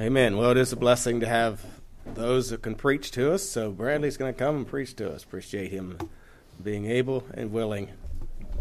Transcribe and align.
Amen. 0.00 0.38
Well, 0.38 0.52
it 0.52 0.56
is 0.56 0.72
a 0.72 0.76
blessing 0.76 1.20
to 1.20 1.26
have 1.26 1.62
those 2.06 2.48
that 2.48 2.62
can 2.62 2.74
preach 2.74 3.10
to 3.10 3.34
us. 3.34 3.42
So 3.42 3.70
Bradley's 3.70 4.16
going 4.16 4.32
to 4.32 4.38
come 4.38 4.56
and 4.56 4.66
preach 4.66 4.96
to 4.96 5.12
us. 5.12 5.24
Appreciate 5.24 5.70
him 5.70 5.98
being 6.64 6.86
able 6.86 7.26
and 7.34 7.52
willing. 7.52 7.90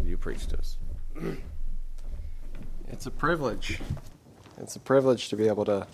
You 0.03 0.17
preach 0.17 0.47
to 0.47 0.57
us. 0.57 0.77
It's 2.89 3.05
a 3.05 3.11
privilege. 3.11 3.79
It's 4.57 4.75
a 4.75 4.81
privilege 4.81 5.29
to 5.29 5.37
be 5.37 5.47
able 5.47 5.63
to 5.63 5.87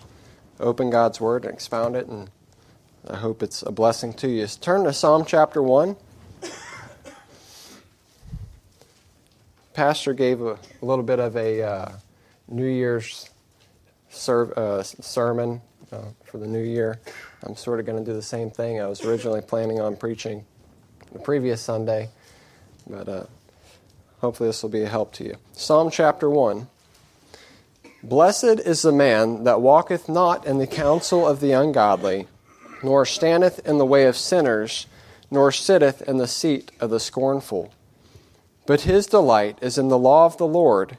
open 0.58 0.90
God's 0.90 1.20
Word 1.20 1.44
and 1.44 1.54
expound 1.54 1.94
it, 1.94 2.08
and 2.08 2.28
I 3.08 3.14
hope 3.14 3.40
it's 3.40 3.62
a 3.62 3.70
blessing 3.70 4.14
to 4.14 4.28
you. 4.28 4.48
Turn 4.48 4.82
to 4.82 4.92
Psalm 4.92 5.24
chapter 5.24 5.62
1. 5.62 5.94
Pastor 9.74 10.12
gave 10.12 10.40
a, 10.40 10.54
a 10.54 10.84
little 10.84 11.04
bit 11.04 11.20
of 11.20 11.36
a 11.36 11.62
uh, 11.62 11.92
New 12.48 12.66
Year's 12.66 13.30
uh, 14.28 14.82
sermon 14.82 15.60
uh, 15.92 16.02
for 16.24 16.38
the 16.38 16.46
new 16.46 16.62
year. 16.62 16.98
I'm 17.42 17.56
sort 17.56 17.80
of 17.80 17.86
going 17.86 17.98
to 17.98 18.04
do 18.04 18.14
the 18.14 18.22
same 18.22 18.50
thing. 18.50 18.80
I 18.80 18.86
was 18.86 19.04
originally 19.04 19.40
planning 19.40 19.80
on 19.80 19.96
preaching 19.96 20.44
the 21.12 21.18
previous 21.18 21.60
Sunday, 21.60 22.08
but 22.86 23.08
uh, 23.08 23.24
hopefully 24.20 24.48
this 24.48 24.62
will 24.62 24.70
be 24.70 24.82
a 24.82 24.88
help 24.88 25.12
to 25.14 25.24
you. 25.24 25.36
Psalm 25.52 25.90
chapter 25.90 26.28
1. 26.28 26.68
Blessed 28.02 28.60
is 28.60 28.82
the 28.82 28.92
man 28.92 29.44
that 29.44 29.60
walketh 29.60 30.08
not 30.08 30.46
in 30.46 30.58
the 30.58 30.66
counsel 30.66 31.26
of 31.26 31.40
the 31.40 31.52
ungodly, 31.52 32.28
nor 32.82 33.04
standeth 33.04 33.66
in 33.66 33.78
the 33.78 33.86
way 33.86 34.04
of 34.04 34.16
sinners, 34.16 34.86
nor 35.30 35.50
sitteth 35.50 36.02
in 36.02 36.18
the 36.18 36.28
seat 36.28 36.70
of 36.78 36.90
the 36.90 37.00
scornful. 37.00 37.72
But 38.66 38.82
his 38.82 39.06
delight 39.06 39.58
is 39.60 39.78
in 39.78 39.88
the 39.88 39.98
law 39.98 40.26
of 40.26 40.36
the 40.36 40.46
Lord, 40.46 40.98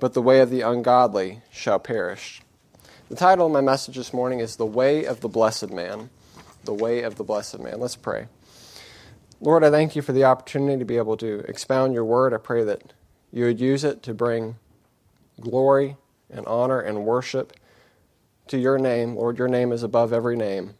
but 0.00 0.14
the 0.14 0.22
way 0.22 0.40
of 0.40 0.50
the 0.50 0.60
ungodly 0.60 1.42
shall 1.50 1.78
perish. 1.78 2.40
The 3.08 3.16
title 3.16 3.46
of 3.46 3.52
my 3.52 3.60
message 3.60 3.96
this 3.96 4.12
morning 4.12 4.40
is 4.40 4.56
The 4.56 4.66
Way 4.66 5.04
of 5.04 5.20
the 5.20 5.28
Blessed 5.28 5.70
Man. 5.70 6.10
The 6.64 6.74
Way 6.74 7.02
of 7.02 7.16
the 7.16 7.24
Blessed 7.24 7.58
Man. 7.60 7.80
Let's 7.80 7.96
pray. 7.96 8.28
Lord, 9.40 9.64
I 9.64 9.70
thank 9.70 9.96
you 9.96 10.02
for 10.02 10.12
the 10.12 10.24
opportunity 10.24 10.78
to 10.78 10.84
be 10.84 10.96
able 10.96 11.16
to 11.18 11.38
expound 11.48 11.94
your 11.94 12.04
word. 12.04 12.34
I 12.34 12.38
pray 12.38 12.64
that 12.64 12.92
you 13.32 13.44
would 13.44 13.60
use 13.60 13.84
it 13.84 14.02
to 14.04 14.14
bring 14.14 14.56
glory 15.40 15.96
and 16.30 16.44
honor 16.46 16.80
and 16.80 17.04
worship 17.04 17.52
to 18.48 18.58
your 18.58 18.78
name. 18.78 19.14
Lord, 19.14 19.38
your 19.38 19.48
name 19.48 19.72
is 19.72 19.82
above 19.82 20.12
every 20.12 20.36
name. 20.36 20.74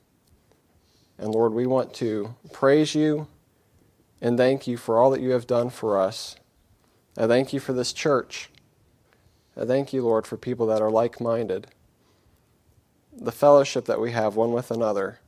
And 1.18 1.28
Lord, 1.28 1.52
we 1.52 1.66
want 1.66 1.94
to 1.94 2.34
praise 2.52 2.94
you 2.94 3.28
and 4.20 4.36
thank 4.36 4.66
you 4.66 4.76
for 4.76 4.98
all 4.98 5.10
that 5.10 5.20
you 5.20 5.30
have 5.30 5.46
done 5.46 5.70
for 5.70 5.98
us. 5.98 6.36
I 7.16 7.26
thank 7.26 7.52
you 7.52 7.60
for 7.60 7.72
this 7.72 7.92
church. 7.92 8.50
I 9.58 9.64
thank 9.64 9.92
you, 9.92 10.02
Lord, 10.02 10.26
for 10.26 10.36
people 10.36 10.66
that 10.66 10.80
are 10.80 10.90
like 10.90 11.20
minded 11.20 11.68
the 13.20 13.32
fellowship 13.32 13.86
that 13.86 14.00
we 14.00 14.12
have 14.12 14.36
one 14.36 14.52
with 14.52 14.70
another. 14.70 15.18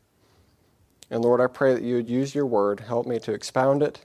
And 1.11 1.25
Lord, 1.25 1.41
I 1.41 1.49
pray 1.49 1.75
that 1.75 1.83
you 1.83 1.97
would 1.97 2.09
use 2.09 2.35
your 2.35 2.47
word, 2.47 2.81
help 2.81 3.07
me 3.07 3.19
to 3.21 3.33
expound 3.33 3.83
it. 3.83 4.05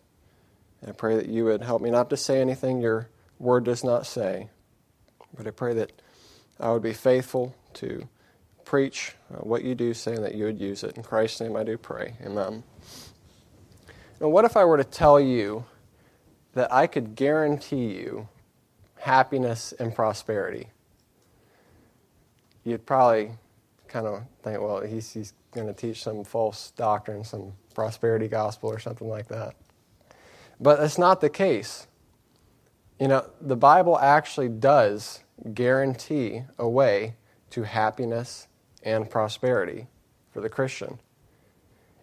I 0.85 0.91
pray 0.91 1.15
that 1.15 1.29
you 1.29 1.45
would 1.45 1.61
help 1.61 1.81
me 1.81 1.91
not 1.91 2.09
to 2.09 2.17
say 2.17 2.41
anything 2.41 2.81
your 2.81 3.09
word 3.39 3.63
does 3.63 3.83
not 3.83 4.05
say, 4.05 4.49
but 5.35 5.47
I 5.47 5.51
pray 5.51 5.73
that 5.75 6.01
I 6.59 6.71
would 6.71 6.81
be 6.81 6.93
faithful 6.93 7.55
to 7.75 8.07
preach 8.63 9.15
uh, 9.31 9.37
what 9.37 9.63
you 9.63 9.75
do 9.75 9.93
say 9.93 10.15
and 10.15 10.23
that 10.23 10.35
you 10.35 10.45
would 10.45 10.59
use 10.59 10.83
it. 10.83 10.97
In 10.97 11.03
Christ's 11.03 11.41
name 11.41 11.55
I 11.55 11.63
do 11.63 11.77
pray. 11.77 12.15
Amen. 12.25 12.63
Now, 14.19 14.29
what 14.29 14.45
if 14.45 14.57
I 14.57 14.65
were 14.65 14.77
to 14.77 14.83
tell 14.83 15.19
you 15.19 15.65
that 16.53 16.73
I 16.73 16.87
could 16.87 17.15
guarantee 17.15 17.93
you 17.97 18.29
happiness 19.05 19.71
and 19.77 19.93
prosperity? 19.93 20.67
You'd 22.63 22.87
probably 22.87 23.33
kind 23.87 24.07
of 24.07 24.23
think, 24.41 24.59
well, 24.59 24.81
he's, 24.81 25.13
he's 25.13 25.33
going 25.51 25.67
to 25.67 25.73
teach 25.73 26.01
some 26.01 26.23
false 26.23 26.71
doctrine, 26.71 27.23
some 27.23 27.53
prosperity 27.75 28.27
gospel 28.27 28.67
or 28.67 28.79
something 28.79 29.07
like 29.07 29.27
that. 29.27 29.53
But 30.59 30.79
that's 30.79 30.97
not 30.97 31.21
the 31.21 31.29
case. 31.29 31.85
You 32.99 33.07
know, 33.07 33.29
the 33.39 33.55
Bible 33.55 33.99
actually 33.99 34.49
does 34.49 35.19
guarantee 35.53 36.41
a 36.57 36.67
way 36.67 37.13
to 37.51 37.61
happiness 37.61 38.47
and 38.81 39.07
prosperity 39.07 39.85
for 40.31 40.41
the 40.41 40.49
Christian. 40.49 40.97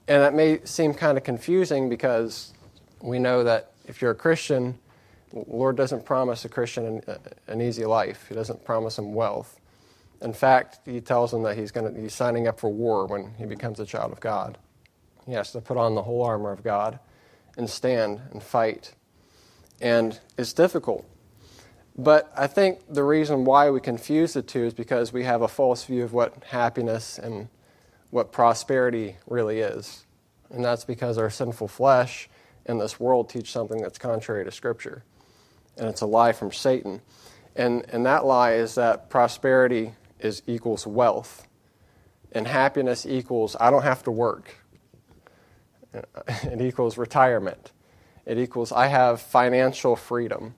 And 0.07 0.23
that 0.23 0.35
may 0.35 0.61
seem 0.65 0.95
kind 0.95 1.19
of 1.19 1.25
confusing 1.25 1.89
because 1.89 2.55
we 3.01 3.19
know 3.19 3.43
that 3.43 3.73
if 3.87 4.01
you're 4.01 4.13
a 4.13 4.15
Christian, 4.15 4.79
the 5.33 5.45
Lord 5.49 5.77
doesn't 5.77 6.05
promise 6.05 6.45
a 6.45 6.49
Christian 6.49 7.03
an, 7.07 7.19
an 7.47 7.61
easy 7.61 7.85
life. 7.85 8.27
He 8.29 8.35
doesn't 8.35 8.65
promise 8.65 8.99
him 8.99 9.15
wealth. 9.15 9.59
In 10.21 10.33
fact, 10.33 10.81
he 10.85 11.01
tells 11.01 11.33
him 11.33 11.43
that 11.43 11.57
he's, 11.57 11.73
to, 11.73 11.93
he's 11.99 12.15
signing 12.15 12.47
up 12.47 12.61
for 12.61 12.73
war 12.73 13.07
when 13.07 13.35
he 13.39 13.45
becomes 13.45 13.81
a 13.81 13.87
child 13.87 14.13
of 14.13 14.21
God. 14.21 14.59
He 15.27 15.33
has 15.33 15.53
to 15.53 15.61
put 15.61 15.77
on 15.77 15.95
the 15.95 16.03
whole 16.03 16.23
armor 16.23 16.53
of 16.53 16.63
God 16.63 16.99
and 17.57 17.69
stand 17.69 18.21
and 18.31 18.43
fight. 18.43 18.95
And 19.81 20.19
it's 20.39 20.53
difficult. 20.53 21.05
But 21.97 22.33
I 22.37 22.47
think 22.47 22.81
the 22.89 23.05
reason 23.05 23.45
why 23.45 23.71
we 23.71 23.81
confuse 23.81 24.33
the 24.33 24.43
two 24.43 24.65
is 24.65 24.75
because 24.75 25.13
we 25.13 25.25
have 25.25 25.43
a 25.43 25.49
false 25.49 25.85
view 25.85 26.05
of 26.05 26.13
what 26.13 26.45
happiness 26.45 27.19
and 27.19 27.49
what 28.11 28.33
prosperity 28.33 29.17
really 29.27 29.59
is. 29.59 30.05
And 30.51 30.65
that's 30.65 30.85
because 30.85 31.19
our 31.19 31.31
sinful 31.31 31.69
flesh 31.69 32.29
and 32.67 32.81
this 32.81 33.01
world 33.01 33.29
teach 33.29 33.51
something 33.51 33.83
that's 33.83 33.99
contrary 33.99 34.45
to 34.45 34.51
Scripture. 34.51 35.03
And 35.77 35.89
it's 35.89 36.01
a 36.01 36.07
lie 36.07 36.33
from 36.33 36.53
Satan. 36.53 37.01
And, 37.57 37.85
and 37.89 38.07
that 38.07 38.25
lie 38.25 38.55
is 38.55 38.75
that 38.77 39.11
prosperity 39.11 39.95
is 40.19 40.43
equals 40.47 40.87
wealth, 40.87 41.47
and 42.33 42.47
happiness 42.47 43.05
equals 43.05 43.57
I 43.61 43.71
don't 43.71 43.83
have 43.83 44.03
to 44.05 44.11
work. 44.11 44.57
It 45.93 46.61
equals 46.63 46.97
retirement. 46.97 47.73
It 48.25 48.39
equals 48.39 48.73
I 48.73 48.87
have 48.87 49.21
financial 49.21 49.97
freedom. 49.97 50.55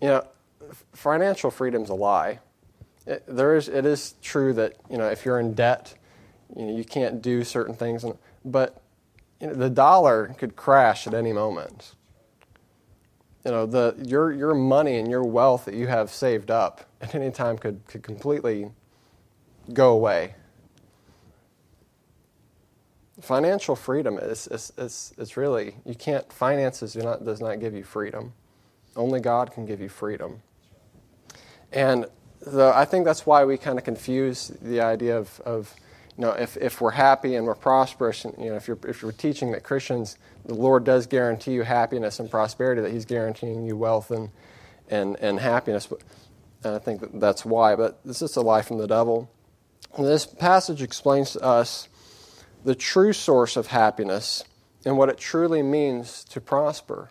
You 0.00 0.08
know, 0.08 0.26
financial 0.92 1.50
freedom's 1.50 1.90
a 1.90 1.94
lie. 1.94 2.40
It, 3.06 3.24
there 3.28 3.54
is, 3.54 3.68
it 3.68 3.86
is 3.86 4.14
true 4.22 4.52
that 4.54 4.74
you 4.90 4.98
know 4.98 5.08
if 5.08 5.24
you're 5.24 5.38
in 5.38 5.54
debt, 5.54 5.94
you 6.56 6.66
know 6.66 6.76
you 6.76 6.84
can't 6.84 7.22
do 7.22 7.44
certain 7.44 7.74
things, 7.74 8.04
but 8.44 8.82
you 9.40 9.46
know, 9.46 9.54
the 9.54 9.70
dollar 9.70 10.34
could 10.38 10.56
crash 10.56 11.06
at 11.06 11.14
any 11.14 11.32
moment. 11.32 11.94
You 13.44 13.50
know, 13.52 13.66
the 13.66 13.94
your 14.02 14.32
your 14.32 14.54
money 14.54 14.98
and 14.98 15.10
your 15.10 15.24
wealth 15.24 15.64
that 15.64 15.74
you 15.74 15.86
have 15.86 16.10
saved 16.10 16.50
up 16.50 16.84
at 17.00 17.14
any 17.14 17.30
time 17.30 17.56
could, 17.56 17.80
could 17.86 18.02
completely 18.02 18.70
go 19.72 19.92
away. 19.92 20.34
Financial 23.20 23.76
freedom 23.76 24.18
is, 24.18 24.46
is, 24.46 24.72
is, 24.78 25.12
is 25.18 25.36
really, 25.36 25.76
you 25.84 25.94
can't, 25.94 26.32
finances 26.32 26.94
do 26.94 27.02
not, 27.02 27.24
does 27.24 27.40
not 27.40 27.60
give 27.60 27.74
you 27.74 27.84
freedom. 27.84 28.32
Only 28.96 29.20
God 29.20 29.52
can 29.52 29.66
give 29.66 29.80
you 29.80 29.90
freedom. 29.90 30.42
And 31.72 32.06
the, 32.40 32.72
I 32.74 32.86
think 32.86 33.04
that's 33.04 33.26
why 33.26 33.44
we 33.44 33.58
kind 33.58 33.78
of 33.78 33.84
confuse 33.84 34.48
the 34.62 34.80
idea 34.80 35.18
of, 35.18 35.40
of 35.44 35.74
you 36.20 36.26
know, 36.26 36.32
if, 36.32 36.58
if 36.58 36.82
we're 36.82 36.90
happy 36.90 37.34
and 37.34 37.46
we're 37.46 37.54
prosperous, 37.54 38.26
and, 38.26 38.34
you 38.38 38.50
know, 38.50 38.56
if 38.56 38.68
you're, 38.68 38.78
if 38.86 39.00
you're 39.00 39.10
teaching 39.10 39.52
that 39.52 39.62
Christians, 39.62 40.18
the 40.44 40.52
Lord 40.52 40.84
does 40.84 41.06
guarantee 41.06 41.52
you 41.52 41.62
happiness 41.62 42.20
and 42.20 42.30
prosperity, 42.30 42.82
that 42.82 42.92
He's 42.92 43.06
guaranteeing 43.06 43.64
you 43.64 43.74
wealth 43.74 44.10
and, 44.10 44.28
and, 44.90 45.16
and 45.20 45.40
happiness. 45.40 45.86
But, 45.86 46.02
and 46.62 46.74
I 46.74 46.78
think 46.78 47.00
that 47.00 47.18
that's 47.18 47.46
why. 47.46 47.74
But 47.74 48.04
this 48.04 48.20
is 48.20 48.36
a 48.36 48.42
lie 48.42 48.60
from 48.60 48.76
the 48.76 48.86
devil. 48.86 49.30
And 49.96 50.06
this 50.06 50.26
passage 50.26 50.82
explains 50.82 51.32
to 51.32 51.40
us 51.40 51.88
the 52.66 52.74
true 52.74 53.14
source 53.14 53.56
of 53.56 53.68
happiness 53.68 54.44
and 54.84 54.98
what 54.98 55.08
it 55.08 55.16
truly 55.16 55.62
means 55.62 56.22
to 56.24 56.38
prosper. 56.42 57.08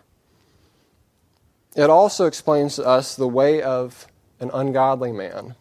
It 1.74 1.90
also 1.90 2.26
explains 2.26 2.76
to 2.76 2.86
us 2.86 3.16
the 3.16 3.26
way 3.26 3.60
of 3.60 4.06
an 4.38 4.52
ungodly 4.54 5.10
man. 5.10 5.56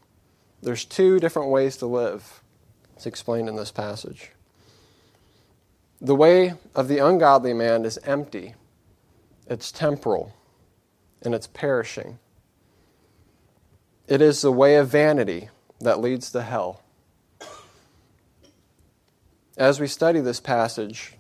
There's 0.62 0.86
two 0.86 1.20
different 1.20 1.50
ways 1.50 1.78
to 1.78 1.88
live. 1.88 2.44
It's 3.00 3.06
explained 3.06 3.48
in 3.48 3.56
this 3.56 3.72
passage. 3.72 4.32
The 6.02 6.18
way 6.18 6.56
of 6.76 6.90
the 6.90 6.98
ungodly 6.98 7.54
man 7.54 7.86
is 7.86 7.98
empty, 8.00 8.56
it's 9.48 9.72
temporal, 9.72 10.34
and 11.22 11.34
it's 11.34 11.48
perishing. 11.48 12.20
It 14.10 14.22
is 14.22 14.42
the 14.42 14.52
way 14.52 14.76
of 14.76 14.90
vanity 14.90 15.48
that 15.80 16.02
leads 16.02 16.30
to 16.32 16.42
hell. 16.42 16.82
As 19.56 19.80
we 19.80 19.88
study 19.88 20.20
this 20.20 20.42
passage, 20.42 21.14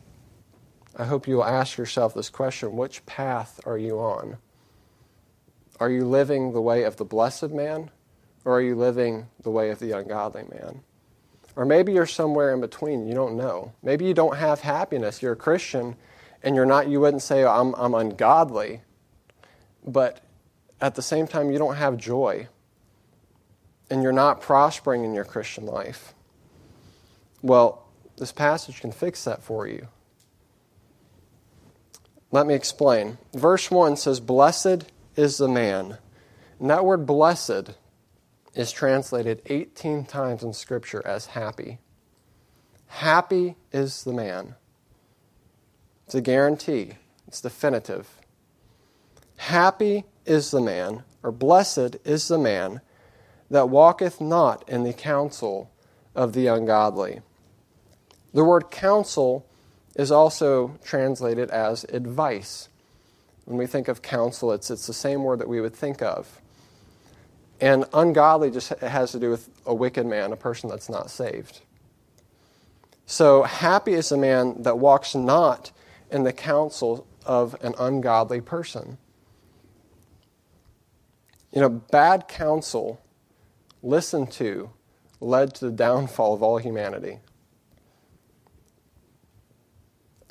I 0.98 1.06
hope 1.06 1.30
you 1.30 1.38
will 1.38 1.46
ask 1.46 1.78
yourself 1.78 2.14
this 2.14 2.30
question 2.30 2.75
which 2.75 3.06
path 3.06 3.62
are 3.66 3.78
you 3.78 4.00
on? 4.00 4.38
Are 5.80 5.90
you 5.90 6.04
living 6.04 6.52
the 6.52 6.60
way 6.60 6.84
of 6.84 6.98
the 6.98 7.06
blessed 7.06 7.52
man, 7.52 7.90
or 8.44 8.58
are 8.58 8.62
you 8.62 8.75
living 8.75 9.28
the 9.42 9.50
way 9.50 9.70
of 9.70 9.80
the 9.80 9.94
ungodly 9.94 10.44
man? 10.44 10.82
Or 11.60 11.66
maybe 11.66 11.92
you're 11.92 12.06
somewhere 12.06 12.54
in 12.54 12.62
between, 12.62 13.06
you 13.06 13.14
don't 13.14 13.36
know. 13.36 13.74
Maybe 13.84 14.06
you 14.06 14.14
don't 14.14 14.38
have 14.38 14.62
happiness. 14.62 15.22
You're 15.22 15.34
a 15.34 15.36
Christian 15.36 15.98
and 16.42 16.56
you're 16.56 16.66
not, 16.66 16.88
you 16.88 17.02
wouldn't 17.02 17.22
say, 17.22 17.44
I'm, 17.44 17.76
I'm 17.76 17.94
ungodly, 17.94 18.80
but 19.86 20.24
at 20.80 20.96
the 20.96 21.02
same 21.02 21.28
time, 21.28 21.52
you 21.52 21.58
don't 21.58 21.76
have 21.76 21.98
joy 21.98 22.48
and 23.90 24.02
you're 24.02 24.14
not 24.14 24.40
prospering 24.40 25.04
in 25.04 25.14
your 25.14 25.26
Christian 25.26 25.66
life. 25.66 26.14
Well, 27.42 27.86
this 28.16 28.32
passage 28.32 28.80
can 28.80 28.94
fix 28.94 29.26
that 29.26 29.44
for 29.44 29.68
you. 29.68 29.90
Let 32.32 32.48
me 32.48 32.54
explain. 32.54 33.18
Verse 33.34 33.70
1 33.70 33.98
says, 33.98 34.22
Blessed 34.22 34.86
is 35.18 35.40
the 35.40 35.50
man. 35.50 35.98
And 36.58 36.70
that 36.70 36.86
word 36.86 37.06
blessed 37.06 37.72
is 38.56 38.72
translated 38.72 39.42
18 39.46 40.06
times 40.06 40.44
in 40.44 40.54
Scripture 40.54 41.06
as 41.06 41.28
happy. 41.28 41.80
Happy 42.88 43.56
is 43.72 44.04
the 44.04 44.13
man. 44.13 44.56
It's 46.06 46.16
a 46.16 46.22
guarantee, 46.22 46.94
it's 47.28 47.42
definitive. 47.42 48.10
Happy 49.38 50.06
is 50.25 50.51
the 50.51 50.62
man, 50.62 51.04
or 51.24 51.31
blessed 51.31 51.98
is 52.04 52.28
the 52.28 52.38
man, 52.38 52.81
that 53.50 53.69
walketh 53.69 54.19
not 54.19 54.68
in 54.68 54.84
the 54.84 54.94
counsel 54.94 55.72
of 56.16 56.34
the 56.34 56.48
ungodly. 56.48 57.22
The 58.34 58.44
word 58.44 58.69
counsel 58.72 59.46
is 59.96 60.12
also 60.12 60.78
translated 60.84 61.50
as 61.50 61.84
advice. 61.86 62.69
When 63.46 63.57
we 63.57 63.66
think 63.66 63.88
of 63.88 64.01
counsel, 64.01 64.51
it's, 64.51 64.69
it's 64.69 64.88
the 64.88 64.94
same 64.94 65.24
word 65.24 65.40
that 65.40 65.48
we 65.48 65.62
would 65.62 65.75
think 65.75 66.01
of. 66.01 66.42
And 67.62 67.86
ungodly 67.94 68.52
just 68.52 68.70
has 68.80 69.12
to 69.12 69.20
do 69.20 69.30
with 69.30 69.50
a 69.66 69.74
wicked 69.74 70.06
man, 70.06 70.32
a 70.32 70.38
person 70.38 70.70
that's 70.70 70.90
not 70.90 71.10
saved. 71.10 71.62
So, 73.06 73.44
happy 73.44 73.94
is 73.94 74.10
the 74.10 74.18
man 74.18 74.62
that 74.64 74.78
walks 74.78 75.16
not 75.16 75.72
in 76.12 76.24
the 76.24 76.32
counsel 76.32 77.08
of 77.26 77.56
an 77.62 77.74
ungodly 77.80 78.40
person. 78.40 78.98
You 81.52 81.62
know, 81.62 81.70
bad 81.70 82.28
counsel 82.28 83.02
listened 83.82 84.32
to 84.34 84.70
led 85.20 85.54
to 85.56 85.66
the 85.66 85.72
downfall 85.72 86.34
of 86.34 86.44
all 86.44 86.58
humanity. 86.58 87.20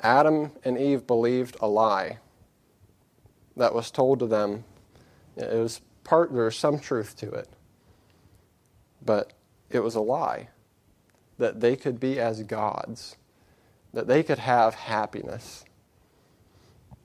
Adam 0.01 0.51
and 0.63 0.77
Eve 0.77 1.05
believed 1.05 1.57
a 1.59 1.67
lie 1.67 2.19
that 3.57 3.73
was 3.73 3.91
told 3.91 4.19
to 4.19 4.27
them. 4.27 4.63
It 5.35 5.53
was 5.53 5.81
part, 6.09 6.33
there's 6.33 6.57
some 6.57 6.79
truth 6.79 7.15
to 7.17 7.29
it, 7.29 7.47
but 9.05 9.33
it 9.69 9.81
was 9.81 9.93
a 9.93 10.01
lie 10.01 10.49
that 11.37 11.61
they 11.61 11.75
could 11.75 11.99
be 11.99 12.19
as 12.19 12.41
gods, 12.41 13.15
that 13.93 14.07
they 14.07 14.23
could 14.23 14.39
have 14.39 14.73
happiness. 14.73 15.63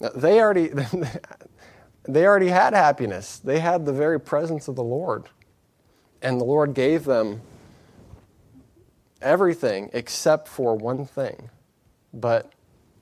Now, 0.00 0.08
they 0.16 0.40
already, 0.40 0.70
they 2.04 2.26
already 2.26 2.48
had 2.48 2.72
happiness. 2.72 3.38
They 3.38 3.60
had 3.60 3.84
the 3.84 3.92
very 3.92 4.18
presence 4.18 4.68
of 4.68 4.74
the 4.74 4.82
Lord. 4.82 5.28
And 6.22 6.40
the 6.40 6.44
Lord 6.44 6.72
gave 6.72 7.04
them 7.04 7.42
everything 9.20 9.90
except 9.92 10.48
for 10.48 10.74
one 10.74 11.04
thing. 11.04 11.50
But 12.14 12.50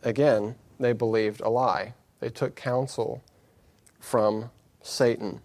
again, 0.03 0.57
they 0.81 0.95
believed 0.95 1.41
a 1.43 1.49
lie. 1.49 1.95
They 2.19 2.29
took 2.29 2.57
counsel 2.57 3.23
from 4.01 4.51
Satan. 4.83 5.41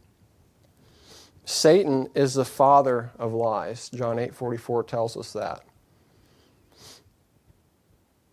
Satan 1.48 2.10
is 2.14 2.34
the 2.34 2.44
father 2.44 3.12
of 3.18 3.34
lies. 3.34 3.88
John 3.88 4.18
8:44 4.18 4.86
tells 4.86 5.16
us 5.16 5.32
that. 5.32 5.64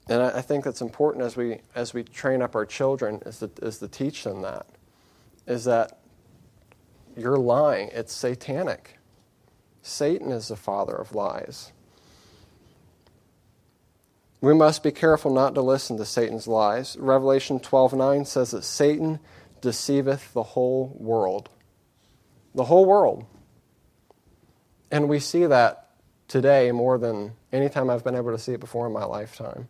And 0.08 0.20
I, 0.20 0.40
think 0.40 0.64
that's 0.64 0.81
important 0.81 1.25
as 1.25 1.37
we 1.37 1.61
as 1.76 1.94
we 1.94 2.02
train 2.02 2.43
up 2.43 2.56
our 2.56 2.66
children 2.66 3.22
is 3.25 3.38
to, 3.38 3.50
is 3.62 3.78
to 3.78 3.87
teach 3.87 4.25
them 4.25 4.43
that. 4.43 4.66
Is 5.46 5.62
that 5.64 6.00
you're 7.16 7.38
lying. 7.38 7.90
It's 7.93 8.12
satanic. 8.12 8.99
Satan 9.81 10.32
is 10.32 10.49
the 10.49 10.56
father 10.56 10.96
of 10.96 11.14
lies. 11.14 11.70
We 14.40 14.55
must 14.55 14.82
be 14.82 14.90
careful 14.90 15.32
not 15.32 15.55
to 15.55 15.62
listen 15.62 15.96
to 15.99 16.05
Satan's 16.05 16.49
lies. 16.49 16.96
Revelation 16.99 17.60
12:9 17.60 18.26
says 18.26 18.50
that 18.50 18.64
Satan 18.64 19.20
deceiveth 19.60 20.32
the 20.32 20.43
whole 20.43 20.96
world. 20.99 21.49
The 22.54 22.64
whole 22.64 22.84
world. 22.84 23.26
And 24.90 25.08
we 25.08 25.18
see 25.18 25.46
that 25.46 25.90
today 26.28 26.70
more 26.72 26.98
than 26.98 27.32
any 27.52 27.68
time 27.68 27.90
I've 27.90 28.04
been 28.04 28.14
able 28.14 28.32
to 28.32 28.38
see 28.38 28.52
it 28.52 28.60
before 28.60 28.86
in 28.86 28.92
my 28.92 29.04
lifetime. 29.04 29.68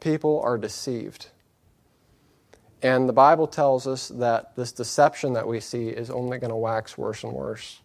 People 0.00 0.40
are 0.42 0.56
deceived. 0.56 1.28
And 2.82 3.08
the 3.08 3.12
Bible 3.12 3.48
tells 3.48 3.86
us 3.86 4.08
that 4.08 4.54
this 4.54 4.70
deception 4.70 5.32
that 5.32 5.48
we 5.48 5.58
see 5.58 5.88
is 5.88 6.10
only 6.10 6.38
going 6.38 6.50
to 6.50 6.56
wax 6.56 6.96
worse 6.96 7.24
and 7.24 7.32
worse. 7.32 7.80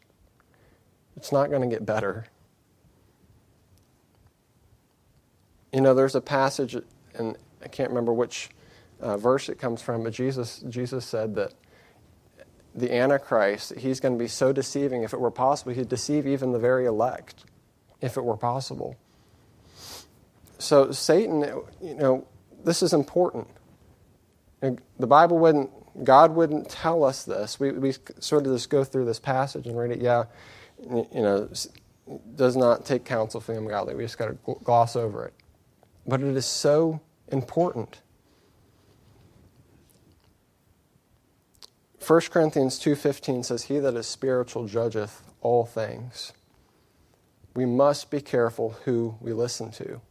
It's 1.17 1.31
not 1.31 1.49
going 1.49 1.67
to 1.67 1.67
get 1.67 1.85
better. 1.85 2.25
You 5.71 5.81
know, 5.81 5.95
there's 5.95 6.13
a 6.13 6.21
passage, 6.21 6.75
and 7.15 7.35
I 7.63 7.67
can't 7.67 7.89
remember 7.89 8.13
which 8.13 8.49
uh, 9.01 9.17
verse 9.17 9.49
it 9.49 9.57
comes 9.57 9.81
from, 9.81 10.03
but 10.03 10.13
Jesus, 10.13 10.63
Jesus 10.69 11.05
said 11.05 11.33
that 11.35 11.53
the 12.75 12.93
Antichrist, 12.93 13.75
he's 13.77 13.99
going 13.99 14.13
to 14.13 14.19
be 14.19 14.27
so 14.27 14.51
deceiving, 14.51 15.03
if 15.03 15.13
it 15.13 15.19
were 15.19 15.31
possible, 15.31 15.73
he'd 15.73 15.89
deceive 15.89 16.25
even 16.25 16.51
the 16.51 16.59
very 16.59 16.85
elect, 16.85 17.45
if 18.01 18.17
it 18.17 18.23
were 18.23 18.37
possible. 18.37 18.95
So, 20.57 20.91
Satan, 20.91 21.41
you 21.81 21.95
know, 21.95 22.27
this 22.63 22.81
is 22.81 22.93
important. 22.93 23.47
The 24.61 25.07
Bible 25.07 25.37
wouldn't, 25.39 26.03
God 26.03 26.33
wouldn't 26.33 26.69
tell 26.69 27.03
us 27.03 27.23
this. 27.23 27.59
We, 27.59 27.71
we 27.71 27.93
sort 28.19 28.47
of 28.47 28.53
just 28.53 28.69
go 28.69 28.83
through 28.83 29.05
this 29.05 29.19
passage 29.19 29.67
and 29.67 29.77
read 29.77 29.91
it, 29.91 30.01
yeah, 30.01 30.23
you 30.89 31.07
know, 31.13 31.49
does 32.35 32.55
not 32.55 32.85
take 32.85 33.03
counsel 33.03 33.41
from 33.41 33.55
the 33.55 33.61
ungodly. 33.61 33.93
We 33.93 34.03
just 34.03 34.17
got 34.17 34.27
to 34.27 34.55
gloss 34.63 34.95
over 34.95 35.25
it 35.25 35.33
but 36.05 36.21
it 36.21 36.35
is 36.35 36.45
so 36.45 37.01
important. 37.31 38.01
1 42.03 42.31
Corinthians 42.31 42.79
2:15 42.79 43.43
says 43.43 43.63
he 43.63 43.79
that 43.79 43.95
is 43.95 44.07
spiritual 44.07 44.67
judgeth 44.67 45.21
all 45.41 45.65
things. 45.65 46.33
We 47.55 47.65
must 47.65 48.09
be 48.09 48.19
careful 48.19 48.71
who 48.85 49.15
we 49.21 49.31
listen 49.31 49.71
to. 49.71 50.01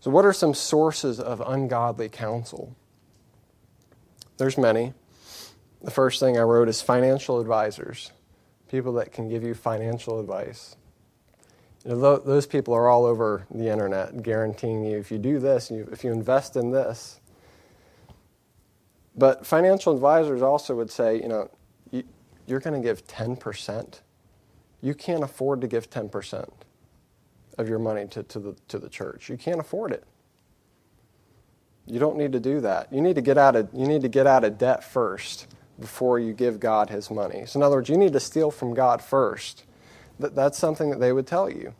So 0.00 0.10
what 0.10 0.24
are 0.24 0.32
some 0.32 0.54
sources 0.54 1.20
of 1.20 1.42
ungodly 1.46 2.08
counsel? 2.08 2.74
There's 4.38 4.58
many. 4.58 4.94
The 5.82 5.90
first 5.90 6.20
thing 6.20 6.38
I 6.38 6.42
wrote 6.42 6.68
is 6.68 6.82
financial 6.82 7.40
advisors, 7.40 8.10
people 8.68 8.94
that 8.94 9.12
can 9.12 9.28
give 9.28 9.42
you 9.42 9.54
financial 9.54 10.18
advice. 10.18 10.76
You 11.84 11.94
know, 11.94 12.18
those 12.18 12.46
people 12.46 12.74
are 12.74 12.88
all 12.88 13.06
over 13.06 13.46
the 13.50 13.68
internet 13.68 14.22
guaranteeing 14.22 14.84
you 14.84 14.98
if 14.98 15.10
you 15.10 15.18
do 15.18 15.38
this, 15.38 15.70
if 15.70 16.04
you 16.04 16.12
invest 16.12 16.56
in 16.56 16.70
this. 16.70 17.19
But 19.20 19.44
financial 19.44 19.94
advisors 19.94 20.40
also 20.40 20.74
would 20.76 20.90
say, 20.90 21.20
you 21.20 21.28
know, 21.28 21.50
you're 22.46 22.58
going 22.58 22.80
to 22.80 22.80
give 22.80 23.06
10%. 23.06 24.00
You 24.80 24.94
can't 24.94 25.22
afford 25.22 25.60
to 25.60 25.66
give 25.66 25.90
10% 25.90 26.48
of 27.58 27.68
your 27.68 27.78
money 27.78 28.06
to, 28.08 28.22
to, 28.22 28.38
the, 28.38 28.56
to 28.68 28.78
the 28.78 28.88
church. 28.88 29.28
You 29.28 29.36
can't 29.36 29.60
afford 29.60 29.92
it. 29.92 30.04
You 31.84 31.98
don't 31.98 32.16
need 32.16 32.32
to 32.32 32.40
do 32.40 32.62
that. 32.62 32.90
You 32.90 33.02
need 33.02 33.14
to 33.16 33.20
get 33.20 33.36
out 33.36 33.56
of, 33.56 33.68
you 33.74 33.86
need 33.86 34.00
to 34.00 34.08
get 34.08 34.26
out 34.26 34.42
of 34.42 34.56
debt 34.56 34.82
first 34.82 35.48
before 35.78 36.18
you 36.18 36.32
give 36.32 36.58
God 36.58 36.88
his 36.88 37.10
money. 37.10 37.44
So, 37.44 37.58
in 37.58 37.62
other 37.62 37.76
words, 37.76 37.90
you 37.90 37.98
need 37.98 38.14
to 38.14 38.20
steal 38.20 38.50
from 38.50 38.72
God 38.72 39.02
first 39.02 39.64
that 40.18 40.34
that's 40.34 40.56
something 40.56 40.88
that 40.88 41.00
they 41.00 41.12
would 41.12 41.26
tell 41.26 41.50
you. 41.50 41.74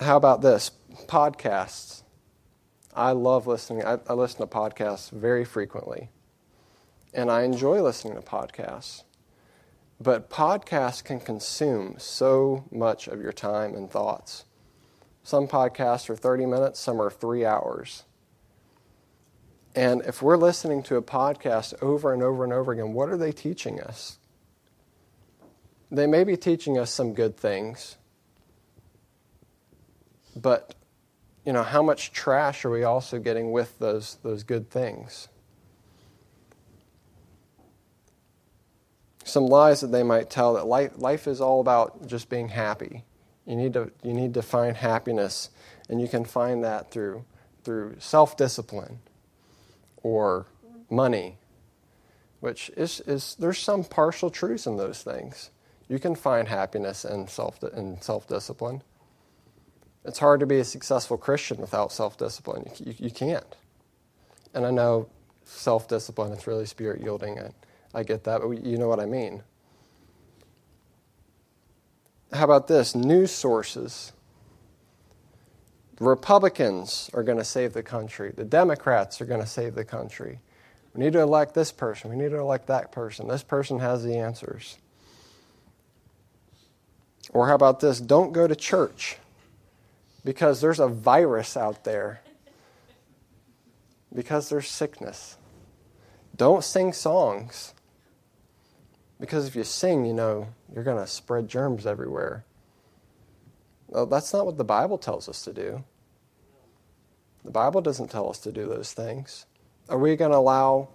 How 0.00 0.16
about 0.16 0.42
this? 0.42 0.70
Podcasts. 1.06 2.02
I 2.94 3.12
love 3.12 3.46
listening. 3.46 3.84
I, 3.84 3.98
I, 4.08 4.12
listen 4.12 4.40
to 4.40 4.46
podcasts 4.46 5.10
very 5.10 5.44
frequently. 5.44 6.10
And 7.12 7.30
I 7.30 7.42
enjoy 7.42 7.82
listening 7.82 8.14
to 8.14 8.20
podcasts. 8.20 9.02
But 10.00 10.30
podcasts 10.30 11.02
can 11.02 11.20
consume 11.20 11.96
so 11.98 12.64
much 12.70 13.08
of 13.08 13.20
your 13.20 13.32
time 13.32 13.74
and 13.74 13.90
thoughts. 13.90 14.44
Some 15.22 15.48
podcasts 15.48 16.10
are 16.10 16.16
30 16.16 16.46
minutes, 16.46 16.80
some 16.80 17.00
are 17.00 17.10
three 17.10 17.44
hours. 17.44 18.04
And 19.74 20.02
if 20.02 20.22
we're 20.22 20.36
listening 20.36 20.82
to 20.84 20.96
a 20.96 21.02
podcast 21.02 21.74
over 21.82 22.12
and 22.12 22.22
over 22.22 22.44
and 22.44 22.52
over 22.52 22.72
again, 22.72 22.92
what 22.92 23.08
are 23.08 23.16
they 23.16 23.32
teaching 23.32 23.80
us? 23.80 24.18
they 25.96 26.06
may 26.06 26.24
be 26.24 26.36
teaching 26.36 26.78
us 26.78 26.90
some 26.90 27.14
good 27.14 27.36
things, 27.36 27.96
but 30.34 30.74
you 31.44 31.52
know, 31.52 31.62
how 31.62 31.82
much 31.82 32.12
trash 32.12 32.64
are 32.64 32.70
we 32.70 32.84
also 32.84 33.18
getting 33.18 33.52
with 33.52 33.78
those, 33.78 34.18
those 34.22 34.42
good 34.42 34.70
things? 34.70 35.28
Some 39.24 39.46
lies 39.46 39.80
that 39.80 39.88
they 39.88 40.02
might 40.02 40.30
tell 40.30 40.54
that 40.54 40.66
life, 40.66 40.92
life 40.96 41.26
is 41.26 41.40
all 41.40 41.60
about 41.60 42.06
just 42.06 42.28
being 42.28 42.48
happy. 42.48 43.04
You 43.46 43.56
need, 43.56 43.74
to, 43.74 43.90
you 44.02 44.14
need 44.14 44.34
to 44.34 44.42
find 44.42 44.76
happiness, 44.76 45.50
and 45.88 46.00
you 46.00 46.08
can 46.08 46.24
find 46.24 46.64
that 46.64 46.90
through, 46.90 47.24
through 47.62 47.96
self 47.98 48.36
discipline 48.36 49.00
or 50.02 50.46
money, 50.90 51.36
which 52.40 52.70
is, 52.76 53.00
is 53.00 53.36
there's 53.38 53.58
some 53.58 53.84
partial 53.84 54.30
truths 54.30 54.66
in 54.66 54.76
those 54.78 55.02
things. 55.02 55.50
You 55.88 55.98
can 55.98 56.14
find 56.14 56.48
happiness 56.48 57.04
in 57.04 57.28
self 57.28 57.62
in 57.62 58.00
self 58.00 58.26
discipline. 58.26 58.82
It's 60.04 60.18
hard 60.18 60.40
to 60.40 60.46
be 60.46 60.58
a 60.58 60.64
successful 60.64 61.16
Christian 61.16 61.58
without 61.58 61.90
self 61.92 62.18
discipline. 62.18 62.70
You, 62.78 62.86
you, 62.86 62.94
you, 63.06 63.10
can't. 63.10 63.56
And 64.52 64.66
I 64.66 64.70
know 64.70 65.08
self 65.44 65.88
discipline 65.88 66.32
it's 66.32 66.46
really 66.46 66.66
spirit 66.66 67.00
yielding. 67.00 67.38
I, 67.38 67.50
I 67.94 68.02
get 68.02 68.24
that, 68.24 68.42
but 68.42 68.64
you 68.64 68.76
know 68.76 68.88
what 68.88 69.00
I 69.00 69.06
mean. 69.06 69.42
How 72.32 72.44
about 72.44 72.66
this? 72.68 72.94
News 72.94 73.30
sources. 73.30 74.12
Republicans 76.00 77.08
are 77.14 77.22
going 77.22 77.38
to 77.38 77.44
save 77.44 77.72
the 77.72 77.82
country. 77.82 78.32
The 78.34 78.44
Democrats 78.44 79.20
are 79.20 79.26
going 79.26 79.40
to 79.40 79.46
save 79.46 79.76
the 79.76 79.84
country. 79.84 80.40
We 80.92 81.04
need 81.04 81.12
to 81.12 81.20
elect 81.20 81.54
this 81.54 81.70
person. 81.72 82.10
We 82.10 82.16
need 82.16 82.30
to 82.30 82.38
elect 82.38 82.66
that 82.66 82.92
person. 82.92 83.28
This 83.28 83.44
person 83.44 83.78
has 83.78 84.02
the 84.02 84.16
answers. 84.16 84.76
Or 87.30 87.48
how 87.48 87.54
about 87.54 87.80
this? 87.80 88.00
Don't 88.00 88.32
go 88.32 88.46
to 88.46 88.56
church 88.56 89.18
because 90.24 90.60
there's 90.60 90.80
a 90.80 90.88
virus 90.88 91.56
out 91.56 91.84
there, 91.84 92.22
because 94.14 94.48
there's 94.48 94.68
sickness. 94.68 95.36
Don't 96.36 96.64
sing 96.64 96.92
songs 96.92 97.74
because 99.20 99.46
if 99.46 99.56
you 99.56 99.64
sing, 99.64 100.04
you 100.04 100.12
know, 100.12 100.48
you're 100.74 100.84
going 100.84 101.02
to 101.02 101.06
spread 101.06 101.48
germs 101.48 101.86
everywhere. 101.86 102.44
Well, 103.88 104.06
that's 104.06 104.32
not 104.32 104.46
what 104.46 104.58
the 104.58 104.64
Bible 104.64 104.98
tells 104.98 105.28
us 105.28 105.42
to 105.44 105.52
do. 105.52 105.84
The 107.44 107.50
Bible 107.50 107.80
doesn't 107.80 108.10
tell 108.10 108.28
us 108.28 108.38
to 108.40 108.52
do 108.52 108.66
those 108.66 108.92
things. 108.92 109.46
Are 109.88 109.98
we 109.98 110.16
going 110.16 110.30
to 110.30 110.36
allow 110.36 110.88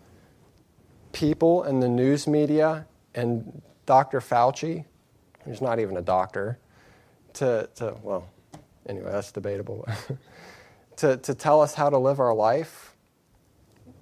people 1.12 1.63
in 1.63 1.79
the 1.79 1.88
news 1.88 2.27
media 2.27 2.88
and 3.15 3.62
Dr. 3.86 4.19
Fauci, 4.19 4.86
who's 5.45 5.62
not 5.62 5.79
even 5.79 5.98
a 5.98 6.01
doctor, 6.01 6.59
to, 7.33 7.69
to 7.75 7.95
well, 8.03 8.27
anyway, 8.89 9.12
that's 9.12 9.31
debatable. 9.31 9.88
to, 10.98 11.15
to 11.17 11.34
tell 11.34 11.62
us 11.62 11.75
how 11.75 11.89
to 11.89 11.98
live 11.98 12.19
our 12.19 12.34
life? 12.34 12.96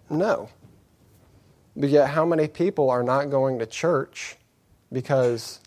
No. 0.10 0.50
But 1.76 1.90
yet, 1.90 2.10
how 2.10 2.26
many 2.26 2.48
people 2.48 2.90
are 2.90 3.04
not 3.04 3.30
going 3.30 3.60
to 3.60 3.66
church 3.68 4.38
because 4.92 5.60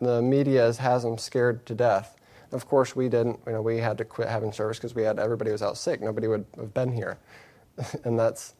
the 0.00 0.20
media 0.20 0.70
has 0.74 1.02
them 1.02 1.16
scared 1.16 1.64
to 1.66 1.74
death? 1.74 2.16
Of 2.52 2.68
course, 2.68 2.94
we 2.94 3.08
didn't. 3.08 3.40
You 3.46 3.52
know, 3.52 3.62
we 3.62 3.78
had 3.78 3.96
to 3.98 4.04
quit 4.04 4.28
having 4.28 4.52
service 4.52 4.78
because 4.78 4.94
we 4.94 5.02
had 5.02 5.18
everybody 5.18 5.50
was 5.50 5.62
out 5.62 5.78
sick. 5.78 6.02
Nobody 6.02 6.28
would 6.28 6.44
have 6.56 6.74
been 6.74 6.92
here, 6.92 7.18
and 8.04 8.18
that's, 8.18 8.54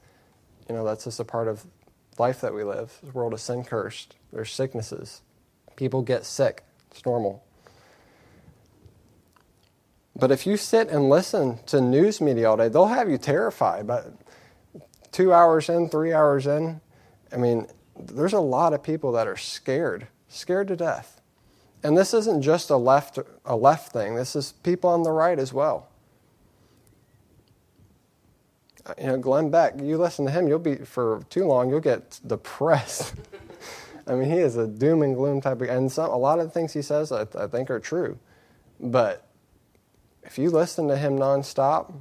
you 0.69 0.75
know, 0.75 0.85
that's 0.85 1.05
just 1.05 1.21
a 1.21 1.25
part 1.25 1.49
of 1.49 1.67
life 2.19 2.41
that 2.41 2.55
we 2.55 2.65
live. 2.65 2.99
The 3.03 3.11
world 3.11 3.35
is 3.35 3.43
sin 3.43 3.63
cursed. 3.63 4.17
There's 4.33 4.51
sicknesses. 4.51 5.21
People 5.77 6.03
get 6.03 6.25
sick. 6.25 6.65
It's 6.91 7.05
normal. 7.05 7.46
But 10.19 10.31
if 10.31 10.47
you 10.47 10.57
sit 10.57 10.89
and 10.89 11.11
listen 11.11 11.59
to 11.67 11.81
news 11.81 12.23
media 12.23 12.49
all 12.49 12.57
day, 12.57 12.69
they'll 12.69 12.87
have 12.87 13.11
you 13.11 13.19
terrified. 13.19 13.87
But 13.87 14.13
two 15.13 15.33
hours 15.33 15.69
in, 15.69 15.91
three 15.91 16.13
hours 16.15 16.47
in, 16.47 16.81
I 17.31 17.37
mean, 17.37 17.67
there's 17.99 18.33
a 18.33 18.41
lot 18.41 18.73
of 18.73 18.83
people 18.83 19.13
that 19.13 19.27
are 19.27 19.37
scared, 19.37 20.07
scared 20.29 20.69
to 20.69 20.77
death. 20.77 21.21
And 21.83 21.97
this 21.97 22.15
isn't 22.15 22.41
just 22.41 22.71
a 22.71 22.77
left, 22.77 23.19
a 23.45 23.57
left 23.57 23.93
thing, 23.93 24.15
this 24.15 24.35
is 24.35 24.53
people 24.63 24.89
on 24.89 25.03
the 25.03 25.13
right 25.13 25.39
as 25.39 25.53
well. 25.53 25.89
You 28.99 29.09
know, 29.09 29.19
Glenn 29.19 29.51
Beck, 29.51 29.75
you 29.81 29.99
listen 29.99 30.25
to 30.25 30.31
him, 30.31 30.49
you'll 30.49 30.59
be, 30.59 30.77
for 30.77 31.23
too 31.29 31.45
long, 31.45 31.69
you'll 31.69 31.81
get 31.81 32.21
depressed. 32.27 33.15
I 34.07 34.15
mean, 34.15 34.31
he 34.31 34.39
is 34.39 34.57
a 34.57 34.67
doom 34.67 35.03
and 35.03 35.15
gloom 35.15 35.41
type 35.41 35.61
of, 35.61 35.69
and 35.69 35.91
some, 35.91 36.11
a 36.11 36.17
lot 36.17 36.39
of 36.39 36.47
the 36.47 36.51
things 36.53 36.73
he 36.73 36.83
says 36.83 37.13
I, 37.13 37.27
I 37.39 37.49
think 37.49 37.71
are 37.71 37.81
true. 37.81 38.19
But 38.79 39.26
if 40.27 40.39
you 40.39 40.51
listen 40.51 40.89
to 40.89 40.97
him 40.97 41.19
nonstop, 41.19 41.95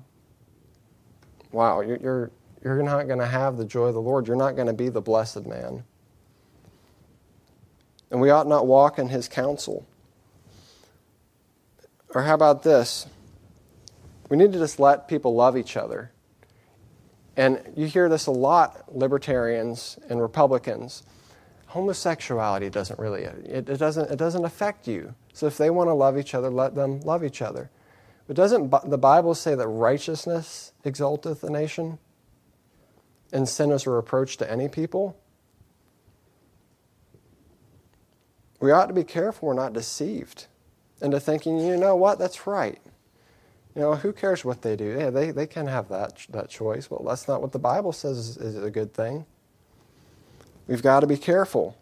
wow, 1.52 1.82
you're, 1.82 1.98
you're, 1.98 2.32
you're 2.64 2.84
not 2.84 3.08
going 3.08 3.20
to 3.20 3.26
have 3.26 3.58
the 3.58 3.66
joy 3.66 3.86
of 3.86 3.94
the 3.94 4.02
Lord. 4.02 4.28
You're 4.28 4.36
not 4.36 4.56
going 4.56 4.68
to 4.68 4.74
be 4.74 4.90
the 4.90 5.02
blessed 5.02 5.46
man. 5.46 5.84
And 8.12 8.20
we 8.20 8.30
ought 8.30 8.48
not 8.48 8.68
walk 8.68 9.00
in 9.00 9.10
his 9.10 9.28
counsel. 9.28 9.86
Or 12.14 12.24
how 12.24 12.34
about 12.34 12.64
this? 12.64 13.08
We 14.30 14.38
need 14.38 14.54
to 14.54 14.60
just 14.60 14.80
let 14.80 15.08
people 15.08 15.36
love 15.36 15.58
each 15.58 15.78
other. 15.78 16.12
And 17.38 17.62
you 17.76 17.86
hear 17.88 18.10
this 18.10 18.28
a 18.28 18.32
lot, 18.32 18.96
libertarians 18.96 20.00
and 20.10 20.22
Republicans. 20.22 21.04
Homosexuality 21.68 22.70
doesn't 22.70 22.98
really, 22.98 23.24
it, 23.24 23.70
it, 23.70 23.78
doesn't, 23.78 24.10
it 24.10 24.18
doesn't 24.18 24.46
affect 24.46 24.88
you. 24.88 25.14
So 25.34 25.46
if 25.48 25.58
they 25.58 25.70
want 25.70 25.90
to 25.90 25.94
love 25.94 26.18
each 26.18 26.34
other, 26.34 26.50
let 26.50 26.74
them 26.74 27.02
love 27.02 27.24
each 27.24 27.42
other. 27.42 27.70
But 28.28 28.36
doesn't 28.36 28.72
the 28.90 28.98
Bible 28.98 29.36
say 29.36 29.56
that 29.56 29.68
righteousness 29.68 30.74
exalteth 30.84 31.44
a 31.44 31.50
nation? 31.50 32.00
And 33.32 33.48
sin 33.48 33.72
is 33.72 33.86
a 33.86 33.90
reproach 33.90 34.38
to 34.38 34.50
any 34.50 34.68
people? 34.68 35.18
We 38.60 38.72
ought 38.72 38.88
to 38.88 38.94
be 38.94 39.04
careful 39.04 39.50
we're 39.50 39.54
not 39.54 39.74
deceived 39.74 40.48
into 41.02 41.20
thinking, 41.20 41.60
you 41.60 41.78
know 41.78 41.96
what, 41.96 42.18
that's 42.18 42.48
right. 42.48 42.80
You 43.76 43.82
know, 43.82 43.96
who 43.96 44.14
cares 44.14 44.46
what 44.46 44.62
they 44.62 44.76
do? 44.76 44.96
Yeah, 44.98 45.10
they, 45.10 45.32
they 45.32 45.48
can 45.48 45.68
have 45.68 45.90
that, 45.90 46.26
that 46.30 46.50
choice. 46.50 46.90
Well, 46.90 47.04
that's 47.06 47.28
not 47.28 47.42
what 47.42 47.52
the 47.52 47.60
Bible 47.60 47.92
says 47.92 48.18
is, 48.18 48.38
is 48.38 48.64
a 48.64 48.72
good 48.72 48.94
thing. 48.94 49.26
We've 50.68 50.82
got 50.82 51.02
to 51.02 51.08
be 51.08 51.18
careful. 51.18 51.78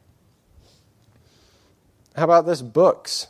How 2.16 2.24
about 2.24 2.46
this? 2.46 2.62
Books. 2.62 3.28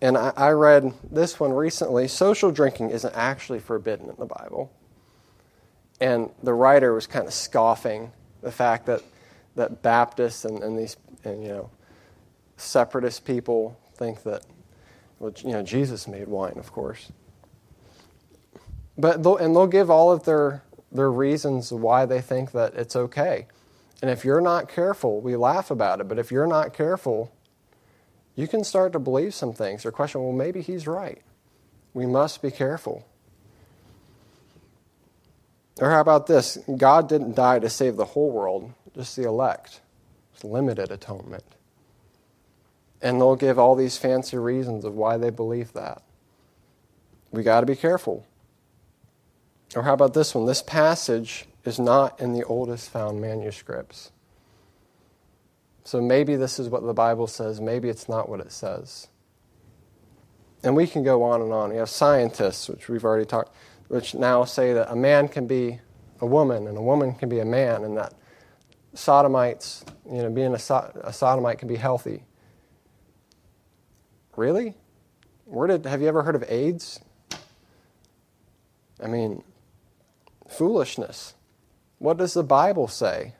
And 0.00 0.16
I, 0.16 0.32
I 0.36 0.50
read 0.50 0.92
this 1.10 1.38
one 1.38 1.52
recently. 1.52 2.08
Social 2.08 2.50
drinking 2.50 2.90
isn't 2.90 3.14
actually 3.14 3.60
forbidden 3.60 4.08
in 4.08 4.16
the 4.18 4.26
Bible. 4.26 4.72
And 6.00 6.30
the 6.42 6.54
writer 6.54 6.94
was 6.94 7.06
kind 7.06 7.26
of 7.26 7.34
scoffing 7.34 8.10
the 8.40 8.50
fact 8.50 8.86
that, 8.86 9.02
that 9.56 9.82
Baptists 9.82 10.44
and, 10.44 10.62
and 10.62 10.78
these 10.78 10.96
and, 11.24 11.42
you 11.42 11.50
know, 11.50 11.70
separatist 12.56 13.24
people 13.24 13.78
think 13.94 14.22
that, 14.22 14.44
well, 15.18 15.32
you 15.44 15.52
know, 15.52 15.62
Jesus 15.62 16.08
made 16.08 16.28
wine, 16.28 16.54
of 16.56 16.72
course. 16.72 17.12
But 18.96 19.22
they'll, 19.22 19.36
and 19.36 19.54
they'll 19.54 19.66
give 19.66 19.90
all 19.90 20.10
of 20.10 20.24
their, 20.24 20.62
their 20.90 21.10
reasons 21.10 21.72
why 21.72 22.06
they 22.06 22.20
think 22.20 22.52
that 22.52 22.74
it's 22.74 22.96
okay. 22.96 23.46
And 24.00 24.10
if 24.10 24.24
you're 24.24 24.40
not 24.40 24.68
careful, 24.68 25.20
we 25.20 25.36
laugh 25.36 25.70
about 25.70 26.00
it, 26.00 26.08
but 26.08 26.18
if 26.18 26.30
you're 26.30 26.46
not 26.46 26.72
careful, 26.72 27.30
you 28.34 28.48
can 28.48 28.64
start 28.64 28.92
to 28.92 28.98
believe 28.98 29.34
some 29.34 29.52
things 29.52 29.84
or 29.84 29.92
question, 29.92 30.22
well, 30.22 30.32
maybe 30.32 30.60
he's 30.60 30.86
right. 30.86 31.20
We 31.92 32.06
must 32.06 32.42
be 32.42 32.50
careful. 32.50 33.06
Or 35.80 35.90
how 35.90 36.00
about 36.00 36.26
this? 36.26 36.58
God 36.76 37.08
didn't 37.08 37.34
die 37.34 37.58
to 37.58 37.70
save 37.70 37.96
the 37.96 38.04
whole 38.04 38.30
world, 38.30 38.72
just 38.94 39.16
the 39.16 39.24
elect. 39.24 39.80
It's 40.34 40.44
limited 40.44 40.90
atonement. 40.90 41.44
And 43.02 43.20
they'll 43.20 43.36
give 43.36 43.58
all 43.58 43.74
these 43.74 43.96
fancy 43.96 44.36
reasons 44.36 44.84
of 44.84 44.94
why 44.94 45.16
they 45.16 45.30
believe 45.30 45.72
that. 45.72 46.02
We 47.30 47.42
got 47.42 47.60
to 47.60 47.66
be 47.66 47.76
careful. 47.76 48.26
Or 49.74 49.82
how 49.82 49.94
about 49.94 50.14
this 50.14 50.34
one? 50.34 50.46
This 50.46 50.62
passage 50.62 51.46
is 51.64 51.78
not 51.78 52.20
in 52.20 52.32
the 52.32 52.44
oldest 52.44 52.90
found 52.90 53.20
manuscripts. 53.20 54.10
So 55.84 56.00
maybe 56.00 56.36
this 56.36 56.58
is 56.58 56.68
what 56.68 56.82
the 56.82 56.94
Bible 56.94 57.26
says, 57.26 57.60
maybe 57.60 57.88
it's 57.88 58.08
not 58.08 58.28
what 58.28 58.40
it 58.40 58.52
says. 58.52 59.08
And 60.62 60.76
we 60.76 60.86
can 60.86 61.02
go 61.02 61.22
on 61.22 61.40
and 61.40 61.52
on. 61.52 61.70
We 61.70 61.76
have 61.76 61.88
scientists, 61.88 62.68
which 62.68 62.88
we've 62.88 63.04
already 63.04 63.24
talked, 63.24 63.54
which 63.88 64.14
now 64.14 64.44
say 64.44 64.74
that 64.74 64.90
a 64.90 64.96
man 64.96 65.28
can 65.28 65.46
be 65.46 65.80
a 66.20 66.26
woman 66.26 66.66
and 66.66 66.76
a 66.76 66.82
woman 66.82 67.14
can 67.14 67.28
be 67.28 67.40
a 67.40 67.44
man, 67.44 67.82
and 67.82 67.96
that 67.96 68.12
sodomites, 68.92 69.84
you 70.10 70.22
know, 70.22 70.30
being 70.30 70.54
a, 70.54 70.58
so- 70.58 70.92
a 71.02 71.12
sodomite 71.12 71.58
can 71.58 71.68
be 71.68 71.76
healthy. 71.76 72.24
Really? 74.36 74.74
Where 75.46 75.66
did 75.66 75.86
have 75.86 76.02
you 76.02 76.08
ever 76.08 76.22
heard 76.22 76.36
of 76.36 76.44
AIDS? 76.48 77.00
I 79.02 79.06
mean, 79.06 79.42
foolishness. 80.48 81.34
What 81.98 82.18
does 82.18 82.34
the 82.34 82.44
Bible 82.44 82.86
say? 82.86 83.34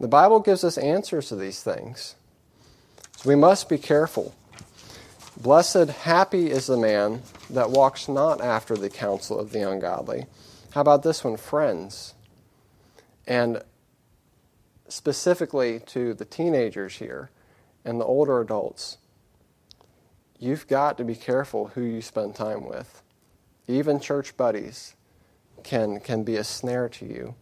The 0.00 0.08
Bible 0.08 0.40
gives 0.40 0.64
us 0.64 0.78
answers 0.78 1.28
to 1.28 1.36
these 1.36 1.62
things. 1.62 2.16
So 3.18 3.28
we 3.28 3.36
must 3.36 3.68
be 3.68 3.76
careful. 3.76 4.34
Blessed, 5.36 5.90
happy 5.90 6.50
is 6.50 6.66
the 6.66 6.78
man 6.78 7.22
that 7.50 7.70
walks 7.70 8.08
not 8.08 8.40
after 8.40 8.76
the 8.76 8.88
counsel 8.88 9.38
of 9.38 9.52
the 9.52 9.68
ungodly. 9.68 10.24
How 10.72 10.80
about 10.80 11.02
this 11.02 11.22
one, 11.22 11.36
friends? 11.36 12.14
And 13.26 13.62
specifically 14.88 15.80
to 15.86 16.14
the 16.14 16.24
teenagers 16.24 16.96
here 16.96 17.30
and 17.84 18.00
the 18.00 18.04
older 18.06 18.40
adults, 18.40 18.96
you've 20.38 20.66
got 20.66 20.96
to 20.96 21.04
be 21.04 21.14
careful 21.14 21.68
who 21.68 21.82
you 21.82 22.00
spend 22.00 22.34
time 22.34 22.66
with. 22.66 23.02
Even 23.68 24.00
church 24.00 24.36
buddies 24.36 24.94
can, 25.62 26.00
can 26.00 26.24
be 26.24 26.36
a 26.36 26.44
snare 26.44 26.88
to 26.88 27.04
you. 27.04 27.34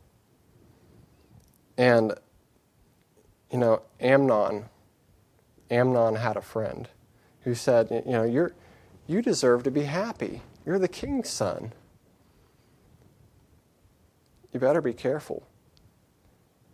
And, 1.77 2.15
you 3.51 3.59
know, 3.59 3.83
Amnon, 4.01 4.67
Amnon 5.71 6.17
had 6.17 6.37
a 6.37 6.43
friend 6.43 6.89
who 7.43 7.55
said, 7.55 7.89
you 7.91 8.13
know, 8.13 8.25
you're, 8.25 8.53
you 9.07 9.23
deserve 9.23 9.63
to 9.65 9.71
be 9.71 9.85
happy. 9.85 10.43
You're 10.67 10.79
the 10.79 10.89
king's 10.89 11.31
son. 11.31 11.73
You 14.53 14.61
better 14.61 14.81
be 14.81 14.93
careful. 14.93 15.47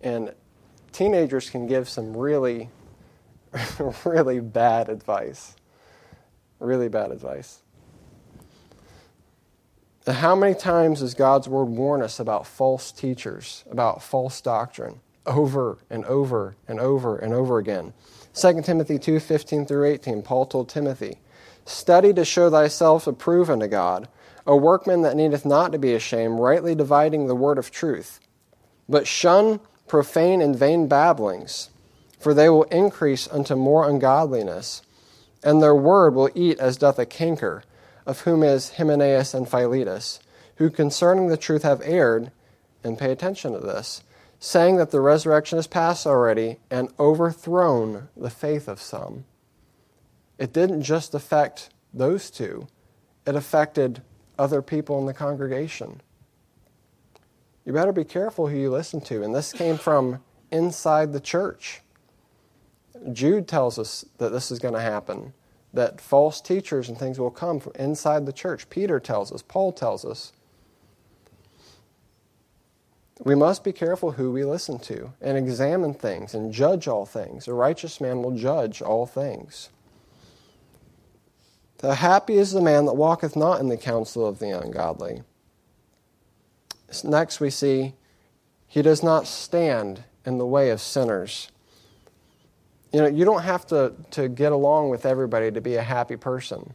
And 0.01 0.33
teenagers 0.93 1.51
can 1.51 1.67
give 1.67 1.89
some 1.89 2.17
really, 2.17 2.71
really 4.05 4.41
bad 4.41 4.89
advice. 4.89 5.57
Really 6.59 6.89
bad 6.89 7.11
advice. 7.11 7.61
How 10.07 10.35
many 10.35 10.55
times 10.55 11.01
does 11.01 11.15
God's 11.15 11.49
word 11.49 11.65
warn 11.65 12.03
us 12.03 12.21
about 12.21 12.47
false 12.47 12.93
teachers, 12.93 13.65
about 13.71 14.03
false 14.03 14.41
doctrine, 14.41 15.01
over 15.27 15.79
and 15.91 16.05
over 16.05 16.57
and 16.69 16.81
over 16.81 17.17
and 17.17 17.33
over 17.33 17.59
again? 17.59 17.93
2 18.35 18.63
Timothy 18.63 18.99
2 18.99 19.21
15 19.21 19.67
through 19.67 19.87
18, 19.87 20.23
Paul 20.23 20.47
told 20.47 20.69
Timothy, 20.69 21.19
Study 21.65 22.13
to 22.13 22.25
show 22.25 22.51
thyself 22.51 23.07
approved 23.07 23.51
unto 23.51 23.67
God, 23.67 24.09
a 24.47 24.57
workman 24.57 25.03
that 25.03 25.17
needeth 25.17 25.45
not 25.45 25.73
to 25.73 25.79
be 25.79 25.95
ashamed, 25.95 26.39
rightly 26.39 26.75
dividing 26.75 27.27
the 27.27 27.35
word 27.35 27.59
of 27.59 27.71
truth. 27.71 28.21
But 28.89 29.07
shun 29.07 29.61
profane 29.87 30.43
and 30.43 30.57
vain 30.57 30.89
babblings, 30.89 31.71
for 32.19 32.35
they 32.35 32.49
will 32.49 32.65
increase 32.65 33.29
unto 33.29 33.55
more 33.55 33.89
ungodliness, 33.89 34.83
and 35.43 35.63
their 35.63 35.75
word 35.75 36.15
will 36.15 36.31
eat 36.35 36.59
as 36.59 36.77
doth 36.77 36.99
a 36.99 37.07
canker 37.07 37.63
of 38.07 38.21
whom 38.21 38.43
is 38.43 38.73
Hymenaeus 38.77 39.35
and 39.35 39.49
Philetus, 39.49 40.21
who 40.57 40.71
concerning 40.71 41.29
the 41.29 41.37
truth 41.37 41.63
have 41.63 41.83
erred, 41.85 42.31
and 42.83 42.99
pay 42.99 43.11
attention 43.11 43.53
to 43.53 43.61
this, 43.61 44.03
saying 44.45 44.77
that 44.77 44.91
the 44.91 45.01
resurrection 45.01 45.59
is 45.59 45.67
past 45.67 46.07
already 46.07 46.59
and 46.71 46.93
overthrown 46.99 48.09
the 48.15 48.29
faith 48.29 48.69
of 48.69 48.79
some. 48.79 49.25
It 50.39 50.53
didn't 50.53 50.83
just 50.83 51.15
affect 51.15 51.71
those 51.95 52.31
two, 52.31 52.69
it 53.27 53.35
affected 53.35 54.03
other 54.39 54.61
people 54.61 54.99
in 54.99 55.07
the 55.07 55.15
congregation. 55.15 56.03
You 57.65 57.73
better 57.73 57.93
be 57.93 58.05
careful 58.05 58.49
who 58.49 58.59
you 58.59 58.71
listen 58.71 59.01
to. 59.03 59.23
And 59.23 59.35
this 59.35 59.51
came 59.51 59.79
from 59.79 60.23
inside 60.51 61.15
the 61.15 61.21
church. 61.21 61.81
Jude 63.13 63.49
tells 63.49 63.79
us 63.79 64.05
that 64.19 64.33
this 64.33 64.51
is 64.51 64.59
going 64.59 64.75
to 64.75 64.81
happen 64.81 65.33
that 65.73 66.01
false 66.03 66.43
teachers 66.43 66.91
and 66.91 66.99
things 66.99 67.19
will 67.19 67.31
come 67.31 67.61
from 67.61 67.73
inside 67.77 68.27
the 68.27 68.33
church. 68.33 68.69
Peter 68.69 69.01
tells 69.01 69.33
us, 69.33 69.41
Paul 69.41 69.73
tells 69.73 70.05
us. 70.05 70.33
We 73.23 73.35
must 73.35 73.63
be 73.63 73.73
careful 73.73 74.13
who 74.13 74.33
we 74.33 74.45
listen 74.45 74.79
to 74.81 75.13
and 75.21 75.39
examine 75.39 75.95
things 75.95 76.35
and 76.35 76.53
judge 76.53 76.89
all 76.89 77.07
things. 77.07 77.47
A 77.47 77.55
righteous 77.55 78.01
man 78.01 78.23
will 78.23 78.37
judge 78.37 78.83
all 78.83 79.07
things. 79.07 79.71
The 81.79 81.97
happy 81.97 82.37
is 82.37 82.53
the 82.53 82.61
man 82.61 82.87
that 82.87 82.95
walketh 82.95 83.37
not 83.37 83.61
in 83.61 83.69
the 83.69 83.77
counsel 83.77 84.27
of 84.27 84.39
the 84.39 84.51
ungodly. 84.51 85.23
Next, 87.05 87.41
we 87.41 87.51
see 87.51 87.95
he 88.67 88.83
does 88.83 89.03
not 89.03 89.27
stand 89.27 90.05
in 90.25 90.39
the 90.39 90.47
way 90.47 90.71
of 90.71 90.81
sinners. 90.81 91.51
You 92.93 93.01
know, 93.01 93.07
you 93.07 93.25
don't 93.25 93.43
have 93.43 93.67
to, 93.67 93.93
to 94.13 94.29
get 94.29 94.53
along 94.53 94.91
with 94.91 95.05
everybody 95.05 95.51
to 95.51 95.61
be 95.61 95.77
a 95.77 95.83
happy 95.83 96.17
person. 96.17 96.75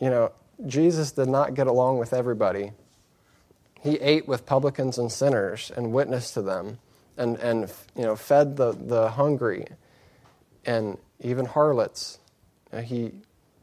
You 0.00 0.10
know, 0.10 0.32
Jesus 0.66 1.12
did 1.12 1.28
not 1.28 1.54
get 1.54 1.66
along 1.66 1.98
with 1.98 2.12
everybody. 2.12 2.72
He 3.82 3.98
ate 3.98 4.28
with 4.28 4.46
publicans 4.46 4.96
and 4.96 5.10
sinners 5.10 5.72
and 5.76 5.92
witnessed 5.92 6.34
to 6.34 6.42
them 6.42 6.78
and, 7.16 7.36
and 7.38 7.70
you 7.96 8.02
know, 8.02 8.16
fed 8.16 8.56
the, 8.56 8.72
the 8.72 9.10
hungry 9.10 9.66
and 10.64 10.98
even 11.20 11.46
harlots. 11.46 12.18
He, 12.84 13.12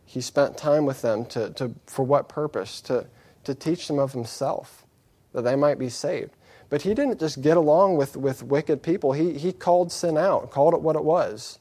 he 0.06 0.22
spent 0.22 0.58
time 0.58 0.86
with 0.86 1.02
them 1.02 1.26
to, 1.28 1.52
to, 1.52 1.74
for 1.86 2.06
what 2.06 2.28
purpose? 2.28 2.82
To, 2.82 3.08
to 3.46 3.56
teach 3.56 3.88
them 3.88 3.98
of 3.98 4.12
himself, 4.12 4.86
that 5.34 5.44
they 5.44 5.56
might 5.56 5.80
be 5.80 5.90
saved. 5.90 6.36
But 6.70 6.84
he 6.84 6.94
didn't 6.94 7.20
just 7.20 7.42
get 7.42 7.58
along 7.58 7.98
with, 7.98 8.16
with 8.16 8.44
wicked 8.44 8.84
people. 8.84 9.14
He, 9.14 9.38
he 9.38 9.52
called 9.52 9.92
sin 9.92 10.18
out, 10.18 10.52
called 10.52 10.74
it 10.74 10.82
what 10.82 10.96
it 10.96 11.04
was. 11.04 11.60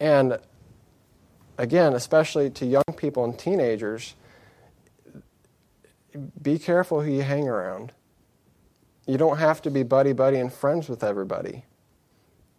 And 0.00 0.38
again, 1.56 1.94
especially 1.94 2.50
to 2.50 2.66
young 2.66 2.82
people 2.96 3.24
and 3.24 3.38
teenagers, 3.38 4.14
be 6.40 6.58
careful 6.58 7.02
who 7.02 7.10
you 7.10 7.22
hang 7.22 7.48
around. 7.48 7.92
You 9.06 9.18
don't 9.18 9.38
have 9.38 9.62
to 9.62 9.70
be 9.70 9.82
buddy 9.82 10.12
buddy 10.12 10.38
and 10.38 10.52
friends 10.52 10.88
with 10.88 11.02
everybody. 11.02 11.64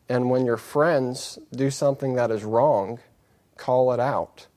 And 0.07 0.29
when 0.29 0.45
your 0.45 0.57
friends 0.57 1.37
do 1.51 1.69
something 1.69 2.15
that 2.15 2.31
is 2.31 2.43
wrong, 2.43 2.99
call 3.57 3.91
it 3.93 3.99
out. 3.99 4.47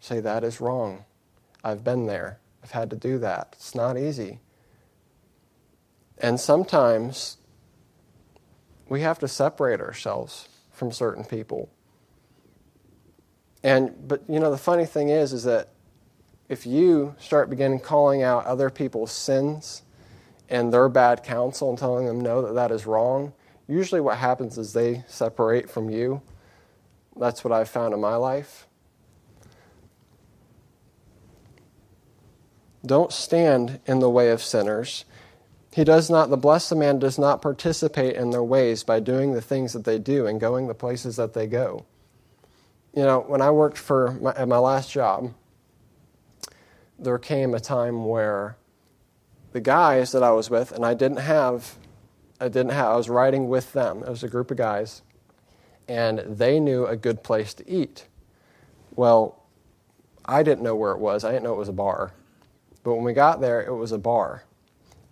Say, 0.00 0.18
that 0.20 0.42
is 0.42 0.60
wrong. 0.60 1.04
I've 1.62 1.84
been 1.84 2.06
there. 2.06 2.40
I've 2.62 2.72
had 2.72 2.90
to 2.90 2.96
do 2.96 3.18
that. 3.18 3.54
It's 3.56 3.74
not 3.74 3.96
easy. 3.96 4.40
And 6.18 6.40
sometimes 6.40 7.36
we 8.88 9.00
have 9.00 9.18
to 9.20 9.28
separate 9.28 9.80
ourselves 9.80 10.48
from 10.70 10.92
certain 10.92 11.24
people. 11.24 11.70
And 13.62 14.08
but 14.08 14.22
you 14.28 14.40
know 14.40 14.50
the 14.50 14.58
funny 14.58 14.86
thing 14.86 15.08
is 15.08 15.32
is 15.32 15.44
that 15.44 15.71
if 16.52 16.66
you 16.66 17.14
start 17.18 17.48
beginning 17.48 17.80
calling 17.80 18.22
out 18.22 18.44
other 18.44 18.68
people's 18.68 19.10
sins 19.10 19.82
and 20.50 20.70
their 20.70 20.90
bad 20.90 21.22
counsel 21.22 21.70
and 21.70 21.78
telling 21.78 22.04
them 22.04 22.20
no 22.20 22.42
that 22.42 22.52
that 22.52 22.70
is 22.70 22.84
wrong, 22.84 23.32
usually 23.66 24.02
what 24.02 24.18
happens 24.18 24.58
is 24.58 24.74
they 24.74 25.02
separate 25.06 25.70
from 25.70 25.88
you. 25.88 26.20
That's 27.16 27.42
what 27.42 27.52
I've 27.52 27.70
found 27.70 27.94
in 27.94 28.00
my 28.00 28.16
life. 28.16 28.66
Don't 32.84 33.12
stand 33.12 33.80
in 33.86 34.00
the 34.00 34.10
way 34.10 34.30
of 34.30 34.42
sinners 34.42 35.06
he 35.72 35.84
does 35.84 36.10
not, 36.10 36.28
the 36.28 36.36
blessed 36.36 36.76
man 36.76 36.98
does 36.98 37.18
not 37.18 37.40
participate 37.40 38.16
in 38.16 38.28
their 38.28 38.42
ways 38.42 38.84
by 38.84 39.00
doing 39.00 39.32
the 39.32 39.40
things 39.40 39.72
that 39.72 39.84
they 39.84 39.98
do 39.98 40.26
and 40.26 40.38
going 40.38 40.68
the 40.68 40.74
places 40.74 41.16
that 41.16 41.32
they 41.32 41.46
go. 41.46 41.86
You 42.94 43.04
know, 43.04 43.20
when 43.20 43.40
I 43.40 43.50
worked 43.50 43.78
for 43.78 44.12
my, 44.20 44.34
at 44.34 44.48
my 44.48 44.58
last 44.58 44.90
job, 44.92 45.32
there 47.02 47.18
came 47.18 47.54
a 47.54 47.60
time 47.60 48.04
where 48.06 48.56
the 49.52 49.60
guys 49.60 50.12
that 50.12 50.22
I 50.22 50.30
was 50.30 50.48
with, 50.50 50.72
and 50.72 50.84
I 50.84 50.94
didn't 50.94 51.18
have, 51.18 51.76
I 52.40 52.48
didn't 52.48 52.72
have, 52.72 52.86
I 52.86 52.96
was 52.96 53.08
riding 53.08 53.48
with 53.48 53.72
them. 53.72 54.02
It 54.02 54.08
was 54.08 54.22
a 54.22 54.28
group 54.28 54.50
of 54.50 54.56
guys, 54.56 55.02
and 55.88 56.20
they 56.20 56.58
knew 56.60 56.86
a 56.86 56.96
good 56.96 57.22
place 57.22 57.54
to 57.54 57.68
eat. 57.68 58.06
Well, 58.94 59.42
I 60.24 60.42
didn't 60.42 60.62
know 60.62 60.76
where 60.76 60.92
it 60.92 60.98
was. 60.98 61.24
I 61.24 61.32
didn't 61.32 61.44
know 61.44 61.54
it 61.54 61.58
was 61.58 61.68
a 61.68 61.72
bar. 61.72 62.12
But 62.82 62.94
when 62.94 63.04
we 63.04 63.12
got 63.12 63.40
there, 63.40 63.62
it 63.62 63.74
was 63.74 63.92
a 63.92 63.98
bar 63.98 64.44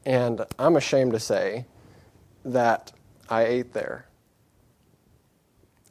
and 0.05 0.44
I'm 0.59 0.76
ashamed 0.76 1.12
to 1.12 1.20
say 1.20 1.66
that 2.44 2.92
I 3.29 3.44
ate 3.44 3.72
there. 3.72 4.07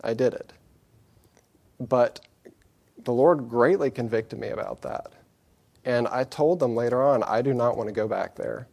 I 0.03 0.13
did 0.13 0.33
it. 0.33 0.53
But 1.79 2.21
the 3.03 3.13
Lord 3.13 3.49
greatly 3.49 3.91
convicted 3.91 4.39
me 4.39 4.49
about 4.49 4.81
that. 4.81 5.13
And 5.89 6.08
I 6.08 6.23
told 6.23 6.60
them 6.60 6.75
later 6.75 7.02
on, 7.02 7.23
I 7.23 7.41
do 7.41 7.52
not 7.52 7.75
want 7.75 7.88
to 7.88 7.91
go 7.91 8.08
back 8.08 8.36
there. 8.36 8.67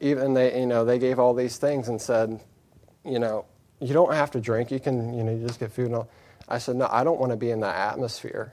Even 0.00 0.34
they, 0.34 0.58
you 0.58 0.66
know, 0.66 0.84
they 0.84 0.98
gave 0.98 1.20
all 1.20 1.32
these 1.32 1.58
things 1.58 1.86
and 1.88 2.02
said, 2.02 2.40
you 3.04 3.20
know, 3.20 3.44
you 3.78 3.94
don't 3.94 4.12
have 4.12 4.32
to 4.32 4.40
drink. 4.40 4.72
You 4.72 4.80
can, 4.80 5.14
you 5.14 5.22
know, 5.22 5.30
you 5.30 5.46
just 5.46 5.60
get 5.60 5.70
food 5.70 5.86
and 5.86 5.94
all. 5.94 6.10
I 6.48 6.58
said, 6.58 6.74
no, 6.74 6.88
I 6.90 7.04
don't 7.04 7.20
want 7.20 7.30
to 7.30 7.36
be 7.36 7.50
in 7.52 7.60
that 7.60 7.76
atmosphere. 7.76 8.52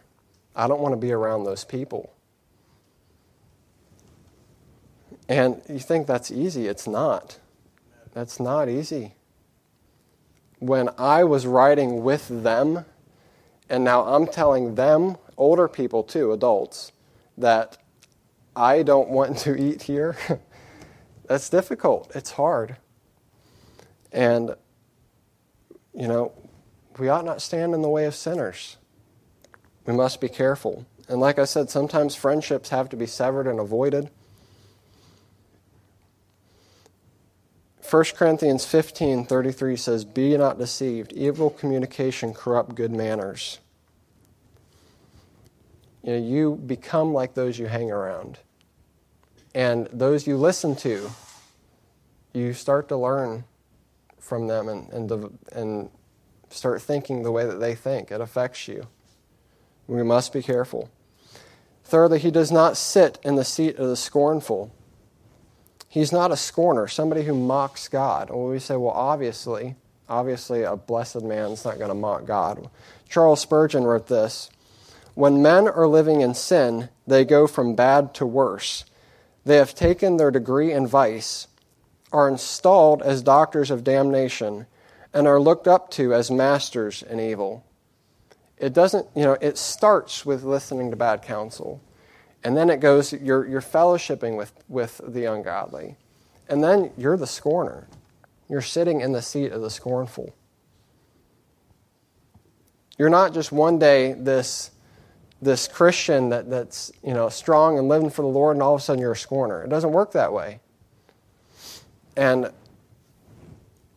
I 0.56 0.68
don't 0.68 0.80
want 0.80 0.94
to 0.94 0.98
be 0.98 1.12
around 1.12 1.46
those 1.46 1.64
people. 1.64 2.14
And 5.28 5.60
you 5.68 5.80
think 5.80 6.06
that's 6.06 6.30
easy. 6.30 6.68
It's 6.68 6.86
not. 6.86 7.40
That's 8.14 8.40
not 8.40 8.70
easy. 8.70 9.16
When 10.60 10.88
I 11.00 11.24
was 11.24 11.48
riding 11.48 12.04
with 12.04 12.44
them, 12.44 12.86
and 13.68 13.84
now 13.84 14.04
I'm 14.04 14.28
telling 14.28 14.76
them, 14.76 15.18
older 15.36 15.68
people 15.68 16.04
too, 16.04 16.32
adults, 16.32 16.92
that 17.42 17.78
I 18.56 18.84
don't 18.84 19.10
want 19.10 19.38
to 19.40 19.56
eat 19.56 19.84
here, 19.84 20.18
that's 21.28 21.50
difficult. 21.50 22.12
It's 22.16 22.32
hard. 22.32 22.78
And, 24.12 24.56
you 25.94 26.08
know, 26.08 26.34
we 26.98 27.10
ought 27.10 27.26
not 27.26 27.42
stand 27.42 27.74
in 27.74 27.82
the 27.82 27.90
way 27.90 28.06
of 28.06 28.16
sinners. 28.16 28.78
We 29.86 29.94
must 29.94 30.22
be 30.22 30.30
careful. 30.30 30.86
And 31.08 31.20
like 31.20 31.40
I 31.40 31.46
said, 31.46 31.70
sometimes 31.70 32.16
friendships 32.16 32.70
have 32.70 32.90
to 32.90 32.98
be 32.98 33.06
severed 33.06 33.48
and 33.48 33.60
avoided. 33.60 34.10
1 37.90 38.04
Corinthians 38.16 38.64
15 38.64 39.26
33 39.26 39.76
says, 39.76 40.06
Be 40.06 40.38
not 40.38 40.58
deceived. 40.58 41.12
Evil 41.12 41.50
communication 41.50 42.34
corrupt 42.34 42.76
good 42.76 42.92
manners. 42.92 43.60
You, 46.04 46.14
know, 46.14 46.18
you 46.18 46.56
become 46.56 47.14
like 47.14 47.34
those 47.34 47.60
you 47.60 47.68
hang 47.68 47.92
around. 47.92 48.40
And 49.54 49.88
those 49.92 50.26
you 50.26 50.38
listen 50.38 50.76
to, 50.78 51.10
you 52.34 52.54
start 52.54 52.88
to 52.90 52.98
learn 52.98 53.44
from 54.20 54.48
them 54.48 54.70
and, 54.70 54.90
and, 54.94 55.40
and 55.52 55.90
start 56.50 56.82
thinking 56.82 57.24
the 57.24 57.32
way 57.32 57.46
that 57.46 57.60
they 57.60 57.76
think. 57.76 58.12
It 58.12 58.22
affects 58.22 58.68
you. 58.68 58.88
We 59.88 60.04
must 60.04 60.32
be 60.32 60.42
careful. 60.42 60.90
Thirdly, 61.84 62.20
he 62.20 62.32
does 62.32 62.52
not 62.52 62.78
sit 62.78 63.20
in 63.24 63.36
the 63.36 63.44
seat 63.44 63.76
of 63.78 63.90
the 63.90 63.98
scornful. 63.98 64.74
He's 65.90 66.14
not 66.14 66.32
a 66.32 66.38
scorner, 66.38 66.88
somebody 66.88 67.24
who 67.24 67.36
mocks 67.36 67.90
God. 67.90 68.30
Well, 68.30 68.46
we 68.46 68.60
say, 68.60 68.78
well, 68.78 68.94
obviously, 68.94 69.76
obviously, 70.08 70.64
a 70.64 70.78
blessed 70.78 71.24
man's 71.24 71.66
not 71.66 71.78
going 71.78 71.90
to 71.90 71.96
mock 71.96 72.26
God. 72.26 72.70
Charles 73.10 73.42
Spurgeon 73.42 73.84
wrote 73.84 74.08
this 74.08 74.50
When 75.14 75.42
men 75.42 75.68
are 75.68 75.88
living 75.88 76.22
in 76.22 76.34
sin, 76.34 76.90
they 77.06 77.26
go 77.26 77.48
from 77.48 77.76
bad 77.76 78.14
to 78.16 78.26
worse. 78.26 78.86
They 79.44 79.58
have 79.58 79.76
taken 79.76 80.18
their 80.18 80.32
degree 80.32 80.72
in 80.72 80.88
vice, 80.88 81.48
are 82.12 82.28
installed 82.28 83.02
as 83.02 83.22
doctors 83.22 83.72
of 83.72 83.84
damnation, 83.84 84.68
and 85.14 85.28
are 85.28 85.42
looked 85.42 85.68
up 85.68 85.92
to 85.92 86.14
as 86.14 86.32
masters 86.32 87.04
in 87.04 87.20
evil. 87.20 87.66
It 88.58 88.74
doesn't, 88.74 89.08
you 89.16 89.24
know, 89.24 89.38
it 89.42 89.58
starts 89.58 90.26
with 90.26 90.44
listening 90.44 90.92
to 90.92 90.96
bad 90.96 91.22
counsel. 91.22 91.82
And 92.44 92.56
then 92.56 92.70
it 92.70 92.80
goes, 92.80 93.14
you're, 93.14 93.48
you're 93.48 93.62
fellowshipping 93.62 94.38
with, 94.38 94.54
with 94.68 95.02
the 95.06 95.26
ungodly. 95.26 95.98
And 96.48 96.64
then 96.64 96.92
you're 96.98 97.18
the 97.18 97.28
scorner. 97.28 97.88
You're 98.50 98.62
sitting 98.62 99.02
in 99.02 99.12
the 99.12 99.22
seat 99.22 99.52
of 99.52 99.62
the 99.62 99.70
scornful. 99.70 100.36
You're 102.98 103.10
not 103.10 103.34
just 103.34 103.52
one 103.52 103.80
day 103.80 104.14
this, 104.14 104.71
this 105.42 105.68
Christian 105.68 106.30
that, 106.30 106.50
that's 106.50 106.92
you 107.04 107.14
know, 107.14 107.30
strong 107.30 107.80
and 107.80 107.88
living 107.88 108.10
for 108.10 108.22
the 108.22 108.28
Lord, 108.28 108.56
and 108.56 108.64
all 108.64 108.76
of 108.76 108.82
a 108.82 108.84
sudden 108.84 109.02
you're 109.02 109.14
a 109.14 109.18
scorner. 109.18 109.64
It 109.64 109.70
doesn't 109.70 109.92
work 109.92 110.12
that 110.12 110.32
way. 110.34 110.60
And 112.16 112.52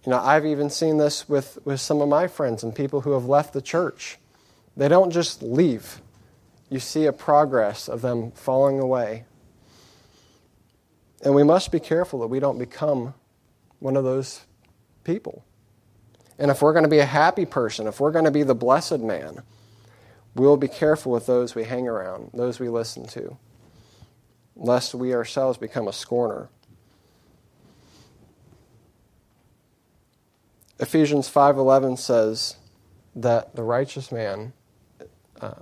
you 0.07 0.11
know, 0.11 0.19
I've 0.19 0.45
even 0.45 0.69
seen 0.69 0.99
this 0.99 1.29
with, 1.29 1.59
with 1.65 1.81
some 1.81 2.01
of 2.03 2.09
my 2.09 2.27
friends 2.27 2.63
and 2.63 2.75
people 2.75 3.01
who 3.03 3.13
have 3.13 3.25
left 3.25 3.53
the 3.55 3.63
church. 3.63 4.19
They 4.77 4.89
don't 4.89 5.11
just 5.11 5.43
leave, 5.43 6.01
you 6.69 6.79
see 6.79 7.07
a 7.07 7.13
progress 7.13 7.89
of 7.89 8.03
them 8.03 8.33
falling 8.33 8.81
away. 8.81 9.25
And 11.23 11.35
we 11.35 11.43
must 11.43 11.73
be 11.73 11.81
careful 11.81 12.21
that 12.21 12.27
we 12.27 12.39
don't 12.39 12.59
become 12.59 13.15
one 13.79 13.97
of 13.97 14.05
those 14.05 14.43
people. 15.05 15.45
And 16.39 16.51
if 16.51 16.61
we're 16.61 16.73
going 16.73 16.85
to 16.85 16.91
be 16.91 16.99
a 16.99 17.07
happy 17.07 17.47
person, 17.47 17.87
if 17.87 18.01
we're 18.01 18.11
going 18.11 18.25
to 18.25 18.31
be 18.31 18.43
the 18.43 18.55
blessed 18.55 18.99
man, 18.99 19.43
we'll 20.35 20.57
be 20.57 20.69
careful 20.69 21.13
with 21.13 21.27
those 21.27 21.55
we 21.55 21.65
hang 21.65 21.89
around, 21.89 22.31
those 22.35 22.59
we 22.59 22.69
listen 22.69 23.07
to, 23.09 23.37
lest 24.57 24.95
we 24.95 25.15
ourselves 25.15 25.59
become 25.59 25.89
a 25.89 25.93
scorner. 25.93 26.49
Ephesians 30.79 31.29
5:11 31.29 31.97
says 31.97 32.57
that 33.15 33.55
the 33.55 33.63
righteous 33.63 34.11
man 34.11 34.53
uh, 35.41 35.55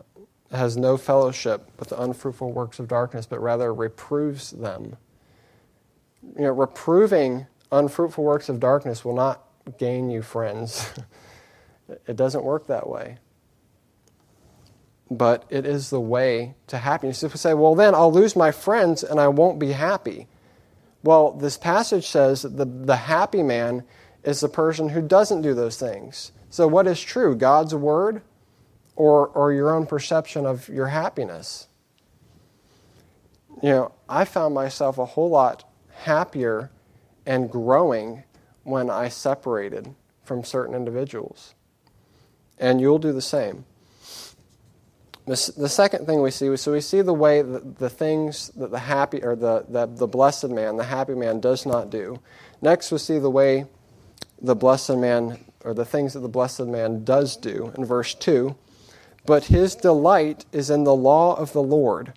has 0.51 0.77
no 0.77 0.97
fellowship 0.97 1.71
with 1.79 1.89
the 1.89 2.01
unfruitful 2.01 2.53
works 2.53 2.79
of 2.79 2.89
darkness, 2.89 3.27
but 3.27 3.41
rather 3.41 3.73
reproves 3.73 4.51
them. 4.51 4.97
You 6.37 6.43
know, 6.43 6.53
reproving 6.53 7.47
unfruitful 7.71 8.25
works 8.25 8.49
of 8.49 8.61
darkness 8.61 9.05
will 9.05 9.15
not 9.15 9.45
gain 9.79 10.11
you 10.11 10.23
friends. 10.23 10.91
it 12.07 12.17
doesn't 12.17 12.45
work 12.45 12.67
that 12.67 12.89
way. 12.89 13.19
But 15.17 15.45
it 15.51 15.67
is 15.67 15.91
the 15.91 16.01
way 16.01 16.55
to 16.69 16.79
happiness. 16.79 17.23
If 17.23 17.33
we 17.35 17.39
say, 17.39 17.55
well, 17.55 17.75
then 17.75 17.95
I'll 17.95 18.13
lose 18.13 18.35
my 18.35 18.51
friends 18.51 19.03
and 19.03 19.21
I 19.21 19.29
won't 19.29 19.59
be 19.59 19.73
happy. 19.73 20.27
Well, 21.03 21.33
this 21.33 21.59
passage 21.59 22.09
says 22.09 22.43
that 22.43 22.57
the, 22.57 22.65
the 22.65 22.97
happy 22.97 23.43
man 23.43 23.85
is 24.23 24.41
the 24.41 24.49
person 24.49 24.91
who 24.91 25.03
doesn't 25.03 25.43
do 25.43 25.53
those 25.53 25.77
things. 25.77 26.33
So, 26.49 26.69
what 26.69 26.87
is 26.87 27.01
true? 27.01 27.35
God's 27.35 27.75
word 27.75 28.23
or, 28.95 29.27
or 29.29 29.53
your 29.53 29.75
own 29.75 29.87
perception 29.87 30.47
of 30.47 30.69
your 30.69 30.89
happiness. 30.89 31.67
You 33.63 33.71
know, 33.71 33.93
I 34.09 34.25
found 34.25 34.55
myself 34.55 34.99
a 34.99 35.05
whole 35.05 35.31
lot 35.31 35.69
happier 35.91 36.71
and 37.27 37.51
growing 37.51 38.25
when 38.65 38.91
I 38.91 39.09
separated 39.09 39.95
from 40.25 40.45
certain 40.45 40.75
individuals. 40.75 41.55
And 42.59 42.81
you'll 42.81 42.99
do 42.99 43.13
the 43.13 43.23
same. 43.23 43.65
The, 45.25 45.53
the 45.57 45.69
second 45.69 46.07
thing 46.07 46.21
we 46.21 46.33
see, 46.33 46.57
so 46.57 46.73
we 46.73 46.81
see 46.81 47.01
the 47.01 47.15
way 47.15 47.43
that 47.43 47.79
the 47.79 47.89
things 47.89 48.49
that 48.57 48.73
the 48.73 48.79
happy 48.81 49.23
or 49.23 49.37
the, 49.37 49.65
the, 49.69 49.87
the 49.87 50.09
blessed 50.09 50.49
man, 50.49 50.77
the 50.77 50.85
happy 50.85 51.15
man, 51.15 51.39
does 51.39 51.65
not 51.65 51.91
do. 51.91 52.21
Next, 52.61 52.91
we 52.91 52.99
see 52.99 53.19
the 53.21 53.31
way 53.31 53.67
the 54.41 54.57
blessed 54.57 54.97
man, 54.97 55.39
or 55.65 55.75
the 55.75 55.85
things 55.85 56.15
that 56.15 56.21
the 56.21 56.29
blessed 56.29 56.67
man 56.67 57.05
does 57.05 57.37
do 57.37 57.73
in 57.79 57.85
verse 57.85 58.15
2. 58.15 58.57
But 59.25 59.45
his 59.45 59.77
delight 59.77 60.45
is 60.51 60.71
in 60.71 60.83
the 60.83 60.95
law 60.95 61.37
of 61.37 61.53
the 61.53 61.63
Lord, 61.63 62.13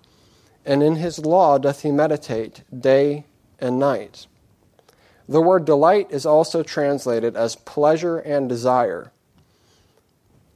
and 0.64 0.82
in 0.82 0.96
his 0.96 1.20
law 1.20 1.58
doth 1.58 1.82
he 1.82 1.92
meditate 1.92 2.64
day 2.76 3.24
and 3.60 3.78
night. 3.78 4.26
The 5.28 5.40
word 5.40 5.64
delight 5.64 6.08
is 6.10 6.26
also 6.26 6.64
translated 6.64 7.36
as 7.36 7.54
pleasure 7.54 8.18
and 8.18 8.48
desire. 8.48 9.12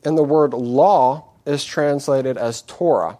And 0.05 0.19
the 0.19 0.25
word 0.25 0.53
law 0.53 1.30
is 1.51 1.65
translated 1.65 2.39
as 2.39 2.63
Torah, 2.63 3.19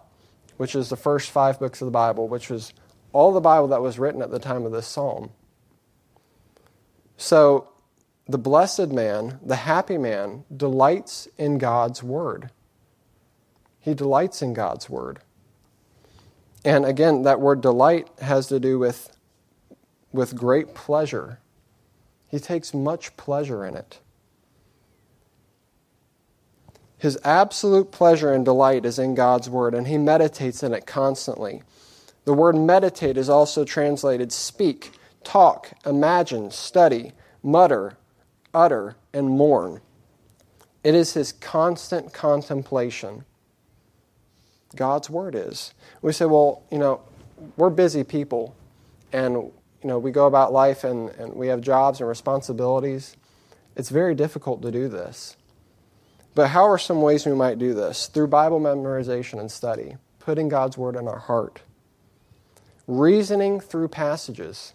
which 0.57 0.75
is 0.75 0.89
the 0.89 0.95
first 0.95 1.29
five 1.29 1.59
books 1.59 1.81
of 1.81 1.85
the 1.85 1.91
Bible, 1.91 2.27
which 2.27 2.49
was 2.49 2.73
all 3.13 3.33
the 3.33 3.41
Bible 3.41 3.67
that 3.69 3.81
was 3.81 3.99
written 3.99 4.21
at 4.21 4.31
the 4.31 4.39
time 4.39 4.65
of 4.65 4.71
this 4.71 4.87
psalm. 4.87 5.31
So, 7.17 7.67
the 8.27 8.37
blessed 8.37 8.89
man, 8.89 9.39
the 9.45 9.57
happy 9.57 9.97
man, 9.97 10.45
delights 10.55 11.27
in 11.37 11.57
God's 11.57 12.01
word. 12.01 12.51
He 13.79 13.93
delights 13.93 14.41
in 14.41 14.53
God's 14.53 14.89
word. 14.89 15.19
And 16.63 16.85
again, 16.85 17.23
that 17.23 17.41
word 17.41 17.61
delight 17.61 18.07
has 18.21 18.47
to 18.47 18.59
do 18.59 18.77
with, 18.79 19.17
with 20.13 20.35
great 20.35 20.73
pleasure. 20.75 21.39
He 22.27 22.39
takes 22.39 22.73
much 22.73 23.17
pleasure 23.17 23.65
in 23.65 23.75
it. 23.75 23.99
His 27.01 27.17
absolute 27.23 27.91
pleasure 27.91 28.31
and 28.31 28.45
delight 28.45 28.85
is 28.85 28.99
in 28.99 29.15
God's 29.15 29.49
word, 29.49 29.73
and 29.73 29.87
he 29.87 29.97
meditates 29.97 30.61
in 30.61 30.71
it 30.71 30.85
constantly. 30.85 31.63
The 32.25 32.33
word 32.35 32.55
meditate 32.55 33.17
is 33.17 33.27
also 33.27 33.65
translated 33.65 34.31
speak, 34.31 34.91
talk, 35.23 35.71
imagine, 35.83 36.51
study, 36.51 37.13
mutter, 37.41 37.97
utter, 38.53 38.97
and 39.13 39.31
mourn. 39.31 39.81
It 40.83 40.93
is 40.93 41.15
his 41.15 41.31
constant 41.31 42.13
contemplation. 42.13 43.25
God's 44.75 45.09
word 45.09 45.33
is. 45.33 45.73
We 46.03 46.13
say, 46.13 46.25
well, 46.25 46.61
you 46.71 46.77
know, 46.77 47.01
we're 47.57 47.71
busy 47.71 48.03
people 48.03 48.55
and 49.11 49.33
you 49.33 49.53
know, 49.83 49.97
we 49.97 50.11
go 50.11 50.27
about 50.27 50.53
life 50.53 50.83
and, 50.83 51.09
and 51.09 51.33
we 51.33 51.47
have 51.47 51.61
jobs 51.61 51.99
and 51.99 52.07
responsibilities. 52.07 53.17
It's 53.75 53.89
very 53.89 54.13
difficult 54.13 54.61
to 54.61 54.69
do 54.69 54.87
this. 54.87 55.35
But 56.33 56.49
how 56.49 56.63
are 56.63 56.77
some 56.77 57.01
ways 57.01 57.25
we 57.25 57.33
might 57.33 57.59
do 57.59 57.73
this? 57.73 58.07
Through 58.07 58.27
Bible 58.27 58.59
memorization 58.59 59.39
and 59.39 59.51
study, 59.51 59.97
putting 60.19 60.47
God's 60.47 60.77
word 60.77 60.95
in 60.95 61.07
our 61.07 61.19
heart, 61.19 61.61
reasoning 62.87 63.59
through 63.59 63.89
passages. 63.89 64.73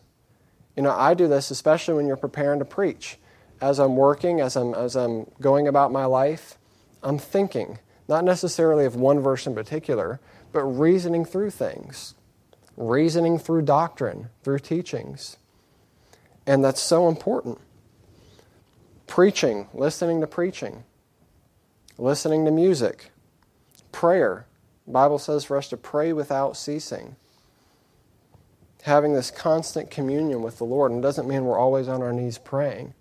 You 0.77 0.83
know, 0.83 0.91
I 0.91 1.15
do 1.15 1.29
this 1.29 1.51
especially 1.51 1.95
when 1.95 2.07
you're 2.07 2.17
preparing 2.17 2.59
to 2.59 2.65
preach. 2.65 3.19
As 3.61 3.79
I'm 3.79 3.97
working, 3.97 4.41
as 4.41 4.55
I'm, 4.55 4.75
as 4.75 4.97
I'm 4.97 5.31
going 5.41 5.67
about 5.67 5.91
my 5.91 6.05
life, 6.05 6.59
I'm 7.03 7.19
thinking 7.19 7.79
not 8.09 8.25
necessarily 8.25 8.85
of 8.85 8.95
one 8.95 9.21
verse 9.21 9.47
in 9.47 9.55
particular, 9.55 10.21
but 10.53 10.63
reasoning 10.65 11.25
through 11.25 11.51
things, 11.51 12.15
reasoning 12.77 13.39
through 13.39 13.63
doctrine, 13.63 14.29
through 14.43 14.59
teachings. 14.59 15.39
And 16.47 16.63
that's 16.63 16.81
so 16.81 17.09
important. 17.09 17.59
Preaching, 19.07 19.69
listening 19.73 20.21
to 20.21 20.27
preaching, 20.27 20.85
listening 21.99 22.45
to 22.45 22.51
music, 22.51 23.11
prayer. 23.93 24.47
The 24.87 24.93
Bible 24.93 25.19
says 25.19 25.45
for 25.45 25.57
us 25.57 25.69
to 25.69 25.77
pray 25.77 26.13
without 26.13 26.57
ceasing. 26.57 27.17
Having 28.83 29.15
this 29.15 29.31
constant 29.31 29.91
communion 29.91 30.43
with 30.43 30.59
the 30.59 30.65
Lord. 30.65 30.93
And 30.93 31.01
it 31.01 31.03
doesn't 31.03 31.29
mean 31.29 31.45
we're 31.45 31.59
always 31.59 31.89
on 31.89 32.03
our 32.03 32.13
knees 32.13 32.39
praying, 32.39 32.95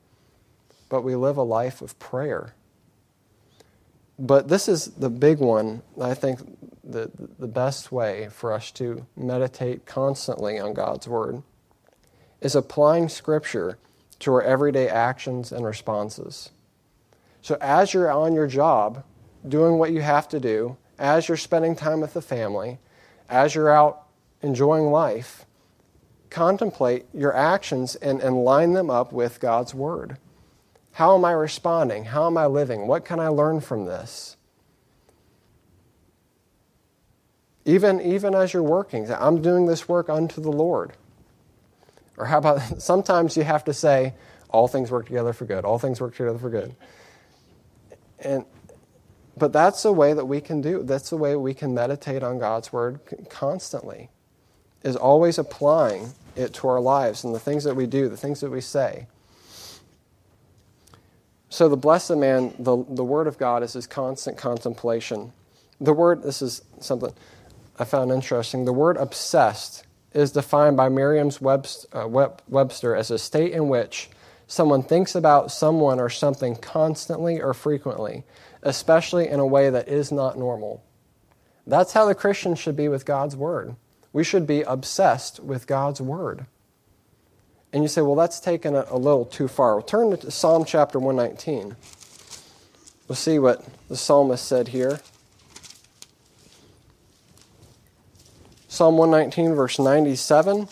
but 0.90 1.04
we 1.04 1.16
live 1.16 1.38
a 1.38 1.44
life 1.44 1.82
of 1.82 1.98
prayer 2.00 2.54
but 4.18 4.48
this 4.48 4.68
is 4.68 4.86
the 4.86 5.10
big 5.10 5.40
one. 5.40 5.82
I 6.00 6.14
think 6.14 6.40
the, 6.84 7.12
the 7.40 7.48
best 7.48 7.92
way 7.92 8.30
for 8.32 8.54
us 8.54 8.72
to 8.72 9.06
meditate 9.16 9.86
constantly 9.86 10.60
on 10.60 10.74
God's 10.74 11.08
Word 11.08 11.44
is 12.42 12.56
applying 12.56 13.10
Scripture 13.10 13.78
to 14.20 14.34
our 14.34 14.42
everyday 14.42 14.88
actions 14.88 15.52
and 15.52 15.66
responses. 15.66 16.52
So, 17.46 17.60
as 17.62 17.94
you're 17.94 18.12
on 18.12 18.34
your 18.34 18.48
job, 18.48 19.04
doing 19.48 19.78
what 19.78 19.92
you 19.92 20.02
have 20.02 20.28
to 20.30 20.40
do, 20.40 20.78
as 20.98 21.28
you're 21.28 21.38
spending 21.38 21.76
time 21.76 22.02
with 22.02 22.16
the 22.16 22.22
family, 22.24 22.80
as 23.30 23.54
you're 23.54 23.70
out 23.70 24.08
enjoying 24.42 24.86
life, 24.86 25.46
contemplate 26.32 27.06
your 27.14 27.36
actions 27.36 27.98
and, 27.98 28.20
and 28.20 28.44
line 28.44 28.74
them 28.74 28.90
up 28.90 29.14
with 29.14 29.40
God's 29.40 29.76
Word. 29.76 30.18
How 30.94 31.16
am 31.16 31.24
I 31.24 31.34
responding? 31.34 32.06
How 32.06 32.26
am 32.26 32.36
I 32.36 32.48
living? 32.48 32.88
What 32.88 33.06
can 33.06 33.20
I 33.20 33.28
learn 33.28 33.62
from 33.62 33.86
this? 33.86 34.38
Even, 37.64 38.02
even 38.02 38.34
as 38.34 38.54
you're 38.56 38.64
working, 38.64 39.08
I'm 39.12 39.44
doing 39.44 39.68
this 39.68 39.88
work 39.88 40.10
unto 40.10 40.42
the 40.42 40.52
Lord. 40.52 40.94
Or 42.18 42.26
how 42.26 42.40
about 42.40 42.82
sometimes 42.82 43.38
you 43.38 43.44
have 43.44 43.66
to 43.66 43.74
say, 43.74 44.16
all 44.50 44.68
things 44.68 44.90
work 44.90 45.06
together 45.06 45.32
for 45.32 45.46
good, 45.46 45.64
all 45.64 45.78
things 45.78 46.02
work 46.02 46.16
together 46.16 46.40
for 46.40 46.50
good. 46.50 46.76
And 48.20 48.46
but 49.38 49.52
that's 49.52 49.84
the 49.84 49.92
way 49.92 50.14
that 50.14 50.26
we 50.26 50.40
can 50.40 50.62
do. 50.62 50.84
That's 50.84 51.10
the 51.10 51.18
way 51.18 51.36
we 51.36 51.54
can 51.54 51.74
meditate 51.74 52.24
on 52.24 52.40
God's 52.40 52.72
word 52.72 53.00
constantly. 53.30 54.10
Is 54.84 54.96
always 54.96 55.38
applying 55.38 56.14
it 56.36 56.54
to 56.56 56.68
our 56.68 56.80
lives 56.80 57.24
and 57.24 57.34
the 57.34 57.40
things 57.40 57.64
that 57.64 57.76
we 57.76 57.86
do, 57.86 58.08
the 58.08 58.18
things 58.18 58.40
that 58.42 58.52
we 58.52 58.62
say. 58.62 59.08
So 61.50 61.70
the 61.70 61.78
blessed 61.78 62.18
man, 62.18 62.54
the, 62.60 62.84
the 62.90 63.04
word 63.04 63.28
of 63.28 63.38
God 63.38 63.64
is 63.64 63.74
his 63.74 63.88
constant 63.88 64.38
contemplation. 64.38 65.32
The 65.80 65.94
word, 65.94 66.22
this 66.24 66.42
is 66.42 66.62
something 66.80 67.14
I 67.80 67.86
found 67.86 68.12
interesting. 68.12 68.66
The 68.66 68.74
word 68.74 68.98
obsessed 68.98 69.86
is 70.14 70.32
defined 70.32 70.78
by 70.78 70.90
Merriam 70.90 71.30
uh, 71.44 72.08
Webster 72.48 72.96
as 72.96 73.12
a 73.12 73.18
state 73.18 73.54
in 73.54 73.70
which 73.70 74.10
someone 74.48 74.84
thinks 74.84 75.16
about 75.16 75.52
someone 75.52 76.00
or 76.00 76.10
something 76.10 76.56
constantly 76.56 77.42
or 77.42 77.54
frequently, 77.54 78.24
especially 78.62 79.28
in 79.28 79.40
a 79.40 79.46
way 79.46 79.70
that 79.70 79.88
is 79.88 80.12
not 80.12 80.38
normal. 80.38 80.84
That's 81.68 81.94
how 81.94 82.06
the 82.06 82.16
Christian 82.16 82.56
should 82.56 82.76
be 82.76 82.88
with 82.88 83.06
God's 83.06 83.36
Word. 83.36 83.76
We 84.14 84.24
should 84.24 84.46
be 84.46 84.62
obsessed 84.62 85.40
with 85.40 85.68
God's 85.68 86.00
Word. 86.00 86.46
And 87.74 87.84
you 87.84 87.90
say, 87.90 88.02
well, 88.02 88.16
that's 88.16 88.40
taken 88.40 88.76
a, 88.76 88.86
a 88.90 88.98
little 88.98 89.26
too 89.26 89.48
far. 89.48 89.76
We'll 89.76 89.84
turn 89.84 90.16
to 90.16 90.32
Psalm 90.32 90.64
chapter 90.64 91.00
119. 91.00 91.76
We'll 93.08 93.16
see 93.16 93.38
what 93.38 93.66
the 93.90 93.98
psalmist 93.98 94.46
said 94.46 94.70
here. 94.70 95.00
Psalm 98.68 98.98
119, 98.98 99.54
verse 99.56 99.78
97. 99.78 100.68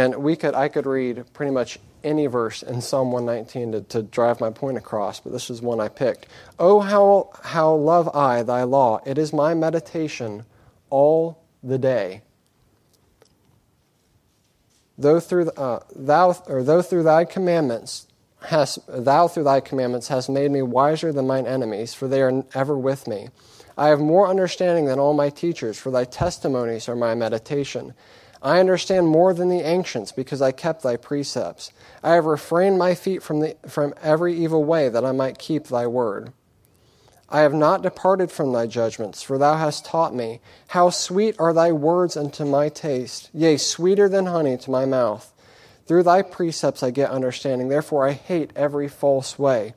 And 0.00 0.16
we 0.16 0.34
could, 0.34 0.54
I 0.54 0.68
could 0.68 0.86
read 0.86 1.24
pretty 1.34 1.52
much 1.52 1.78
any 2.02 2.26
verse 2.26 2.62
in 2.62 2.80
Psalm 2.80 3.12
119 3.12 3.72
to, 3.72 3.80
to 3.82 4.02
drive 4.02 4.40
my 4.40 4.48
point 4.48 4.78
across, 4.78 5.20
but 5.20 5.30
this 5.30 5.50
is 5.50 5.60
one 5.60 5.78
I 5.78 5.88
picked. 5.88 6.24
Oh, 6.58 6.80
how, 6.80 7.28
how 7.42 7.74
love 7.74 8.08
I 8.16 8.42
thy 8.42 8.62
law! 8.62 9.00
It 9.04 9.18
is 9.18 9.34
my 9.34 9.52
meditation 9.52 10.46
all 10.88 11.42
the 11.62 11.76
day. 11.76 12.22
Though 14.96 15.20
through, 15.20 15.50
uh, 15.50 15.80
thou, 15.94 16.34
or 16.46 16.62
though 16.62 16.80
through 16.80 17.02
thy 17.02 17.26
commandments 17.26 18.06
hast, 18.46 18.78
thou 18.88 19.28
through 19.28 19.44
thy 19.44 19.60
commandments 19.60 20.08
hast 20.08 20.30
made 20.30 20.50
me 20.50 20.62
wiser 20.62 21.12
than 21.12 21.26
mine 21.26 21.46
enemies, 21.46 21.92
for 21.92 22.08
they 22.08 22.22
are 22.22 22.42
ever 22.54 22.78
with 22.78 23.06
me. 23.06 23.28
I 23.76 23.88
have 23.88 24.00
more 24.00 24.28
understanding 24.28 24.86
than 24.86 24.98
all 24.98 25.12
my 25.12 25.28
teachers, 25.28 25.78
for 25.78 25.90
thy 25.90 26.04
testimonies 26.04 26.88
are 26.88 26.96
my 26.96 27.14
meditation. 27.14 27.92
I 28.42 28.58
understand 28.58 29.08
more 29.08 29.34
than 29.34 29.50
the 29.50 29.60
ancients, 29.60 30.12
because 30.12 30.40
I 30.40 30.52
kept 30.52 30.82
thy 30.82 30.96
precepts. 30.96 31.72
I 32.02 32.14
have 32.14 32.24
refrained 32.24 32.78
my 32.78 32.94
feet 32.94 33.22
from, 33.22 33.40
the, 33.40 33.56
from 33.68 33.94
every 34.02 34.34
evil 34.34 34.64
way, 34.64 34.88
that 34.88 35.04
I 35.04 35.12
might 35.12 35.38
keep 35.38 35.66
thy 35.66 35.86
word. 35.86 36.32
I 37.28 37.40
have 37.40 37.54
not 37.54 37.82
departed 37.82 38.32
from 38.32 38.52
thy 38.52 38.66
judgments, 38.66 39.22
for 39.22 39.38
thou 39.38 39.56
hast 39.56 39.84
taught 39.84 40.14
me. 40.14 40.40
How 40.68 40.90
sweet 40.90 41.36
are 41.38 41.52
thy 41.52 41.70
words 41.70 42.16
unto 42.16 42.44
my 42.44 42.68
taste, 42.68 43.30
yea, 43.32 43.56
sweeter 43.56 44.08
than 44.08 44.26
honey 44.26 44.56
to 44.56 44.70
my 44.70 44.84
mouth. 44.84 45.32
Through 45.86 46.02
thy 46.04 46.22
precepts 46.22 46.82
I 46.82 46.90
get 46.90 47.10
understanding, 47.10 47.68
therefore 47.68 48.08
I 48.08 48.12
hate 48.12 48.52
every 48.56 48.88
false 48.88 49.38
way. 49.38 49.74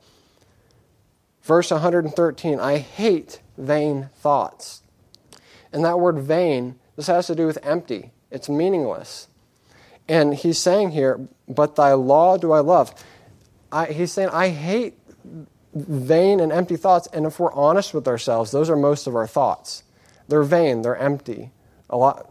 Verse 1.42 1.70
113 1.70 2.58
I 2.58 2.78
hate 2.78 3.40
vain 3.58 4.08
thoughts. 4.14 4.82
And 5.72 5.84
that 5.84 6.00
word 6.00 6.18
vain, 6.18 6.76
this 6.96 7.08
has 7.08 7.26
to 7.26 7.34
do 7.34 7.46
with 7.46 7.58
empty, 7.62 8.12
it's 8.34 8.48
meaningless. 8.48 9.28
And 10.08 10.34
he's 10.34 10.58
saying 10.58 10.90
here, 10.90 11.26
but 11.48 11.76
thy 11.76 11.94
law 11.94 12.36
do 12.36 12.52
I 12.52 12.60
love. 12.60 12.94
I, 13.72 13.86
he's 13.86 14.12
saying, 14.12 14.28
I 14.30 14.50
hate 14.50 14.98
vain 15.74 16.40
and 16.40 16.52
empty 16.52 16.76
thoughts. 16.76 17.08
And 17.12 17.24
if 17.24 17.40
we're 17.40 17.52
honest 17.52 17.94
with 17.94 18.06
ourselves, 18.06 18.50
those 18.50 18.68
are 18.68 18.76
most 18.76 19.06
of 19.06 19.16
our 19.16 19.26
thoughts. 19.26 19.82
They're 20.28 20.42
vain, 20.42 20.82
they're 20.82 20.96
empty. 20.96 21.50
A 21.88 21.96
lot, 21.96 22.28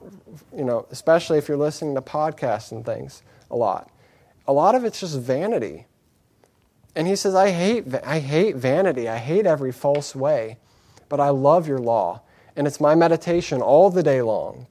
you 0.55 0.63
know, 0.63 0.85
especially 0.91 1.39
if 1.39 1.47
you're 1.47 1.57
listening 1.57 1.95
to 1.95 2.01
podcasts 2.01 2.71
and 2.71 2.85
things 2.85 3.23
a 3.49 3.55
lot. 3.55 3.89
A 4.47 4.53
lot 4.53 4.75
of 4.75 4.83
it's 4.83 4.99
just 4.99 5.17
vanity. 5.17 5.87
And 6.95 7.07
he 7.07 7.15
says, 7.15 7.33
I 7.33 7.49
hate, 7.49 7.85
I 8.03 8.19
hate 8.19 8.55
vanity. 8.55 9.09
I 9.09 9.17
hate 9.17 9.47
every 9.47 9.71
false 9.71 10.15
way 10.15 10.57
but 11.13 11.19
I 11.19 11.29
love 11.29 11.67
your 11.67 11.77
law, 11.77 12.23
and 12.55 12.65
it's 12.65 12.81
my 12.81 12.95
meditation 12.95 13.61
all 13.61 13.91
the 13.91 14.01
day 14.01 14.23
long. 14.23 14.65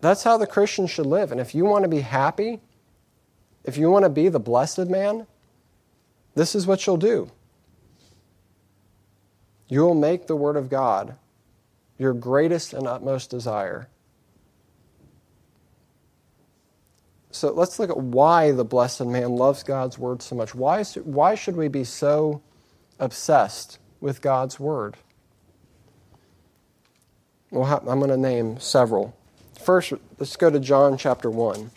That's 0.00 0.22
how 0.22 0.36
the 0.36 0.46
Christian 0.46 0.86
should 0.86 1.06
live. 1.06 1.32
And 1.32 1.40
if 1.40 1.54
you 1.54 1.64
want 1.64 1.82
to 1.84 1.88
be 1.88 2.00
happy, 2.00 2.60
if 3.64 3.76
you 3.76 3.90
want 3.90 4.04
to 4.04 4.08
be 4.10 4.28
the 4.28 4.40
blessed 4.40 4.86
man, 4.86 5.26
this 6.34 6.54
is 6.54 6.66
what 6.66 6.86
you'll 6.86 6.96
do. 6.96 7.30
You 9.68 9.80
will 9.80 9.94
make 9.94 10.26
the 10.26 10.36
Word 10.36 10.56
of 10.56 10.70
God 10.70 11.16
your 11.98 12.14
greatest 12.14 12.72
and 12.72 12.86
utmost 12.86 13.28
desire. 13.28 13.88
So 17.30 17.52
let's 17.52 17.78
look 17.78 17.90
at 17.90 17.98
why 17.98 18.52
the 18.52 18.64
blessed 18.64 19.04
man 19.04 19.30
loves 19.36 19.62
God's 19.62 19.98
Word 19.98 20.22
so 20.22 20.36
much. 20.36 20.54
Why, 20.54 20.82
why 20.84 21.34
should 21.34 21.56
we 21.56 21.68
be 21.68 21.84
so 21.84 22.40
obsessed 22.98 23.78
with 24.00 24.22
God's 24.22 24.58
Word? 24.60 24.96
Well, 27.50 27.82
I'm 27.86 27.98
going 27.98 28.10
to 28.10 28.16
name 28.16 28.60
several. 28.60 29.17
First, 29.68 29.92
let's 30.18 30.34
go 30.36 30.48
to 30.48 30.58
John 30.58 30.96
chapter 30.96 31.28
1. 31.28 31.70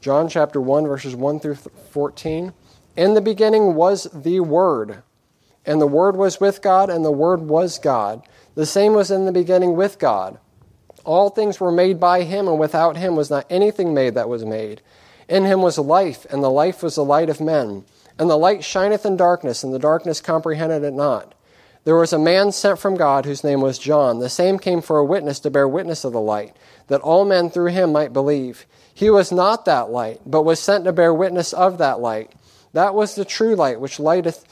John 0.00 0.28
chapter 0.28 0.60
1, 0.60 0.88
verses 0.88 1.14
1 1.14 1.38
through 1.38 1.54
14. 1.54 2.52
In 2.96 3.14
the 3.14 3.20
beginning 3.20 3.76
was 3.76 4.08
the 4.12 4.40
Word, 4.40 5.04
and 5.64 5.80
the 5.80 5.86
Word 5.86 6.16
was 6.16 6.40
with 6.40 6.60
God, 6.60 6.90
and 6.90 7.04
the 7.04 7.12
Word 7.12 7.42
was 7.42 7.78
God. 7.78 8.26
The 8.56 8.66
same 8.66 8.94
was 8.94 9.12
in 9.12 9.26
the 9.26 9.32
beginning 9.32 9.76
with 9.76 10.00
God. 10.00 10.40
All 11.04 11.30
things 11.30 11.60
were 11.60 11.70
made 11.70 12.00
by 12.00 12.24
him, 12.24 12.48
and 12.48 12.58
without 12.58 12.96
him 12.96 13.14
was 13.14 13.30
not 13.30 13.46
anything 13.48 13.94
made 13.94 14.14
that 14.14 14.28
was 14.28 14.44
made. 14.44 14.82
In 15.28 15.44
him 15.44 15.60
was 15.60 15.78
life, 15.78 16.26
and 16.30 16.42
the 16.42 16.50
life 16.50 16.82
was 16.82 16.94
the 16.94 17.04
light 17.04 17.28
of 17.28 17.40
men. 17.40 17.84
And 18.18 18.28
the 18.28 18.36
light 18.36 18.64
shineth 18.64 19.06
in 19.06 19.16
darkness, 19.16 19.62
and 19.62 19.72
the 19.72 19.78
darkness 19.78 20.20
comprehended 20.20 20.82
it 20.82 20.94
not. 20.94 21.34
There 21.84 21.96
was 21.96 22.12
a 22.12 22.18
man 22.18 22.52
sent 22.52 22.78
from 22.78 22.96
God 22.96 23.24
whose 23.24 23.44
name 23.44 23.60
was 23.60 23.78
John. 23.78 24.18
The 24.18 24.28
same 24.28 24.58
came 24.58 24.82
for 24.82 24.98
a 24.98 25.04
witness 25.04 25.38
to 25.40 25.50
bear 25.50 25.68
witness 25.68 26.04
of 26.04 26.12
the 26.12 26.20
light, 26.20 26.56
that 26.88 27.00
all 27.00 27.24
men 27.24 27.50
through 27.50 27.70
him 27.70 27.92
might 27.92 28.12
believe. 28.12 28.66
He 28.92 29.10
was 29.10 29.30
not 29.30 29.64
that 29.64 29.90
light, 29.90 30.20
but 30.26 30.42
was 30.42 30.60
sent 30.60 30.84
to 30.84 30.92
bear 30.92 31.14
witness 31.14 31.52
of 31.52 31.78
that 31.78 32.00
light. 32.00 32.32
That 32.72 32.94
was 32.94 33.14
the 33.14 33.24
true 33.24 33.54
light, 33.54 33.80
which 33.80 34.00
lighteth 34.00 34.44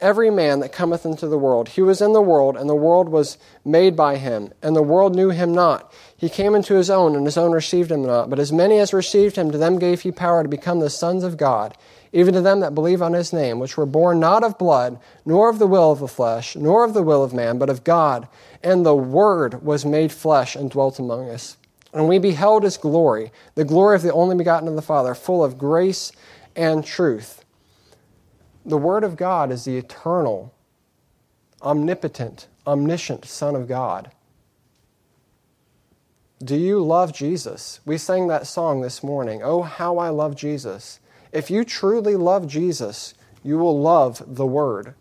every 0.00 0.30
man 0.30 0.60
that 0.60 0.72
cometh 0.72 1.06
into 1.06 1.26
the 1.26 1.38
world. 1.38 1.68
He 1.68 1.82
was 1.82 2.00
in 2.00 2.12
the 2.12 2.20
world, 2.20 2.56
and 2.56 2.68
the 2.68 2.74
world 2.74 3.08
was 3.08 3.38
made 3.64 3.96
by 3.96 4.16
him, 4.16 4.52
and 4.62 4.76
the 4.76 4.82
world 4.82 5.14
knew 5.14 5.30
him 5.30 5.54
not. 5.54 5.92
He 6.16 6.28
came 6.28 6.54
into 6.54 6.74
his 6.74 6.90
own, 6.90 7.16
and 7.16 7.24
his 7.24 7.38
own 7.38 7.52
received 7.52 7.90
him 7.90 8.04
not. 8.04 8.28
But 8.28 8.38
as 8.38 8.52
many 8.52 8.78
as 8.78 8.92
received 8.92 9.36
him, 9.36 9.50
to 9.50 9.58
them 9.58 9.78
gave 9.78 10.02
he 10.02 10.12
power 10.12 10.42
to 10.42 10.48
become 10.48 10.80
the 10.80 10.90
sons 10.90 11.24
of 11.24 11.36
God, 11.36 11.76
even 12.12 12.34
to 12.34 12.40
them 12.40 12.60
that 12.60 12.74
believe 12.74 13.02
on 13.02 13.14
his 13.14 13.32
name, 13.32 13.58
which 13.58 13.76
were 13.76 13.86
born 13.86 14.20
not 14.20 14.44
of 14.44 14.58
blood, 14.58 14.98
nor 15.24 15.48
of 15.48 15.58
the 15.58 15.66
will 15.66 15.92
of 15.92 16.00
the 16.00 16.08
flesh, 16.08 16.56
nor 16.56 16.84
of 16.84 16.94
the 16.94 17.02
will 17.02 17.24
of 17.24 17.34
man, 17.34 17.58
but 17.58 17.70
of 17.70 17.84
God. 17.84 18.28
And 18.62 18.84
the 18.84 18.94
Word 18.94 19.62
was 19.62 19.84
made 19.84 20.12
flesh 20.12 20.56
and 20.56 20.70
dwelt 20.70 20.98
among 20.98 21.30
us. 21.30 21.56
And 21.92 22.08
we 22.08 22.18
beheld 22.18 22.64
his 22.64 22.76
glory, 22.76 23.32
the 23.54 23.64
glory 23.64 23.96
of 23.96 24.02
the 24.02 24.12
only 24.12 24.36
begotten 24.36 24.68
of 24.68 24.76
the 24.76 24.82
Father, 24.82 25.14
full 25.14 25.42
of 25.42 25.56
grace 25.56 26.12
and 26.54 26.84
truth 26.84 27.44
the 28.66 28.76
Word 28.76 29.04
of 29.04 29.16
God 29.16 29.52
is 29.52 29.64
the 29.64 29.78
eternal, 29.78 30.52
omnipotent, 31.62 32.48
omniscient 32.66 33.24
Son 33.24 33.54
of 33.54 33.68
God. 33.68 34.10
Do 36.42 36.56
you 36.56 36.84
love 36.84 37.14
Jesus? 37.14 37.80
We 37.86 37.96
sang 37.96 38.26
that 38.28 38.46
song 38.46 38.82
this 38.82 39.02
morning. 39.02 39.40
Oh, 39.42 39.62
how 39.62 39.96
I 39.98 40.10
love 40.10 40.36
Jesus. 40.36 41.00
If 41.32 41.50
you 41.50 41.64
truly 41.64 42.16
love 42.16 42.46
Jesus, 42.46 43.14
you 43.42 43.56
will 43.56 43.80
love 43.80 44.22
the 44.26 44.46
Word. 44.46 44.94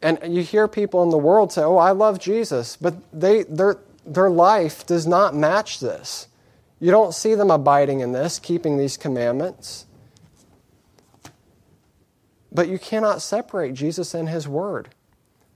And 0.00 0.18
you 0.34 0.42
hear 0.42 0.68
people 0.68 1.02
in 1.02 1.10
the 1.10 1.18
world 1.18 1.52
say, 1.52 1.62
Oh, 1.62 1.78
I 1.78 1.90
love 1.90 2.20
Jesus, 2.20 2.76
but 2.76 2.94
they, 3.12 3.42
their, 3.42 3.78
their 4.06 4.30
life 4.30 4.86
does 4.86 5.06
not 5.06 5.34
match 5.34 5.80
this. 5.80 6.28
You 6.78 6.90
don't 6.90 7.14
see 7.14 7.34
them 7.34 7.50
abiding 7.50 8.00
in 8.00 8.12
this, 8.12 8.38
keeping 8.38 8.76
these 8.76 8.96
commandments. 8.96 9.86
But 12.56 12.68
you 12.68 12.78
cannot 12.78 13.20
separate 13.20 13.74
Jesus 13.74 14.14
and 14.14 14.30
His 14.30 14.48
Word. 14.48 14.88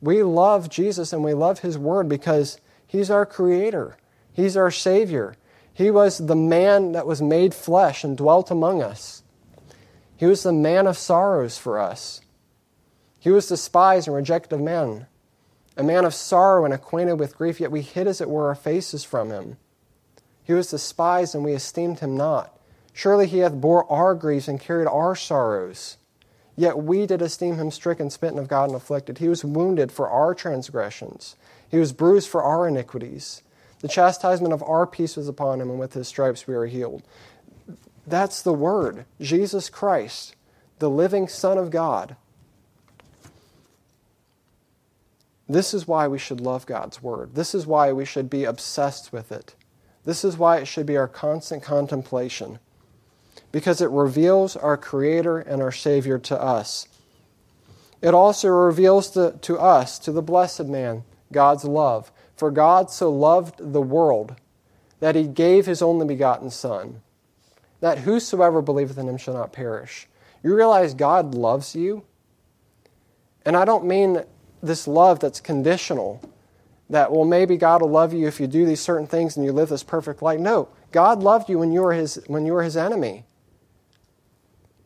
We 0.02 0.22
love 0.22 0.68
Jesus 0.68 1.14
and 1.14 1.24
we 1.24 1.32
love 1.32 1.60
His 1.60 1.78
Word 1.78 2.10
because 2.10 2.60
He's 2.86 3.10
our 3.10 3.24
Creator, 3.24 3.96
He's 4.34 4.54
our 4.54 4.70
Savior. 4.70 5.34
He 5.72 5.90
was 5.90 6.18
the 6.18 6.36
man 6.36 6.92
that 6.92 7.06
was 7.06 7.22
made 7.22 7.54
flesh 7.54 8.04
and 8.04 8.18
dwelt 8.18 8.50
among 8.50 8.82
us. 8.82 9.22
He 10.14 10.26
was 10.26 10.42
the 10.42 10.52
man 10.52 10.86
of 10.86 10.98
sorrows 10.98 11.56
for 11.56 11.78
us. 11.78 12.20
He 13.18 13.30
was 13.30 13.48
despised 13.48 14.06
and 14.06 14.14
rejected 14.14 14.52
of 14.52 14.60
men, 14.60 15.06
a 15.78 15.82
man 15.82 16.04
of 16.04 16.12
sorrow 16.12 16.66
and 16.66 16.74
acquainted 16.74 17.14
with 17.14 17.38
grief, 17.38 17.60
yet 17.60 17.70
we 17.70 17.80
hid, 17.80 18.08
as 18.08 18.20
it 18.20 18.28
were, 18.28 18.48
our 18.48 18.54
faces 18.54 19.04
from 19.04 19.30
him. 19.30 19.56
He 20.44 20.52
was 20.52 20.68
despised, 20.68 21.34
and 21.34 21.44
we 21.44 21.54
esteemed 21.54 22.00
him 22.00 22.14
not. 22.14 22.54
Surely 22.92 23.26
he 23.26 23.38
hath 23.38 23.54
bore 23.54 23.90
our 23.90 24.14
griefs 24.14 24.48
and 24.48 24.60
carried 24.60 24.86
our 24.86 25.16
sorrows. 25.16 25.96
Yet 26.60 26.76
we 26.76 27.06
did 27.06 27.22
esteem 27.22 27.56
him 27.56 27.70
stricken, 27.70 28.10
smitten 28.10 28.38
of 28.38 28.46
God, 28.46 28.68
and 28.68 28.76
afflicted. 28.76 29.16
He 29.16 29.30
was 29.30 29.42
wounded 29.42 29.90
for 29.90 30.10
our 30.10 30.34
transgressions, 30.34 31.34
he 31.70 31.78
was 31.78 31.94
bruised 31.94 32.28
for 32.28 32.42
our 32.42 32.68
iniquities. 32.68 33.42
The 33.80 33.88
chastisement 33.88 34.52
of 34.52 34.62
our 34.64 34.86
peace 34.86 35.16
was 35.16 35.26
upon 35.26 35.62
him, 35.62 35.70
and 35.70 35.80
with 35.80 35.94
his 35.94 36.06
stripes 36.06 36.46
we 36.46 36.54
are 36.54 36.66
healed. 36.66 37.02
That's 38.06 38.42
the 38.42 38.52
Word, 38.52 39.06
Jesus 39.22 39.70
Christ, 39.70 40.36
the 40.80 40.90
living 40.90 41.28
Son 41.28 41.56
of 41.56 41.70
God. 41.70 42.16
This 45.48 45.72
is 45.72 45.88
why 45.88 46.08
we 46.08 46.18
should 46.18 46.42
love 46.42 46.66
God's 46.66 47.02
Word. 47.02 47.36
This 47.36 47.54
is 47.54 47.66
why 47.66 47.90
we 47.90 48.04
should 48.04 48.28
be 48.28 48.44
obsessed 48.44 49.14
with 49.14 49.32
it. 49.32 49.54
This 50.04 50.26
is 50.26 50.36
why 50.36 50.58
it 50.58 50.66
should 50.66 50.84
be 50.84 50.98
our 50.98 51.08
constant 51.08 51.62
contemplation, 51.62 52.58
because 53.52 53.80
it 53.80 53.90
reveals 53.90 54.56
our 54.56 54.76
Creator 54.76 55.38
and 55.38 55.60
our 55.62 55.72
Savior 55.72 56.18
to 56.18 56.40
us. 56.40 56.86
It 58.02 58.14
also 58.14 58.48
reveals 58.48 59.10
to, 59.10 59.38
to 59.42 59.58
us, 59.58 59.98
to 60.00 60.12
the 60.12 60.22
blessed 60.22 60.66
man, 60.66 61.04
God's 61.32 61.64
love. 61.64 62.10
For 62.36 62.50
God 62.50 62.90
so 62.90 63.10
loved 63.10 63.56
the 63.58 63.82
world 63.82 64.36
that 65.00 65.14
he 65.14 65.26
gave 65.26 65.66
his 65.66 65.82
only 65.82 66.06
begotten 66.06 66.50
Son, 66.50 67.02
that 67.80 67.98
whosoever 67.98 68.62
believeth 68.62 68.98
in 68.98 69.08
him 69.08 69.18
shall 69.18 69.34
not 69.34 69.52
perish. 69.52 70.06
You 70.42 70.54
realize 70.54 70.94
God 70.94 71.34
loves 71.34 71.74
you? 71.74 72.04
And 73.44 73.56
I 73.56 73.64
don't 73.64 73.84
mean 73.84 74.22
this 74.62 74.86
love 74.86 75.20
that's 75.20 75.40
conditional 75.40 76.22
that, 76.88 77.12
well, 77.12 77.24
maybe 77.24 77.56
God 77.56 77.82
will 77.82 77.90
love 77.90 78.12
you 78.12 78.26
if 78.26 78.40
you 78.40 78.46
do 78.46 78.66
these 78.66 78.80
certain 78.80 79.06
things 79.06 79.36
and 79.36 79.46
you 79.46 79.52
live 79.52 79.68
this 79.68 79.82
perfect 79.82 80.22
life. 80.22 80.40
No, 80.40 80.68
God 80.92 81.22
loved 81.22 81.48
you 81.48 81.58
when 81.58 81.72
you 81.72 81.82
were 81.82 81.92
his, 81.92 82.20
when 82.26 82.46
you 82.46 82.52
were 82.52 82.62
his 82.62 82.76
enemy. 82.76 83.24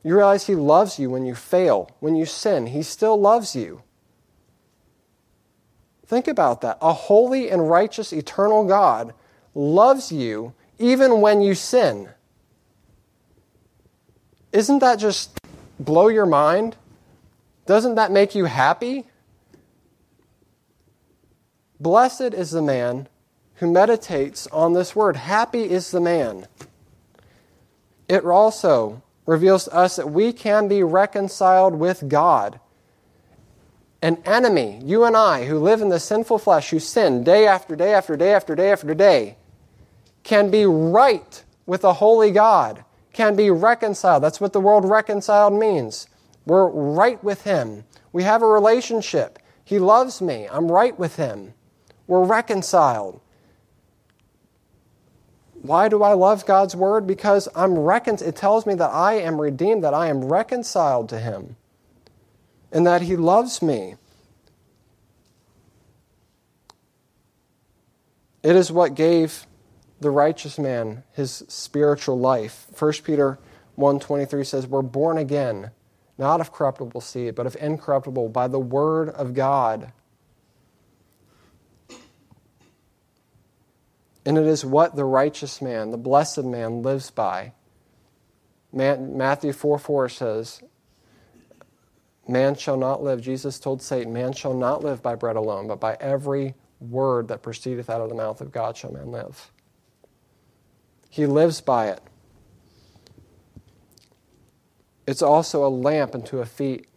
You 0.05 0.15
realize 0.15 0.47
he 0.47 0.55
loves 0.55 0.99
you 0.99 1.11
when 1.11 1.25
you 1.25 1.35
fail, 1.35 1.91
when 1.99 2.15
you 2.15 2.27
sin. 2.27 2.67
He 2.67 2.83
still 2.83 3.19
loves 3.19 3.57
you. 3.57 3.83
Think 6.07 6.29
about 6.29 6.61
that. 6.61 6.77
A 6.83 6.93
holy 6.93 7.51
and 7.51 7.69
righteous, 7.69 8.13
eternal 8.13 8.65
God 8.67 9.15
loves 9.55 10.13
you 10.13 10.53
even 10.79 11.23
when 11.23 11.41
you 11.41 11.55
sin. 11.55 12.11
Isn't 14.53 14.81
that 14.81 14.99
just 14.99 15.39
blow 15.81 16.09
your 16.09 16.27
mind? 16.27 16.77
Doesn't 17.67 17.95
that 17.95 18.13
make 18.13 18.35
you 18.35 18.45
happy? 18.45 19.07
Blessed 21.81 22.35
is 22.35 22.51
the 22.51 22.63
man 22.63 23.09
who 23.55 23.73
meditates 23.73 24.47
on 24.49 24.75
this 24.75 24.95
word. 24.95 25.17
Happy 25.17 25.71
is 25.71 25.91
the 25.91 26.01
man. 26.01 26.47
It 28.09 28.25
also 28.25 29.03
reveals 29.27 29.65
to 29.65 29.75
us 29.75 29.97
that 29.97 30.11
we 30.11 30.33
can 30.33 30.69
be 30.69 30.83
reconciled 30.83 31.75
with 31.75 32.09
God. 32.09 32.61
An 34.03 34.19
enemy, 34.27 34.81
you 34.85 35.05
and 35.05 35.17
I, 35.17 35.47
who 35.47 35.59
live 35.59 35.81
in 35.81 35.89
the 35.89 36.01
sinful 36.01 36.39
flesh, 36.39 36.71
who 36.71 36.79
sin 36.79 37.25
day 37.25 37.47
after 37.47 37.75
day 37.75 37.95
after 37.95 38.17
day 38.17 38.35
after 38.35 38.55
day 38.55 38.71
after 38.71 38.95
day, 38.95 39.37
can 40.23 40.51
be 40.51 40.67
right 40.67 41.43
with 41.67 41.85
a 41.85 41.95
holy 41.95 42.31
God, 42.31 42.85
can 43.13 43.35
be 43.35 43.51
reconciled. 43.51 44.23
That's 44.23 44.41
what 44.41 44.53
the 44.53 44.61
word 44.61 44.85
reconciled 44.85 45.55
means. 45.55 46.07
We're 46.45 46.69
right 46.69 47.23
with 47.25 47.45
Him. 47.45 47.85
We 48.13 48.25
have 48.25 48.43
a 48.43 48.47
relationship. 48.47 49.39
He 49.65 49.79
loves 49.79 50.21
me. 50.21 50.47
I'm 50.51 50.71
right 50.71 50.99
with 50.99 51.17
Him. 51.17 51.55
We're 52.07 52.25
reconciled. 52.25 53.21
Why 55.65 55.89
do 55.89 56.03
I 56.03 56.13
love 56.13 56.45
God's 56.45 56.77
word? 56.77 57.07
Because 57.07 57.49
I'm 57.55 57.79
recon- 57.79 58.19
it 58.23 58.37
tells 58.37 58.67
me 58.67 58.75
that 58.75 58.91
I 58.91 59.15
am 59.15 59.41
redeemed, 59.41 59.83
that 59.83 59.95
I 59.95 60.09
am 60.09 60.29
reconciled 60.29 61.09
to 61.09 61.19
him, 61.19 61.57
and 62.71 62.87
that 62.87 63.01
he 63.01 63.17
loves 63.17 63.63
me. 63.63 63.97
It 68.43 68.55
is 68.55 68.71
what 68.71 68.95
gave 68.95 69.47
the 70.01 70.11
righteous 70.11 70.59
man 70.59 71.03
his 71.13 71.45
spiritual 71.49 72.19
life. 72.19 72.67
1 72.75 73.03
Peter 73.03 73.39
1:23 73.75 74.45
says, 74.45 74.67
"We're 74.67 74.83
born 74.83 75.17
again, 75.17 75.71
not 76.19 76.43
of 76.43 76.53
corruptible 76.53 77.01
seed, 77.01 77.35
but 77.35 77.47
of 77.47 77.57
incorruptible 77.59 78.29
by 78.29 78.49
the 78.49 78.61
word 78.61 79.09
of 79.09 79.33
God." 79.33 79.93
And 84.27 84.39
it 84.39 84.47
is 84.47 84.65
what 84.65 84.97
the 84.97 85.05
righteous 85.05 85.61
man, 85.61 85.91
the 85.91 85.99
blessed 85.99 86.45
man, 86.45 86.83
lives 86.83 87.11
by. 87.11 87.53
Matthew 88.73 89.53
4 89.53 89.79
4 89.79 90.09
says, 90.09 90.63
Man 92.27 92.55
shall 92.55 92.79
not 92.79 93.03
live, 93.03 93.21
Jesus 93.21 93.59
told 93.59 93.83
Satan, 93.83 94.13
man 94.13 94.33
shall 94.33 94.55
not 94.55 94.83
live 94.83 95.03
by 95.03 95.15
bread 95.15 95.37
alone, 95.37 95.69
but 95.69 95.79
by 95.79 95.97
every 96.01 96.55
word 96.81 97.29
that 97.29 97.43
proceedeth 97.43 97.91
out 97.91 98.01
of 98.01 98.09
the 98.09 98.15
mouth 98.15 98.41
of 98.41 98.51
God 98.51 98.77
shall 98.77 98.93
man 98.93 99.13
live. 99.13 99.51
He 101.11 101.27
lives 101.27 101.61
by 101.61 101.89
it. 101.89 102.01
It's 105.07 105.23
also 105.23 105.67
a 105.67 105.69
lamp 105.69 106.15
unto 106.15 106.39
a 106.39 106.47
feet, 106.47 106.89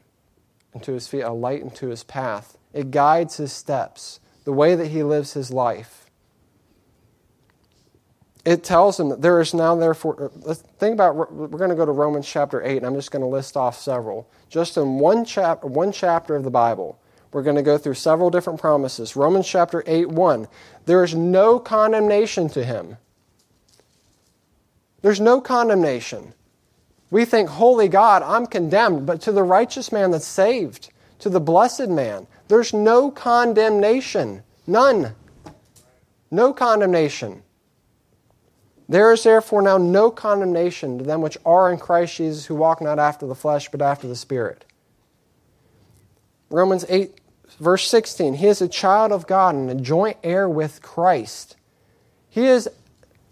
unto 0.73 0.93
his 0.93 1.09
feet, 1.09 1.21
a 1.21 1.33
light 1.33 1.61
unto 1.61 1.89
his 1.89 2.03
path. 2.03 2.57
It 2.73 2.89
guides 2.89 3.35
his 3.35 3.51
steps, 3.51 4.21
the 4.45 4.53
way 4.53 4.75
that 4.75 4.87
he 4.87 5.03
lives 5.03 5.33
his 5.33 5.51
life 5.51 5.96
it 8.47 8.63
tells 8.63 8.95
them 8.95 9.09
that 9.09 9.21
there 9.21 9.41
is 9.41 9.53
now 9.53 9.75
therefore 9.75 10.23
uh, 10.23 10.29
let's 10.43 10.61
think 10.61 10.93
about 10.93 11.15
we're 11.15 11.47
going 11.47 11.69
to 11.69 11.75
go 11.75 11.85
to 11.85 11.91
romans 11.91 12.25
chapter 12.25 12.63
8 12.63 12.77
and 12.77 12.85
i'm 12.85 12.95
just 12.95 13.11
going 13.11 13.21
to 13.21 13.27
list 13.27 13.57
off 13.57 13.77
several. 13.77 14.29
Just 14.49 14.77
in 14.77 14.99
one 14.99 15.25
chapter 15.25 15.67
one 15.67 15.91
chapter 15.91 16.33
of 16.33 16.45
the 16.45 16.49
bible 16.49 16.97
we're 17.33 17.43
going 17.43 17.57
to 17.57 17.61
go 17.61 17.77
through 17.77 17.93
several 17.93 18.29
different 18.29 18.59
promises. 18.59 19.17
Romans 19.17 19.47
chapter 19.47 19.83
8 19.85 20.09
1 20.09 20.47
there 20.85 21.03
is 21.03 21.13
no 21.13 21.59
condemnation 21.59 22.47
to 22.49 22.63
him. 22.63 22.95
There's 25.01 25.19
no 25.19 25.41
condemnation. 25.41 26.33
We 27.11 27.25
think 27.25 27.49
holy 27.49 27.89
god 27.89 28.23
i'm 28.23 28.45
condemned 28.45 29.05
but 29.05 29.19
to 29.23 29.33
the 29.33 29.43
righteous 29.43 29.91
man 29.91 30.11
that's 30.11 30.25
saved 30.25 30.89
to 31.19 31.27
the 31.27 31.41
blessed 31.41 31.89
man 31.89 32.27
there's 32.47 32.73
no 32.73 33.11
condemnation. 33.11 34.43
None. 34.65 35.13
No 36.31 36.53
condemnation 36.53 37.43
there 38.89 39.11
is 39.11 39.23
therefore 39.23 39.61
now 39.61 39.77
no 39.77 40.09
condemnation 40.09 40.97
to 40.97 41.03
them 41.03 41.21
which 41.21 41.37
are 41.45 41.71
in 41.71 41.77
Christ 41.77 42.17
Jesus, 42.17 42.45
who 42.45 42.55
walk 42.55 42.81
not 42.81 42.99
after 42.99 43.27
the 43.27 43.35
flesh, 43.35 43.69
but 43.69 43.81
after 43.81 44.07
the 44.07 44.15
Spirit. 44.15 44.65
Romans 46.49 46.85
8, 46.87 47.19
verse 47.59 47.89
16 47.89 48.35
He 48.35 48.47
is 48.47 48.61
a 48.61 48.67
child 48.67 49.11
of 49.11 49.27
God 49.27 49.55
and 49.55 49.69
a 49.69 49.75
joint 49.75 50.17
heir 50.23 50.47
with 50.47 50.81
Christ. 50.81 51.57
He 52.29 52.45
is, 52.45 52.69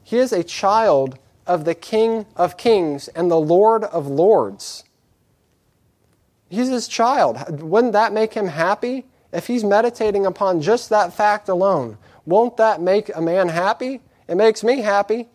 he 0.04 0.18
is 0.18 0.34
a 0.34 0.44
child 0.44 1.18
of 1.48 1.64
the 1.64 1.76
King 1.76 2.26
of 2.36 2.58
kings 2.58 3.08
and 3.10 3.32
the 3.32 3.40
Lord 3.40 3.84
of 3.84 4.08
lords. 4.08 4.84
He's 6.50 6.70
his 6.70 6.88
child. 6.88 7.62
Wouldn't 7.62 7.94
that 7.94 8.14
make 8.14 8.34
him 8.34 8.48
happy? 8.48 9.06
If 9.32 9.48
he's 9.48 9.64
meditating 9.64 10.26
upon 10.26 10.62
just 10.62 10.90
that 10.90 11.14
fact 11.14 11.50
alone, 11.50 11.98
won't 12.26 12.58
that 12.58 12.82
make 12.82 13.14
a 13.16 13.22
man 13.22 13.50
happy? 13.50 14.02
It 14.28 14.36
makes 14.36 14.64
me 14.64 14.82
happy. 14.82 15.28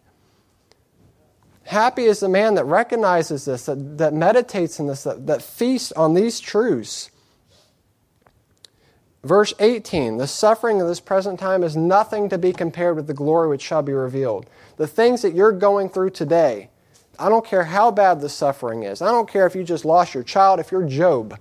Happy 1.64 2.04
is 2.04 2.20
the 2.20 2.28
man 2.28 2.54
that 2.54 2.64
recognizes 2.64 3.44
this, 3.44 3.66
that, 3.66 3.98
that 3.98 4.14
meditates 4.14 4.80
in 4.80 4.86
this, 4.86 5.04
that, 5.04 5.26
that 5.26 5.42
feasts 5.42 5.92
on 5.92 6.14
these 6.14 6.40
truths. 6.40 7.10
Verse 9.22 9.52
18 9.58 10.16
The 10.16 10.26
suffering 10.26 10.80
of 10.80 10.88
this 10.88 11.00
present 11.00 11.38
time 11.38 11.62
is 11.62 11.76
nothing 11.76 12.28
to 12.30 12.38
be 12.38 12.52
compared 12.52 12.96
with 12.96 13.06
the 13.06 13.14
glory 13.14 13.48
which 13.48 13.62
shall 13.62 13.82
be 13.82 13.92
revealed. 13.92 14.48
The 14.76 14.86
things 14.86 15.22
that 15.22 15.34
you're 15.34 15.52
going 15.52 15.90
through 15.90 16.10
today, 16.10 16.70
I 17.18 17.28
don't 17.28 17.44
care 17.44 17.64
how 17.64 17.90
bad 17.90 18.20
the 18.20 18.28
suffering 18.28 18.82
is. 18.82 19.02
I 19.02 19.10
don't 19.10 19.28
care 19.28 19.46
if 19.46 19.54
you 19.54 19.62
just 19.62 19.84
lost 19.84 20.14
your 20.14 20.22
child, 20.22 20.58
if 20.58 20.72
you're 20.72 20.86
Job, 20.86 21.38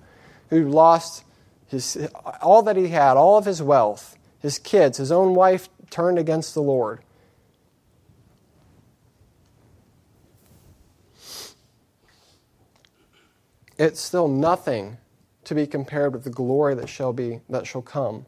who 0.49 0.67
lost 0.67 1.23
his, 1.67 2.09
all 2.41 2.61
that 2.63 2.75
he 2.75 2.89
had, 2.89 3.15
all 3.15 3.37
of 3.37 3.45
his 3.45 3.61
wealth, 3.61 4.17
his 4.39 4.59
kids, 4.59 4.97
his 4.97 5.11
own 5.11 5.33
wife 5.33 5.69
turned 5.89 6.19
against 6.19 6.53
the 6.53 6.61
Lord. 6.61 6.99
It's 13.79 14.01
still 14.01 14.27
nothing 14.27 14.97
to 15.45 15.55
be 15.55 15.65
compared 15.65 16.13
with 16.13 16.25
the 16.25 16.29
glory 16.29 16.75
that 16.75 16.89
shall 16.89 17.13
be 17.13 17.39
that 17.49 17.65
shall 17.65 17.81
come. 17.81 18.25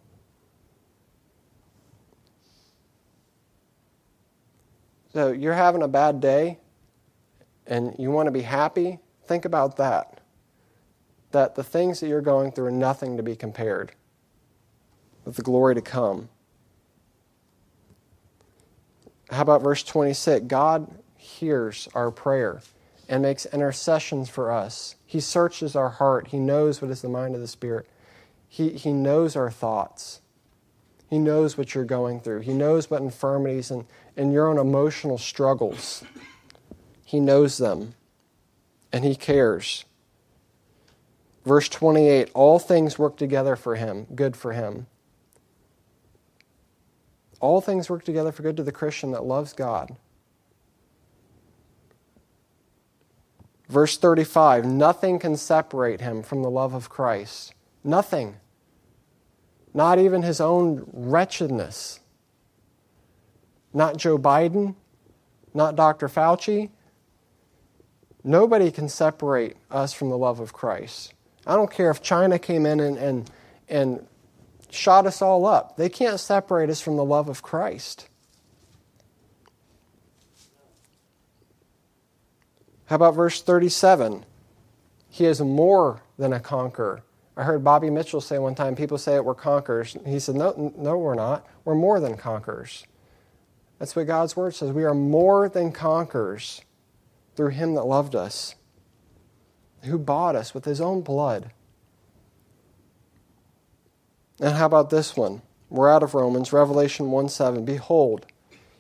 So 5.11 5.33
you're 5.33 5.53
having 5.53 5.83
a 5.83 5.89
bad 5.89 6.21
day 6.21 6.57
and 7.67 7.93
you 7.99 8.11
want 8.11 8.27
to 8.27 8.31
be 8.31 8.43
happy, 8.43 8.99
think 9.25 9.43
about 9.43 9.75
that. 9.75 10.21
That 11.31 11.55
the 11.55 11.63
things 11.65 11.99
that 11.99 12.07
you're 12.07 12.21
going 12.21 12.53
through 12.53 12.67
are 12.67 12.71
nothing 12.71 13.17
to 13.17 13.23
be 13.23 13.35
compared 13.35 13.91
with 15.25 15.35
the 15.35 15.41
glory 15.41 15.75
to 15.75 15.81
come. 15.81 16.29
How 19.29 19.41
about 19.41 19.61
verse 19.61 19.83
26? 19.83 20.45
God 20.47 20.97
hears 21.17 21.89
our 21.93 22.09
prayer 22.09 22.61
and 23.11 23.21
makes 23.21 23.45
intercessions 23.47 24.29
for 24.29 24.51
us. 24.51 24.95
He 25.05 25.19
searches 25.19 25.75
our 25.75 25.89
heart. 25.89 26.27
He 26.27 26.39
knows 26.39 26.81
what 26.81 26.89
is 26.89 27.01
the 27.01 27.09
mind 27.09 27.35
of 27.35 27.41
the 27.41 27.47
Spirit. 27.47 27.85
He, 28.47 28.69
he 28.69 28.93
knows 28.93 29.35
our 29.35 29.51
thoughts. 29.51 30.21
He 31.09 31.19
knows 31.19 31.57
what 31.57 31.75
you're 31.75 31.83
going 31.83 32.21
through. 32.21 32.39
He 32.39 32.53
knows 32.53 32.89
what 32.89 33.01
infirmities 33.01 33.69
and, 33.69 33.83
and 34.15 34.31
your 34.31 34.47
own 34.47 34.57
emotional 34.57 35.17
struggles. 35.17 36.05
He 37.03 37.19
knows 37.19 37.57
them. 37.57 37.95
And 38.93 39.03
He 39.03 39.15
cares. 39.15 39.83
Verse 41.43 41.67
28 41.67 42.31
All 42.33 42.59
things 42.59 42.97
work 42.97 43.17
together 43.17 43.57
for 43.57 43.75
Him, 43.75 44.07
good 44.15 44.37
for 44.37 44.53
Him. 44.53 44.87
All 47.41 47.59
things 47.59 47.89
work 47.89 48.05
together 48.05 48.31
for 48.31 48.43
good 48.43 48.55
to 48.55 48.63
the 48.63 48.71
Christian 48.71 49.11
that 49.11 49.25
loves 49.25 49.51
God 49.51 49.97
Verse 53.71 53.97
35 53.97 54.65
Nothing 54.65 55.17
can 55.17 55.37
separate 55.37 56.01
him 56.01 56.23
from 56.23 56.43
the 56.43 56.49
love 56.49 56.73
of 56.73 56.89
Christ. 56.89 57.53
Nothing. 57.85 58.35
Not 59.73 59.97
even 59.97 60.23
his 60.23 60.41
own 60.41 60.85
wretchedness. 60.91 62.01
Not 63.73 63.95
Joe 63.95 64.17
Biden. 64.17 64.75
Not 65.53 65.77
Dr. 65.77 66.09
Fauci. 66.09 66.69
Nobody 68.25 68.71
can 68.71 68.89
separate 68.89 69.55
us 69.71 69.93
from 69.93 70.09
the 70.09 70.17
love 70.17 70.41
of 70.41 70.51
Christ. 70.51 71.13
I 71.47 71.55
don't 71.55 71.71
care 71.71 71.89
if 71.89 72.01
China 72.01 72.37
came 72.37 72.65
in 72.65 72.81
and, 72.81 72.97
and, 72.97 73.31
and 73.69 74.07
shot 74.69 75.07
us 75.07 75.21
all 75.21 75.45
up, 75.45 75.77
they 75.77 75.87
can't 75.89 76.19
separate 76.19 76.69
us 76.69 76.81
from 76.81 76.97
the 76.97 77.05
love 77.05 77.29
of 77.29 77.41
Christ. 77.41 78.09
How 82.91 82.95
about 82.95 83.15
verse 83.15 83.41
37? 83.41 84.25
He 85.07 85.23
is 85.23 85.39
more 85.39 86.01
than 86.17 86.33
a 86.33 86.41
conqueror. 86.41 87.03
I 87.37 87.43
heard 87.43 87.63
Bobby 87.63 87.89
Mitchell 87.89 88.19
say 88.19 88.37
one 88.37 88.53
time, 88.53 88.75
people 88.75 88.97
say 88.97 89.15
it, 89.15 89.23
we're 89.23 89.33
conquerors. 89.33 89.95
He 90.05 90.19
said, 90.19 90.35
no, 90.35 90.73
no, 90.75 90.97
we're 90.97 91.15
not. 91.15 91.47
We're 91.63 91.75
more 91.75 92.01
than 92.01 92.17
conquerors. 92.17 92.85
That's 93.79 93.95
what 93.95 94.07
God's 94.07 94.35
word 94.35 94.55
says. 94.55 94.73
We 94.73 94.83
are 94.83 94.93
more 94.93 95.47
than 95.47 95.71
conquerors 95.71 96.63
through 97.37 97.51
him 97.51 97.75
that 97.75 97.85
loved 97.85 98.13
us, 98.13 98.55
who 99.83 99.97
bought 99.97 100.35
us 100.35 100.53
with 100.53 100.65
his 100.65 100.81
own 100.81 100.99
blood. 100.99 101.51
And 104.41 104.57
how 104.57 104.65
about 104.65 104.89
this 104.89 105.15
one? 105.15 105.43
We're 105.69 105.89
out 105.89 106.03
of 106.03 106.13
Romans, 106.13 106.51
Revelation 106.51 107.09
1 107.09 107.29
7. 107.29 107.63
Behold, 107.63 108.25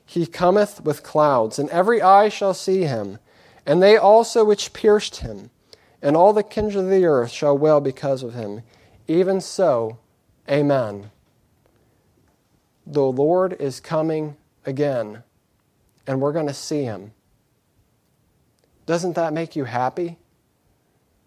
he 0.05 0.25
cometh 0.25 0.83
with 0.83 1.01
clouds, 1.01 1.57
and 1.57 1.69
every 1.69 2.01
eye 2.01 2.27
shall 2.27 2.53
see 2.53 2.83
him 2.83 3.17
and 3.65 3.81
they 3.81 3.97
also 3.97 4.43
which 4.43 4.73
pierced 4.73 5.17
him, 5.17 5.49
and 6.01 6.15
all 6.15 6.33
the 6.33 6.43
kindred 6.43 6.85
of 6.85 6.89
the 6.89 7.05
earth 7.05 7.31
shall 7.31 7.57
wail 7.57 7.79
because 7.79 8.23
of 8.23 8.33
him. 8.33 8.61
Even 9.07 9.41
so, 9.41 9.97
Amen. 10.49 11.11
The 12.85 13.03
Lord 13.03 13.53
is 13.53 13.79
coming 13.79 14.35
again, 14.65 15.23
and 16.05 16.19
we're 16.19 16.33
going 16.33 16.47
to 16.47 16.53
see 16.53 16.83
him. 16.83 17.13
Doesn't 18.85 19.15
that 19.15 19.33
make 19.33 19.55
you 19.55 19.65
happy? 19.65 20.17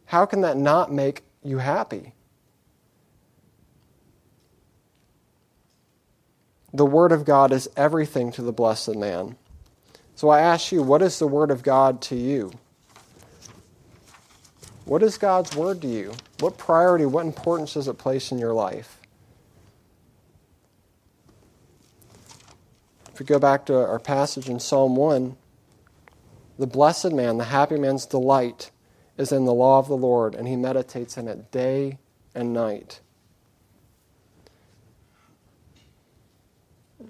How 0.06 0.26
can 0.26 0.42
that 0.42 0.56
not 0.56 0.92
make 0.92 1.22
you 1.42 1.58
happy? 1.58 2.12
The 6.72 6.84
Word 6.84 7.12
of 7.12 7.24
God 7.24 7.52
is 7.52 7.70
everything 7.76 8.32
to 8.32 8.42
the 8.42 8.52
blessed 8.52 8.96
man. 8.96 9.36
So 10.16 10.28
I 10.28 10.40
ask 10.40 10.70
you, 10.70 10.82
what 10.82 11.02
is 11.02 11.18
the 11.18 11.26
Word 11.26 11.50
of 11.50 11.62
God 11.62 12.00
to 12.02 12.16
you? 12.16 12.52
What 14.84 15.02
is 15.02 15.18
God's 15.18 15.56
Word 15.56 15.80
to 15.82 15.88
you? 15.88 16.12
What 16.40 16.58
priority, 16.58 17.06
what 17.06 17.26
importance 17.26 17.74
does 17.74 17.88
it 17.88 17.98
place 17.98 18.30
in 18.30 18.38
your 18.38 18.52
life? 18.52 19.00
If 23.12 23.20
we 23.20 23.26
go 23.26 23.38
back 23.38 23.66
to 23.66 23.76
our 23.76 23.98
passage 23.98 24.48
in 24.48 24.60
Psalm 24.60 24.96
1, 24.96 25.36
the 26.58 26.66
blessed 26.66 27.12
man, 27.12 27.38
the 27.38 27.44
happy 27.44 27.78
man's 27.78 28.06
delight 28.06 28.70
is 29.16 29.32
in 29.32 29.44
the 29.44 29.54
law 29.54 29.78
of 29.78 29.88
the 29.88 29.96
Lord, 29.96 30.34
and 30.34 30.46
he 30.48 30.56
meditates 30.56 31.16
in 31.16 31.28
it 31.28 31.50
day 31.50 31.98
and 32.34 32.52
night. 32.52 33.00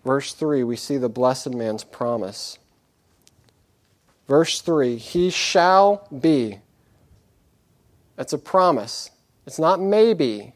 Verse 0.04 0.34
3, 0.34 0.62
we 0.64 0.76
see 0.76 0.98
the 0.98 1.08
blessed 1.08 1.54
man's 1.54 1.84
promise. 1.84 2.58
Verse 4.28 4.60
3 4.60 4.96
He 4.96 5.30
shall 5.30 6.06
be. 6.18 6.60
That's 8.16 8.32
a 8.32 8.38
promise. 8.38 9.10
It's 9.46 9.58
not 9.58 9.80
maybe. 9.80 10.54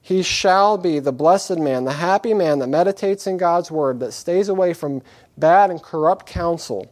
He 0.00 0.22
shall 0.22 0.78
be 0.78 1.00
the 1.00 1.12
blessed 1.12 1.58
man, 1.58 1.84
the 1.84 1.92
happy 1.92 2.32
man 2.32 2.60
that 2.60 2.68
meditates 2.68 3.26
in 3.26 3.36
God's 3.36 3.70
word, 3.70 4.00
that 4.00 4.12
stays 4.12 4.48
away 4.48 4.72
from 4.72 5.02
bad 5.36 5.70
and 5.70 5.82
corrupt 5.82 6.24
counsel, 6.24 6.90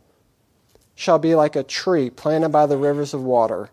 shall 0.95 1.19
be 1.19 1.35
like 1.35 1.57
a 1.57 1.63
tree 1.63 2.11
planted 2.11 2.51
by 2.51 2.67
the 2.67 2.77
rivers 2.77 3.15
of 3.15 3.23
water, 3.23 3.71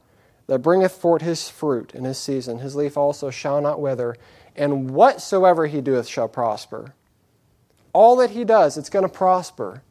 that 0.47 0.59
bringeth 0.59 0.93
forth 0.93 1.21
his 1.21 1.49
fruit 1.49 1.93
in 1.93 2.03
his 2.05 2.17
season. 2.17 2.59
His 2.59 2.75
leaf 2.75 2.95
also 2.95 3.29
shall 3.29 3.59
not 3.59 3.81
wither, 3.81 4.15
and 4.55 4.91
whatsoever 4.91 5.67
he 5.67 5.81
doeth 5.81 6.07
shall 6.07 6.27
prosper. 6.27 6.93
All 7.91 8.15
that 8.17 8.31
he 8.31 8.43
does, 8.43 8.77
it's 8.77 8.89
going 8.89 9.03
to 9.03 9.09
prosper. 9.09 9.83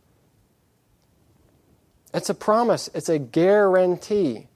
It's 2.15 2.31
a 2.31 2.35
promise, 2.35 2.89
it's 2.95 3.09
a 3.09 3.19
guarantee. 3.19 4.47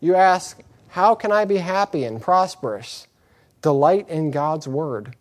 You 0.00 0.14
ask, 0.14 0.60
How 0.88 1.14
can 1.14 1.30
I 1.30 1.44
be 1.44 1.58
happy 1.58 2.04
and 2.04 2.20
prosperous? 2.20 3.06
Delight 3.60 4.08
in 4.08 4.30
God's 4.30 4.66
word. 4.66 5.14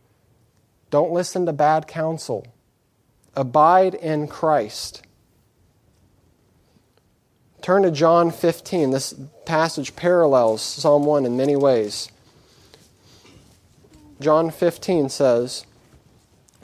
Don't 0.89 1.11
listen 1.11 1.45
to 1.45 1.53
bad 1.53 1.87
counsel. 1.87 2.45
Abide 3.35 3.93
in 3.93 4.27
Christ. 4.27 5.03
Turn 7.61 7.83
to 7.83 7.91
John 7.91 8.31
15. 8.31 8.89
This 8.89 9.13
passage 9.45 9.95
parallels 9.95 10.61
Psalm 10.61 11.05
1 11.05 11.25
in 11.25 11.37
many 11.37 11.55
ways. 11.55 12.09
John 14.19 14.49
15 14.51 15.09
says, 15.09 15.65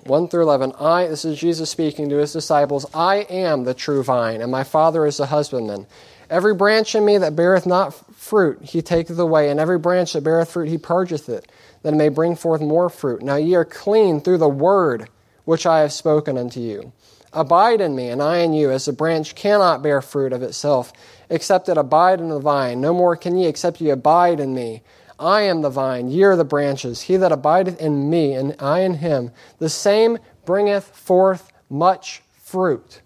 1 0.07 0.29
through 0.29 0.43
11. 0.43 0.73
I, 0.79 1.07
this 1.07 1.25
is 1.25 1.39
Jesus 1.39 1.69
speaking 1.69 2.09
to 2.09 2.17
his 2.17 2.33
disciples, 2.33 2.85
I 2.93 3.17
am 3.29 3.63
the 3.63 3.73
true 3.73 4.03
vine, 4.03 4.41
and 4.41 4.51
my 4.51 4.63
Father 4.63 5.05
is 5.05 5.17
the 5.17 5.27
husbandman. 5.27 5.85
Every 6.29 6.53
branch 6.53 6.95
in 6.95 7.05
me 7.05 7.17
that 7.17 7.35
beareth 7.35 7.65
not 7.65 7.93
fruit, 8.15 8.61
he 8.61 8.81
taketh 8.81 9.17
away, 9.19 9.49
and 9.49 9.59
every 9.59 9.79
branch 9.79 10.13
that 10.13 10.23
beareth 10.23 10.51
fruit, 10.51 10.67
he 10.69 10.77
purgeth 10.77 11.29
it, 11.29 11.49
that 11.83 11.93
it 11.93 11.97
may 11.97 12.09
bring 12.09 12.35
forth 12.35 12.61
more 12.61 12.89
fruit. 12.89 13.21
Now 13.21 13.35
ye 13.35 13.55
are 13.55 13.65
clean 13.65 14.19
through 14.19 14.39
the 14.39 14.49
word 14.49 15.07
which 15.45 15.65
I 15.65 15.79
have 15.79 15.93
spoken 15.93 16.37
unto 16.37 16.59
you. 16.59 16.91
Abide 17.31 17.81
in 17.81 17.95
me, 17.95 18.09
and 18.09 18.21
I 18.21 18.39
in 18.39 18.53
you, 18.53 18.71
as 18.71 18.85
the 18.85 18.93
branch 18.93 19.35
cannot 19.35 19.83
bear 19.83 20.01
fruit 20.01 20.33
of 20.33 20.43
itself, 20.43 20.91
except 21.29 21.69
it 21.69 21.77
abide 21.77 22.19
in 22.19 22.29
the 22.29 22.39
vine. 22.39 22.81
No 22.81 22.93
more 22.93 23.15
can 23.15 23.37
ye, 23.37 23.47
except 23.47 23.79
ye 23.79 23.89
abide 23.89 24.39
in 24.39 24.53
me. 24.53 24.81
I 25.19 25.41
am 25.41 25.61
the 25.61 25.69
vine, 25.69 26.09
ye 26.09 26.23
are 26.23 26.35
the 26.35 26.43
branches. 26.43 27.03
He 27.03 27.17
that 27.17 27.31
abideth 27.31 27.79
in 27.81 28.09
me, 28.09 28.33
and 28.33 28.55
I 28.59 28.81
in 28.81 28.95
him, 28.95 29.31
the 29.57 29.69
same 29.69 30.19
bringeth 30.45 30.85
forth 30.95 31.51
much 31.69 32.21
fruit. 32.39 33.01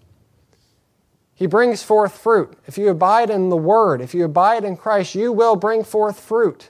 He 1.34 1.46
brings 1.46 1.82
forth 1.82 2.16
fruit. 2.16 2.56
If 2.66 2.78
you 2.78 2.88
abide 2.90 3.30
in 3.30 3.48
the 3.48 3.56
Word, 3.56 4.00
if 4.00 4.14
you 4.14 4.24
abide 4.24 4.64
in 4.64 4.76
Christ, 4.76 5.14
you 5.14 5.32
will 5.32 5.56
bring 5.56 5.82
forth 5.82 6.20
fruit. 6.20 6.68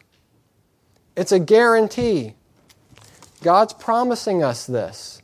It's 1.16 1.32
a 1.32 1.38
guarantee. 1.38 2.34
God's 3.42 3.74
promising 3.74 4.42
us 4.42 4.66
this. 4.66 5.20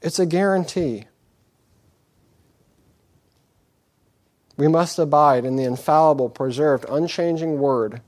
It's 0.00 0.18
a 0.18 0.26
guarantee. 0.26 1.06
We 4.56 4.68
must 4.68 4.98
abide 4.98 5.44
in 5.44 5.56
the 5.56 5.64
infallible, 5.64 6.28
preserved, 6.28 6.84
unchanging 6.88 7.58
Word. 7.58 8.00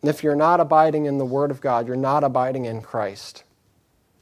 And 0.00 0.08
if 0.08 0.22
you're 0.22 0.36
not 0.36 0.60
abiding 0.60 1.06
in 1.06 1.18
the 1.18 1.24
Word 1.24 1.50
of 1.50 1.60
God, 1.60 1.86
you're 1.86 1.96
not 1.96 2.24
abiding 2.24 2.64
in 2.64 2.80
Christ. 2.80 3.44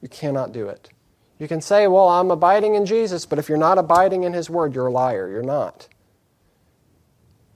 You 0.01 0.09
cannot 0.09 0.53
do 0.53 0.69
it. 0.69 0.91
You 1.39 1.49
can 1.49 1.61
say, 1.61 1.87
Well, 1.87 2.09
I'm 2.09 2.31
abiding 2.31 2.75
in 2.75 2.87
Jesus, 2.87 3.27
but 3.27 3.39
if 3.39 3.49
you're 3.49 3.59
not 3.59 3.79
abiding 3.79 4.25
in 4.25 4.33
His 4.33 4.51
Word, 4.51 4.75
you're 4.75 4.89
a 4.89 4.93
liar. 4.93 5.29
You're 5.29 5.43
not. 5.43 5.89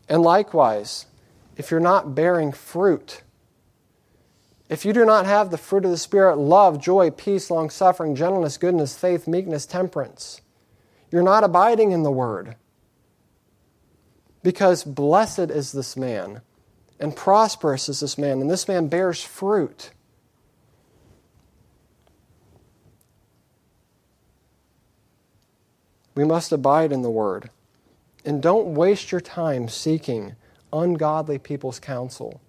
And 0.08 0.22
likewise, 0.22 1.06
if 1.56 1.70
you're 1.70 1.80
not 1.80 2.14
bearing 2.14 2.52
fruit, 2.52 3.22
if 4.68 4.84
you 4.84 4.92
do 4.92 5.04
not 5.04 5.26
have 5.26 5.50
the 5.50 5.58
fruit 5.58 5.84
of 5.84 5.90
the 5.90 5.96
Spirit 5.96 6.36
love, 6.36 6.80
joy, 6.80 7.10
peace, 7.10 7.50
long 7.50 7.70
suffering, 7.70 8.14
gentleness, 8.14 8.56
goodness, 8.58 8.96
faith, 8.96 9.26
meekness, 9.26 9.66
temperance 9.66 10.40
you're 11.14 11.22
not 11.22 11.44
abiding 11.44 11.92
in 11.92 12.02
the 12.02 12.10
Word. 12.10 12.56
Because 14.44 14.84
blessed 14.84 15.50
is 15.50 15.72
this 15.72 15.96
man, 15.96 16.42
and 17.00 17.16
prosperous 17.16 17.88
is 17.88 18.00
this 18.00 18.18
man, 18.18 18.42
and 18.42 18.50
this 18.50 18.68
man 18.68 18.88
bears 18.88 19.24
fruit. 19.24 19.90
We 26.14 26.24
must 26.24 26.52
abide 26.52 26.92
in 26.92 27.00
the 27.00 27.10
Word. 27.10 27.48
And 28.26 28.42
don't 28.42 28.74
waste 28.74 29.10
your 29.10 29.20
time 29.22 29.68
seeking 29.68 30.36
ungodly 30.74 31.38
people's 31.38 31.80
counsel. 31.80 32.42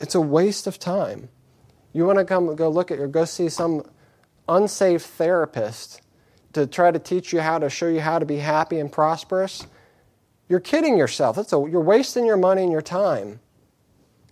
It's 0.00 0.16
a 0.16 0.20
waste 0.20 0.66
of 0.66 0.80
time. 0.80 1.28
You 1.92 2.06
want 2.06 2.18
to 2.18 2.24
come 2.24 2.56
go 2.56 2.68
look 2.68 2.90
at 2.90 2.98
or 2.98 3.06
go 3.06 3.24
see 3.24 3.48
some 3.48 3.88
unsaved 4.48 5.04
therapist 5.04 6.00
to 6.54 6.66
try 6.66 6.90
to 6.90 6.98
teach 6.98 7.32
you 7.32 7.40
how 7.40 7.58
to 7.58 7.68
show 7.68 7.88
you 7.88 8.00
how 8.00 8.18
to 8.18 8.26
be 8.26 8.36
happy 8.36 8.78
and 8.78 8.90
prosperous? 8.90 9.66
You're 10.48 10.60
kidding 10.60 10.98
yourself. 10.98 11.36
That's 11.36 11.52
a, 11.52 11.56
you're 11.56 11.80
wasting 11.80 12.26
your 12.26 12.36
money 12.36 12.62
and 12.62 12.72
your 12.72 12.82
time. 12.82 13.40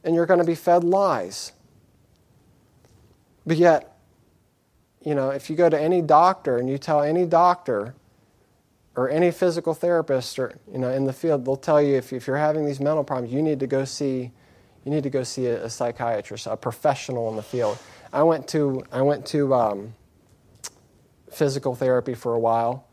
And 0.05 0.15
you're 0.15 0.27
going 0.27 0.41
to 0.41 0.47
be 0.47 0.55
fed 0.55 0.85
lies. 0.85 1.53
But 3.47 3.57
yet, 3.57 3.97
you 5.05 5.15
know, 5.15 5.31
if 5.31 5.51
you 5.51 5.57
go 5.57 5.69
to 5.69 5.81
any 5.81 6.03
doctor 6.03 6.59
and 6.59 6.69
you 6.69 6.79
tell 6.79 7.03
any 7.03 7.27
doctor 7.27 7.95
or 8.95 9.09
any 9.09 9.31
physical 9.31 9.75
therapist 9.75 10.39
or 10.39 10.59
you 10.71 10.79
know 10.79 10.91
in 10.91 11.05
the 11.05 11.13
field, 11.13 11.45
they'll 11.45 11.57
tell 11.57 11.83
you 11.83 11.97
if, 11.97 12.13
if 12.13 12.27
you're 12.27 12.37
having 12.37 12.67
these 12.67 12.81
mental 12.81 13.03
problems, 13.03 13.33
you 13.33 13.43
need 13.43 13.59
to 13.61 13.67
go 13.67 13.85
see 13.85 14.31
you 14.85 14.91
need 14.91 15.03
to 15.05 15.11
go 15.11 15.23
see 15.23 15.47
a, 15.47 15.65
a 15.65 15.71
psychiatrist, 15.71 16.47
a 16.47 16.57
professional 16.57 17.29
in 17.31 17.37
the 17.37 17.43
field. 17.43 17.79
I 18.13 18.23
went 18.23 18.47
to 18.49 18.85
I 18.93 19.03
went 19.03 19.27
to 19.27 19.55
um, 19.55 19.95
physical 21.33 21.75
therapy 21.75 22.15
for 22.15 22.35
a 22.35 22.39
while, 22.39 22.87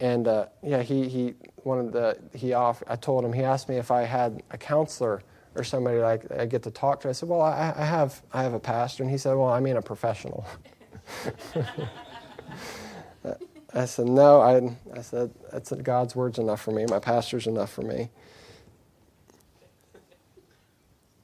and 0.00 0.28
uh, 0.28 0.46
yeah, 0.62 0.82
he 0.82 1.08
he 1.08 1.34
wanted 1.64 1.92
the 1.92 2.18
he 2.36 2.52
off. 2.52 2.82
I 2.86 2.96
told 2.96 3.24
him 3.24 3.32
he 3.32 3.42
asked 3.42 3.68
me 3.68 3.76
if 3.76 3.90
I 3.90 4.02
had 4.02 4.42
a 4.50 4.58
counselor 4.58 5.22
or 5.54 5.64
somebody 5.64 5.98
like 5.98 6.30
I 6.32 6.46
get 6.46 6.62
to 6.64 6.70
talk 6.70 7.00
to. 7.00 7.08
I 7.08 7.12
said, 7.12 7.28
well, 7.28 7.42
I, 7.42 7.74
I 7.76 7.84
have 7.84 8.22
I 8.32 8.42
have 8.42 8.54
a 8.54 8.60
pastor, 8.60 9.02
and 9.02 9.10
he 9.10 9.18
said, 9.18 9.34
well, 9.34 9.48
I 9.48 9.60
mean 9.60 9.76
a 9.76 9.82
professional. 9.82 10.46
I 13.74 13.86
said, 13.86 14.06
no. 14.06 14.40
I, 14.40 14.76
I 14.96 15.02
said, 15.02 15.30
that's 15.50 15.72
God's 15.72 16.14
word's 16.14 16.38
enough 16.38 16.60
for 16.60 16.72
me. 16.72 16.84
My 16.86 16.98
pastor's 16.98 17.46
enough 17.46 17.72
for 17.72 17.82
me. 17.82 18.10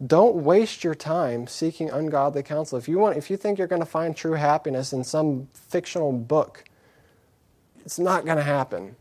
Don't 0.04 0.36
waste 0.36 0.84
your 0.84 0.94
time 0.94 1.48
seeking 1.48 1.90
ungodly 1.90 2.42
counsel. 2.42 2.78
If 2.78 2.88
you 2.88 2.98
want, 2.98 3.16
if 3.16 3.30
you 3.30 3.36
think 3.36 3.58
you're 3.58 3.66
going 3.66 3.82
to 3.82 3.86
find 3.86 4.16
true 4.16 4.34
happiness 4.34 4.92
in 4.92 5.02
some 5.02 5.48
fictional 5.52 6.12
book, 6.12 6.64
it's 7.84 7.98
not 7.98 8.24
going 8.24 8.36
to 8.36 8.44
happen. 8.44 8.94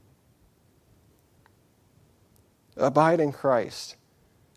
Abide 2.76 3.20
in 3.20 3.32
Christ. 3.32 3.96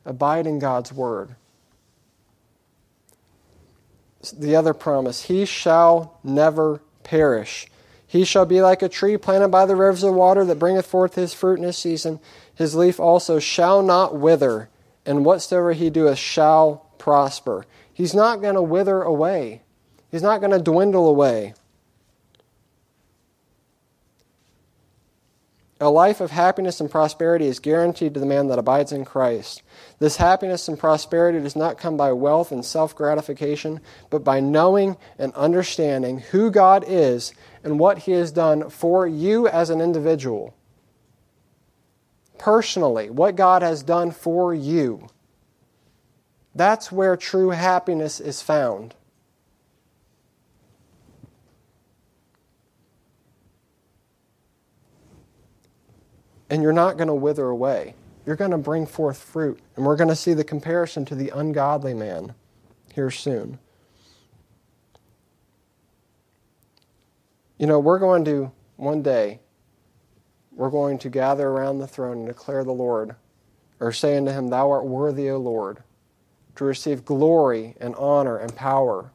Abide 0.06 0.46
in 0.46 0.58
God's 0.58 0.92
word. 0.92 1.34
The 4.32 4.56
other 4.56 4.74
promise, 4.74 5.24
he 5.24 5.44
shall 5.44 6.18
never 6.22 6.82
perish. 7.02 7.66
He 8.06 8.24
shall 8.24 8.46
be 8.46 8.60
like 8.60 8.82
a 8.82 8.88
tree 8.88 9.16
planted 9.16 9.48
by 9.48 9.66
the 9.66 9.76
rivers 9.76 10.02
of 10.02 10.14
water 10.14 10.44
that 10.44 10.58
bringeth 10.58 10.86
forth 10.86 11.14
his 11.14 11.32
fruit 11.32 11.58
in 11.58 11.64
his 11.64 11.78
season. 11.78 12.18
His 12.54 12.74
leaf 12.74 12.98
also 12.98 13.38
shall 13.38 13.82
not 13.82 14.16
wither 14.16 14.68
and 15.04 15.24
whatsoever 15.24 15.72
he 15.72 15.90
doeth 15.90 16.18
shall 16.18 16.90
prosper. 16.98 17.64
He's 17.92 18.14
not 18.14 18.40
going 18.40 18.54
to 18.54 18.62
wither 18.62 19.02
away, 19.02 19.62
he's 20.10 20.22
not 20.22 20.40
going 20.40 20.52
to 20.52 20.58
dwindle 20.58 21.08
away. 21.08 21.54
A 25.82 25.88
life 25.88 26.20
of 26.20 26.30
happiness 26.30 26.78
and 26.78 26.90
prosperity 26.90 27.46
is 27.46 27.58
guaranteed 27.58 28.12
to 28.12 28.20
the 28.20 28.26
man 28.26 28.48
that 28.48 28.58
abides 28.58 28.92
in 28.92 29.06
Christ. 29.06 29.62
This 29.98 30.16
happiness 30.16 30.68
and 30.68 30.78
prosperity 30.78 31.40
does 31.40 31.56
not 31.56 31.78
come 31.78 31.96
by 31.96 32.12
wealth 32.12 32.52
and 32.52 32.62
self 32.62 32.94
gratification, 32.94 33.80
but 34.10 34.22
by 34.22 34.40
knowing 34.40 34.98
and 35.18 35.32
understanding 35.32 36.18
who 36.18 36.50
God 36.50 36.84
is 36.86 37.32
and 37.64 37.78
what 37.78 38.00
He 38.00 38.12
has 38.12 38.30
done 38.30 38.68
for 38.68 39.06
you 39.06 39.48
as 39.48 39.70
an 39.70 39.80
individual 39.80 40.54
personally, 42.40 43.10
what 43.10 43.36
God 43.36 43.60
has 43.60 43.82
done 43.82 44.10
for 44.10 44.54
you. 44.54 45.08
That's 46.54 46.90
where 46.90 47.14
true 47.14 47.50
happiness 47.50 48.18
is 48.18 48.40
found. 48.40 48.94
And 56.48 56.62
you're 56.62 56.72
not 56.72 56.96
going 56.96 57.08
to 57.08 57.14
wither 57.14 57.44
away. 57.44 57.94
You're 58.24 58.36
going 58.36 58.52
to 58.52 58.58
bring 58.58 58.86
forth 58.86 59.18
fruit. 59.18 59.60
And 59.76 59.84
we're 59.84 59.96
going 59.96 60.08
to 60.08 60.16
see 60.16 60.32
the 60.32 60.42
comparison 60.42 61.04
to 61.04 61.14
the 61.14 61.28
ungodly 61.28 61.92
man 61.92 62.34
here 62.94 63.10
soon. 63.10 63.58
You 67.58 67.66
know, 67.66 67.78
we're 67.78 67.98
going 67.98 68.24
to 68.24 68.50
one 68.76 69.02
day 69.02 69.40
we're 70.60 70.68
going 70.68 70.98
to 70.98 71.08
gather 71.08 71.48
around 71.48 71.78
the 71.78 71.86
throne 71.86 72.18
and 72.18 72.26
declare 72.26 72.64
the 72.64 72.70
Lord, 72.70 73.16
or 73.80 73.92
say 73.92 74.18
unto 74.18 74.30
him, 74.30 74.48
Thou 74.48 74.70
art 74.70 74.84
worthy, 74.84 75.30
O 75.30 75.38
Lord, 75.38 75.82
to 76.56 76.66
receive 76.66 77.02
glory 77.02 77.76
and 77.80 77.94
honor 77.94 78.36
and 78.36 78.54
power. 78.54 79.10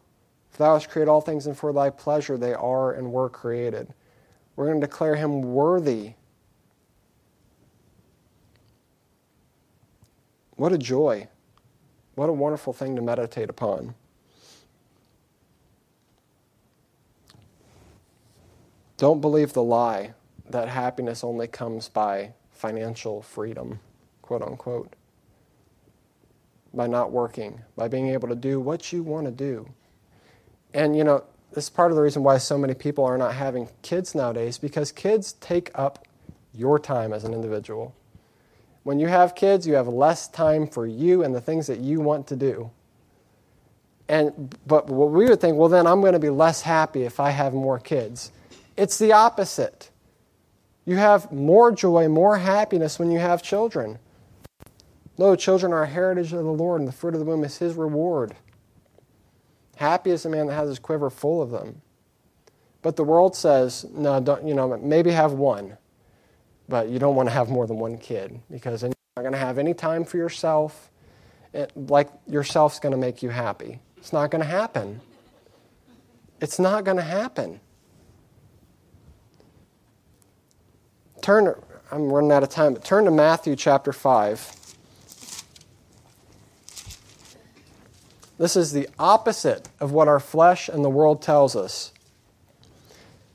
For 0.50 0.58
thou 0.58 0.74
hast 0.74 0.90
created 0.90 1.08
all 1.08 1.22
things, 1.22 1.46
and 1.46 1.56
for 1.56 1.72
thy 1.72 1.92
pleasure 1.92 2.36
they 2.36 2.56
are 2.56 2.94
and 2.94 3.12
were 3.12 3.30
created. 3.30 3.94
We're 4.56 4.66
going 4.66 4.82
to 4.82 4.88
declare 4.88 5.14
him 5.14 5.44
worthy. 5.44 6.14
What 10.56 10.74
a 10.74 10.80
joy. 10.80 11.28
What 12.16 12.28
a 12.28 12.34
wonderful 12.34 12.74
thing 12.74 12.96
to 12.96 13.04
meditate 13.04 13.52
upon. 13.52 13.94
Don't 18.98 19.22
believe 19.22 19.54
the 19.54 19.62
lie 19.62 20.16
that 20.50 20.70
happiness 20.70 21.24
only 21.24 21.48
comes 21.48 21.90
by 21.90 22.34
financial 22.52 23.22
freedom, 23.22 23.80
quote 24.22 24.42
unquote, 24.42 24.96
by 26.74 26.88
not 26.88 27.12
working, 27.12 27.62
by 27.76 27.88
being 27.88 28.10
able 28.10 28.28
to 28.28 28.36
do 28.36 28.60
what 28.60 28.92
you 28.92 29.04
want 29.04 29.26
to 29.26 29.32
do. 29.32 29.70
And, 30.74 30.96
you 30.96 31.04
know, 31.04 31.24
this 31.54 31.66
is 31.66 31.70
part 31.70 31.92
of 31.92 31.96
the 31.96 32.02
reason 32.02 32.22
why 32.24 32.38
so 32.38 32.58
many 32.58 32.74
people 32.74 33.06
are 33.06 33.18
not 33.18 33.34
having 33.34 33.70
kids 33.82 34.14
nowadays 34.14 34.58
because 34.58 34.92
kids 34.92 35.34
take 35.34 35.72
up 35.74 36.06
your 36.54 36.80
time 36.80 37.14
as 37.14 37.24
an 37.24 37.34
individual. 37.34 37.96
When 38.84 39.00
you 39.00 39.08
have 39.08 39.36
kids, 39.36 39.66
you 39.66 39.76
have 39.76 39.88
less 39.88 40.28
time 40.28 40.68
for 40.68 40.86
you 40.86 41.24
and 41.24 41.34
the 41.34 41.42
things 41.42 41.68
that 41.68 41.80
you 41.80 42.02
want 42.02 42.28
to 42.28 42.36
do. 42.36 42.72
And 44.08 44.56
but 44.68 44.88
what 44.88 45.12
we 45.12 45.26
would 45.26 45.42
think, 45.42 45.58
well 45.58 45.70
then 45.70 45.88
I'm 45.88 46.02
going 46.02 46.14
to 46.14 46.20
be 46.20 46.30
less 46.30 46.62
happy 46.62 47.04
if 47.04 47.20
I 47.20 47.32
have 47.32 47.54
more 47.54 47.80
kids. 47.80 48.32
It's 48.78 49.00
the 49.00 49.14
opposite. 49.14 49.90
You 50.86 50.98
have 50.98 51.32
more 51.32 51.72
joy, 51.72 52.08
more 52.08 52.38
happiness 52.38 53.00
when 53.00 53.12
you 53.12 53.20
have 53.20 53.42
children. 53.42 54.00
No, 55.18 55.36
children 55.36 55.74
are 55.74 55.84
a 55.84 55.88
heritage 55.88 56.34
of 56.34 56.44
the 56.44 56.52
Lord, 56.52 56.82
and 56.82 56.88
the 56.88 56.94
fruit 56.94 57.14
of 57.14 57.20
the 57.20 57.26
womb 57.26 57.44
is 57.44 57.58
his 57.58 57.76
reward. 57.76 58.36
Happy 59.78 60.12
is 60.12 60.24
the 60.24 60.30
man 60.30 60.48
that 60.48 60.54
has 60.54 60.70
his 60.70 60.80
quiver 60.80 61.10
full 61.10 61.42
of 61.42 61.52
them. 61.52 61.82
But 62.82 62.98
the 62.98 63.04
world 63.04 63.36
says, 63.36 63.86
no, 63.94 64.20
don't, 64.20 64.48
you 64.48 64.54
know, 64.54 64.78
maybe 64.78 65.12
have 65.12 65.34
one, 65.34 65.78
but 66.70 66.88
you 66.90 67.00
don't 67.00 67.16
want 67.16 67.28
to 67.30 67.34
have 67.34 67.50
more 67.50 67.66
than 67.66 67.80
one 67.80 67.98
kid 67.98 68.40
because 68.52 68.82
then 68.82 68.92
you're 68.92 69.24
not 69.24 69.30
going 69.30 69.34
to 69.34 69.46
have 69.46 69.58
any 69.58 69.74
time 69.74 70.06
for 70.06 70.18
yourself. 70.18 70.92
It, 71.52 71.72
like 71.76 72.10
yourself's 72.28 72.80
going 72.80 72.92
to 72.92 72.98
make 72.98 73.24
you 73.24 73.30
happy. 73.30 73.80
It's 73.98 74.14
not 74.14 74.30
going 74.30 74.44
to 74.44 74.48
happen. 74.48 75.02
It's 76.42 76.60
not 76.60 76.84
going 76.84 76.98
to 76.98 77.04
happen. 77.04 77.60
Turn, 81.26 81.56
I'm 81.92 82.14
running 82.14 82.32
out 82.32 82.44
of 82.44 82.50
time, 82.50 82.76
but 82.76 82.86
turn 82.86 83.06
to 83.06 83.12
Matthew 83.12 83.56
chapter 83.56 83.92
5. 83.92 84.76
This 88.38 88.56
is 88.56 88.74
the 88.74 88.88
opposite 89.00 89.68
of 89.80 89.92
what 89.92 90.08
our 90.08 90.20
flesh 90.20 90.70
and 90.70 90.86
the 90.86 90.90
world 90.90 91.24
tells 91.24 91.56
us. 91.56 91.92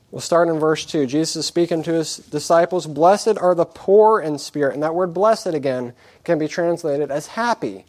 We'll 0.09 0.21
start 0.21 0.47
in 0.47 0.57
verse 0.57 0.85
2. 0.85 1.05
Jesus 1.05 1.35
is 1.35 1.45
speaking 1.45 1.83
to 1.83 1.91
his 1.93 2.17
disciples 2.17 2.87
Blessed 2.87 3.37
are 3.37 3.55
the 3.55 3.65
poor 3.65 4.21
in 4.21 4.37
spirit. 4.37 4.73
And 4.73 4.83
that 4.83 4.95
word 4.95 5.13
blessed 5.13 5.47
again 5.47 5.93
can 6.23 6.39
be 6.39 6.47
translated 6.47 7.11
as 7.11 7.27
happy. 7.27 7.85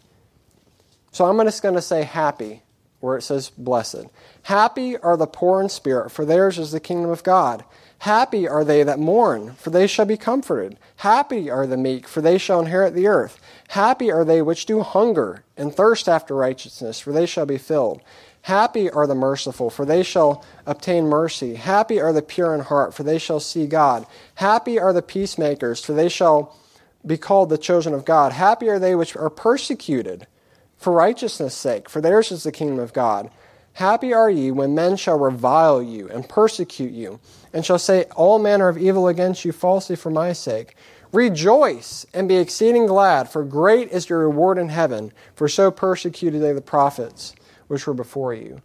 So 1.13 1.25
I'm 1.25 1.37
just 1.45 1.61
going 1.61 1.75
to 1.75 1.81
say 1.81 2.03
happy 2.03 2.61
where 2.99 3.17
it 3.17 3.21
says 3.21 3.51
blessed. 3.51 4.05
Happy 4.43 4.97
are 4.97 5.15
the 5.15 5.27
poor 5.27 5.61
in 5.61 5.69
spirit, 5.69 6.09
for 6.09 6.25
theirs 6.25 6.57
is 6.57 6.71
the 6.71 6.79
kingdom 6.79 7.11
of 7.11 7.23
God. 7.23 7.63
Happy 8.03 8.45
are 8.45 8.65
they 8.65 8.83
that 8.83 8.99
mourn, 8.99 9.53
for 9.53 9.69
they 9.69 9.87
shall 9.87 10.05
be 10.05 10.17
comforted. 10.17 10.77
Happy 10.97 11.49
are 11.49 11.65
the 11.65 11.77
meek, 11.77 12.05
for 12.05 12.19
they 12.19 12.37
shall 12.37 12.59
inherit 12.59 12.93
the 12.93 13.07
earth. 13.07 13.39
Happy 13.69 14.11
are 14.11 14.25
they 14.25 14.41
which 14.41 14.65
do 14.65 14.81
hunger 14.81 15.41
and 15.55 15.73
thirst 15.73 16.09
after 16.09 16.35
righteousness, 16.35 16.99
for 16.99 17.13
they 17.13 17.25
shall 17.25 17.45
be 17.45 17.57
filled. 17.57 18.01
Happy 18.41 18.89
are 18.89 19.07
the 19.07 19.15
merciful, 19.15 19.69
for 19.69 19.85
they 19.85 20.03
shall 20.03 20.43
obtain 20.65 21.07
mercy. 21.07 21.55
Happy 21.55 21.97
are 22.01 22.11
the 22.11 22.21
pure 22.21 22.53
in 22.53 22.59
heart, 22.59 22.93
for 22.93 23.03
they 23.03 23.17
shall 23.17 23.39
see 23.39 23.65
God. 23.67 24.05
Happy 24.35 24.77
are 24.77 24.91
the 24.91 25.01
peacemakers, 25.01 25.81
for 25.81 25.93
they 25.93 26.09
shall 26.09 26.57
be 27.05 27.15
called 27.15 27.47
the 27.47 27.57
chosen 27.57 27.93
of 27.93 28.03
God. 28.03 28.33
Happy 28.33 28.67
are 28.67 28.79
they 28.79 28.95
which 28.95 29.15
are 29.15 29.29
persecuted 29.29 30.27
for 30.75 30.91
righteousness' 30.91 31.55
sake, 31.55 31.89
for 31.89 32.01
theirs 32.01 32.33
is 32.33 32.43
the 32.43 32.51
kingdom 32.51 32.79
of 32.79 32.91
God. 32.91 33.31
Happy 33.77 34.13
are 34.13 34.29
ye 34.29 34.51
when 34.51 34.75
men 34.75 34.95
shall 34.95 35.17
revile 35.17 35.81
you 35.81 36.07
and 36.09 36.29
persecute 36.29 36.91
you, 36.91 37.19
and 37.53 37.63
shall 37.63 37.79
say 37.79 38.05
all 38.15 38.39
manner 38.39 38.67
of 38.67 38.77
evil 38.77 39.07
against 39.07 39.45
you 39.45 39.51
falsely 39.51 39.95
for 39.95 40.09
my 40.09 40.33
sake. 40.33 40.75
Rejoice 41.11 42.05
and 42.13 42.27
be 42.27 42.37
exceeding 42.37 42.87
glad, 42.87 43.29
for 43.29 43.43
great 43.43 43.91
is 43.91 44.09
your 44.09 44.19
reward 44.19 44.57
in 44.57 44.69
heaven, 44.69 45.13
for 45.35 45.47
so 45.47 45.69
persecuted 45.69 46.41
they 46.41 46.51
the 46.51 46.61
prophets 46.61 47.35
which 47.67 47.85
were 47.85 47.93
before 47.93 48.33
you. 48.33 48.61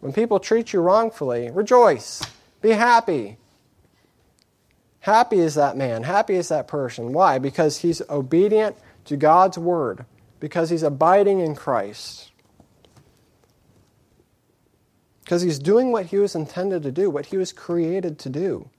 When 0.00 0.12
people 0.12 0.38
treat 0.38 0.72
you 0.72 0.80
wrongfully, 0.80 1.50
rejoice, 1.50 2.22
be 2.60 2.70
happy. 2.70 3.38
Happy 5.00 5.38
is 5.38 5.54
that 5.54 5.76
man, 5.76 6.02
happy 6.02 6.34
is 6.34 6.48
that 6.48 6.68
person. 6.68 7.12
Why? 7.12 7.38
Because 7.38 7.78
he's 7.78 8.02
obedient 8.10 8.76
to 9.06 9.16
God's 9.16 9.56
word, 9.56 10.04
because 10.38 10.68
he's 10.68 10.82
abiding 10.82 11.40
in 11.40 11.54
Christ 11.54 12.27
because 15.28 15.42
he's 15.42 15.58
doing 15.58 15.92
what 15.92 16.06
he 16.06 16.16
was 16.16 16.34
intended 16.34 16.82
to 16.82 16.90
do, 16.90 17.10
what 17.10 17.26
he 17.26 17.36
was 17.36 17.52
created 17.52 18.18
to 18.18 18.30
do. 18.30 18.70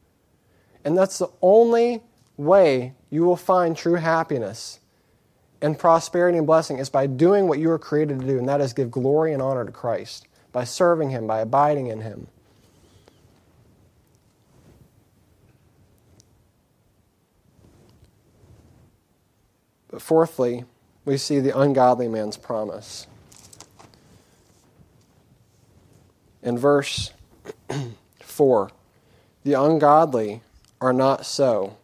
And 0.84 0.98
that's 0.98 1.20
the 1.20 1.30
only 1.44 2.02
way 2.38 2.96
you 3.12 3.24
will 3.24 3.36
find 3.36 3.78
true 3.78 3.94
happiness 3.94 4.80
and 5.62 5.78
prosperity 5.78 6.40
and 6.40 6.48
blessing 6.48 6.80
is 6.80 6.90
by 6.90 7.06
doing 7.06 7.48
what 7.48 7.60
you 7.60 7.68
were 7.68 7.78
created 7.78 8.22
to 8.22 8.26
do, 8.26 8.40
and 8.40 8.50
that 8.50 8.62
is 8.62 8.74
give 8.74 8.90
glory 8.90 9.32
and 9.32 9.44
honor 9.44 9.64
to 9.64 9.72
Christ, 9.72 10.28
by 10.52 10.64
serving 10.64 11.12
him, 11.12 11.28
by 11.28 11.42
abiding 11.42 11.86
in 11.86 12.02
him. 12.02 12.26
But 19.92 20.02
fourthly, 20.02 20.66
we 21.06 21.18
see 21.18 21.40
the 21.40 21.56
ungodly 21.56 22.08
man's 22.08 22.38
promise. 22.38 23.06
In 26.42 26.58
verse 26.58 27.12
4, 28.22 28.72
the 29.44 29.54
ungodly 29.54 30.42
are 30.80 30.94
not 30.94 31.26
so, 31.26 31.78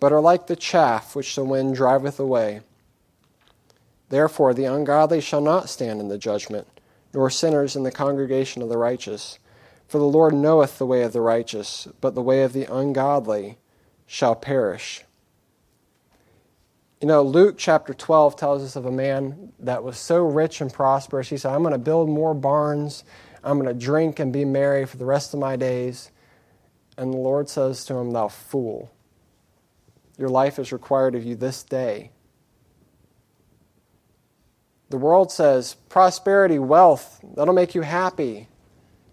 but 0.00 0.12
are 0.12 0.20
like 0.20 0.46
the 0.46 0.56
chaff 0.56 1.16
which 1.16 1.34
the 1.34 1.44
wind 1.44 1.74
driveth 1.74 2.20
away. 2.20 2.60
Therefore, 4.08 4.54
the 4.54 4.64
ungodly 4.64 5.20
shall 5.20 5.40
not 5.40 5.68
stand 5.68 6.00
in 6.00 6.08
the 6.08 6.18
judgment, 6.18 6.66
nor 7.14 7.30
sinners 7.30 7.74
in 7.74 7.82
the 7.82 7.90
congregation 7.90 8.62
of 8.62 8.68
the 8.68 8.78
righteous. 8.78 9.38
For 9.88 9.98
the 9.98 10.04
Lord 10.04 10.34
knoweth 10.34 10.78
the 10.78 10.86
way 10.86 11.02
of 11.02 11.12
the 11.12 11.20
righteous, 11.20 11.88
but 12.00 12.14
the 12.14 12.22
way 12.22 12.42
of 12.42 12.52
the 12.52 12.64
ungodly 12.64 13.58
shall 14.06 14.34
perish. 14.34 15.04
You 17.00 17.08
know, 17.08 17.22
Luke 17.22 17.56
chapter 17.58 17.92
12 17.94 18.36
tells 18.36 18.62
us 18.62 18.76
of 18.76 18.86
a 18.86 18.92
man 18.92 19.52
that 19.58 19.82
was 19.82 19.98
so 19.98 20.24
rich 20.24 20.60
and 20.60 20.72
prosperous. 20.72 21.28
He 21.28 21.36
said, 21.36 21.52
I'm 21.52 21.62
going 21.62 21.72
to 21.72 21.78
build 21.78 22.08
more 22.08 22.32
barns 22.32 23.02
I'm 23.44 23.58
going 23.58 23.68
to 23.68 23.84
drink 23.84 24.18
and 24.18 24.32
be 24.32 24.44
merry 24.44 24.86
for 24.86 24.96
the 24.96 25.04
rest 25.04 25.34
of 25.34 25.40
my 25.40 25.56
days. 25.56 26.10
And 26.96 27.12
the 27.12 27.18
Lord 27.18 27.48
says 27.48 27.84
to 27.86 27.94
him, 27.94 28.12
Thou 28.12 28.28
fool, 28.28 28.90
your 30.18 30.28
life 30.28 30.58
is 30.58 30.72
required 30.72 31.14
of 31.14 31.24
you 31.24 31.34
this 31.34 31.62
day. 31.62 32.10
The 34.90 34.98
world 34.98 35.32
says 35.32 35.74
prosperity, 35.88 36.58
wealth, 36.58 37.18
that'll 37.34 37.54
make 37.54 37.74
you 37.74 37.80
happy. 37.80 38.48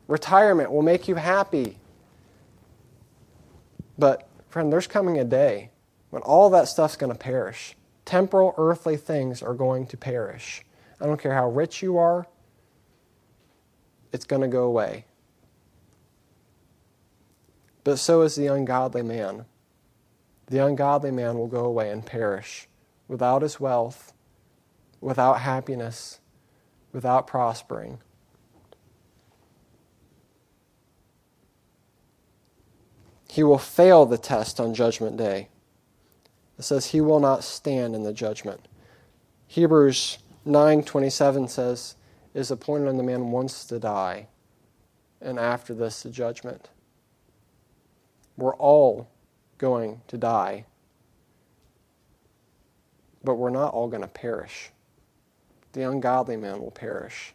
Retirement 0.08 0.72
will 0.72 0.82
make 0.82 1.08
you 1.08 1.16
happy. 1.16 1.78
But, 3.98 4.28
friend, 4.50 4.74
there's 4.74 4.88
coming 4.88 5.18
a 5.18 5.24
day 5.24 5.72
when 6.10 6.22
all 6.24 6.50
that 6.50 6.68
stuff's 6.68 6.98
going 6.98 7.14
to 7.14 7.18
perish. 7.18 7.76
Temporal, 8.04 8.54
earthly 8.58 8.98
things 8.98 9.42
are 9.42 9.54
going 9.54 9.88
to 9.88 9.98
perish. 9.98 10.64
I 11.00 11.06
don't 11.06 11.22
care 11.22 11.34
how 11.34 11.50
rich 11.50 11.82
you 11.82 11.98
are, 11.98 12.28
it's 14.12 14.26
going 14.26 14.42
to 14.42 14.48
go 14.48 14.64
away. 14.64 15.06
But 17.84 17.98
so 17.98 18.22
is 18.22 18.36
the 18.36 18.48
ungodly 18.48 19.02
man. 19.02 19.46
The 20.48 20.64
ungodly 20.66 21.12
man 21.12 21.38
will 21.38 21.48
go 21.48 21.66
away 21.66 21.90
and 21.90 22.06
perish 22.06 22.68
without 23.08 23.42
his 23.42 23.60
wealth, 23.60 24.14
without 25.02 25.42
happiness, 25.42 26.20
without 26.92 27.28
prospering. 27.28 28.00
He 33.30 33.44
will 33.44 33.60
fail 33.60 34.06
the 34.06 34.18
test 34.18 34.60
on 34.60 34.74
Judgment 34.74 35.18
Day. 35.18 35.50
It 36.58 36.64
says 36.64 36.88
he 36.88 37.00
will 37.00 37.20
not 37.20 37.44
stand 37.44 37.96
in 37.96 38.04
the 38.04 38.12
judgment. 38.12 38.68
Hebrews 39.48 40.18
9:27 40.46 41.50
says, 41.50 41.96
is 42.34 42.52
appointed 42.52 42.88
on 42.88 42.98
the 42.98 43.04
man 43.04 43.32
once 43.32 43.66
to 43.66 43.80
die, 43.80 44.28
and 45.22 45.40
after 45.40 45.74
this, 45.74 46.04
the 46.04 46.10
judgment. 46.10 46.70
We're 48.38 48.56
all 48.56 49.10
going 49.58 50.02
to 50.08 50.18
die, 50.18 50.66
but 53.24 53.36
we're 53.36 53.50
not 53.50 53.74
all 53.74 53.88
going 53.88 54.02
to 54.02 54.08
perish. 54.08 54.72
The 55.74 55.84
ungodly 55.84 56.38
man 56.38 56.60
will 56.60 56.72
perish 56.72 57.34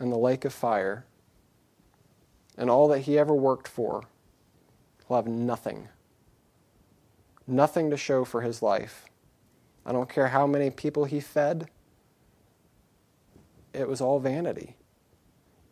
in 0.00 0.10
the 0.10 0.18
lake 0.18 0.44
of 0.44 0.52
fire, 0.52 1.04
and 2.58 2.68
all 2.68 2.88
that 2.88 3.00
he 3.00 3.18
ever 3.18 3.34
worked 3.34 3.68
for 3.68 4.02
will 5.08 5.16
have 5.16 5.26
nothing. 5.26 5.88
Nothing 7.46 7.90
to 7.90 7.96
show 7.96 8.24
for 8.24 8.40
his 8.40 8.62
life. 8.62 9.06
I 9.86 9.92
don't 9.92 10.08
care 10.08 10.28
how 10.28 10.46
many 10.46 10.70
people 10.70 11.04
he 11.04 11.20
fed 11.20 11.68
it 13.74 13.88
was 13.88 14.00
all 14.00 14.20
vanity. 14.20 14.76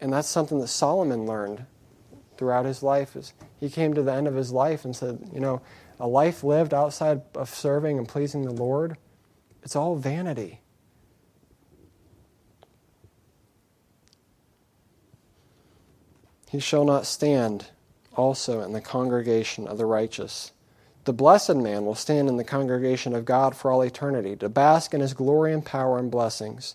And 0.01 0.13
that's 0.13 0.29
something 0.29 0.59
that 0.61 0.69
Solomon 0.69 1.27
learned 1.27 1.65
throughout 2.37 2.65
his 2.65 2.83
life. 2.83 3.15
Is 3.15 3.33
he 3.59 3.71
came 3.71 3.95
to 3.95 4.03
the 4.03 4.13
end 4.13 4.27
of 4.27 4.35
his 4.35 4.51
life 4.51 4.85
and 4.85 4.95
said, 4.95 5.31
you 5.33 5.41
know, 5.41 5.63
a 6.01 6.09
life 6.09 6.43
lived 6.43 6.75
outside 6.75 7.23
of 7.35 7.49
serving 7.49 7.99
and 7.99 8.09
pleasing 8.09 8.43
the 8.43 8.51
Lord, 8.51 8.97
it's 9.63 9.77
all 9.77 9.95
vanity. 9.95 10.61
He 16.51 16.59
shall 16.59 16.85
not 16.85 17.07
stand 17.07 17.67
also 18.15 18.61
in 18.61 18.73
the 18.73 18.81
congregation 18.81 19.67
of 19.67 19.79
the 19.79 19.87
righteous. 19.87 20.53
The 21.05 21.13
blessed 21.13 21.57
man 21.57 21.87
will 21.87 21.95
stand 21.95 22.29
in 22.29 22.37
the 22.37 22.45
congregation 22.45 23.15
of 23.15 23.25
God 23.25 23.57
for 23.57 23.71
all 23.71 23.83
eternity, 23.83 24.37
to 24.37 24.49
bask 24.49 24.93
in 24.93 25.01
his 25.01 25.15
glory 25.15 25.53
and 25.53 25.65
power 25.65 25.99
and 25.99 26.11
blessings. 26.11 26.75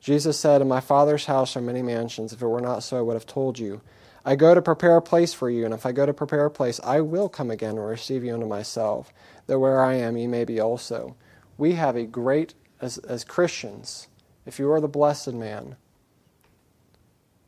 Jesus 0.00 0.38
said, 0.38 0.60
In 0.60 0.68
my 0.68 0.80
Father's 0.80 1.26
house 1.26 1.56
are 1.56 1.60
many 1.60 1.82
mansions. 1.82 2.32
If 2.32 2.42
it 2.42 2.46
were 2.46 2.60
not 2.60 2.82
so, 2.82 2.98
I 2.98 3.02
would 3.02 3.14
have 3.14 3.26
told 3.26 3.58
you. 3.58 3.80
I 4.24 4.36
go 4.36 4.54
to 4.54 4.62
prepare 4.62 4.96
a 4.96 5.02
place 5.02 5.32
for 5.32 5.48
you, 5.48 5.64
and 5.64 5.72
if 5.72 5.86
I 5.86 5.92
go 5.92 6.04
to 6.04 6.12
prepare 6.12 6.44
a 6.44 6.50
place, 6.50 6.80
I 6.84 7.00
will 7.00 7.28
come 7.28 7.50
again 7.50 7.76
and 7.78 7.86
receive 7.86 8.24
you 8.24 8.34
unto 8.34 8.46
myself, 8.46 9.12
that 9.46 9.58
where 9.58 9.82
I 9.82 9.94
am, 9.94 10.16
ye 10.16 10.26
may 10.26 10.44
be 10.44 10.60
also. 10.60 11.16
We 11.56 11.72
have 11.74 11.96
a 11.96 12.04
great, 12.04 12.54
as, 12.80 12.98
as 12.98 13.24
Christians, 13.24 14.08
if 14.44 14.58
you 14.58 14.70
are 14.70 14.80
the 14.80 14.88
blessed 14.88 15.32
man, 15.32 15.76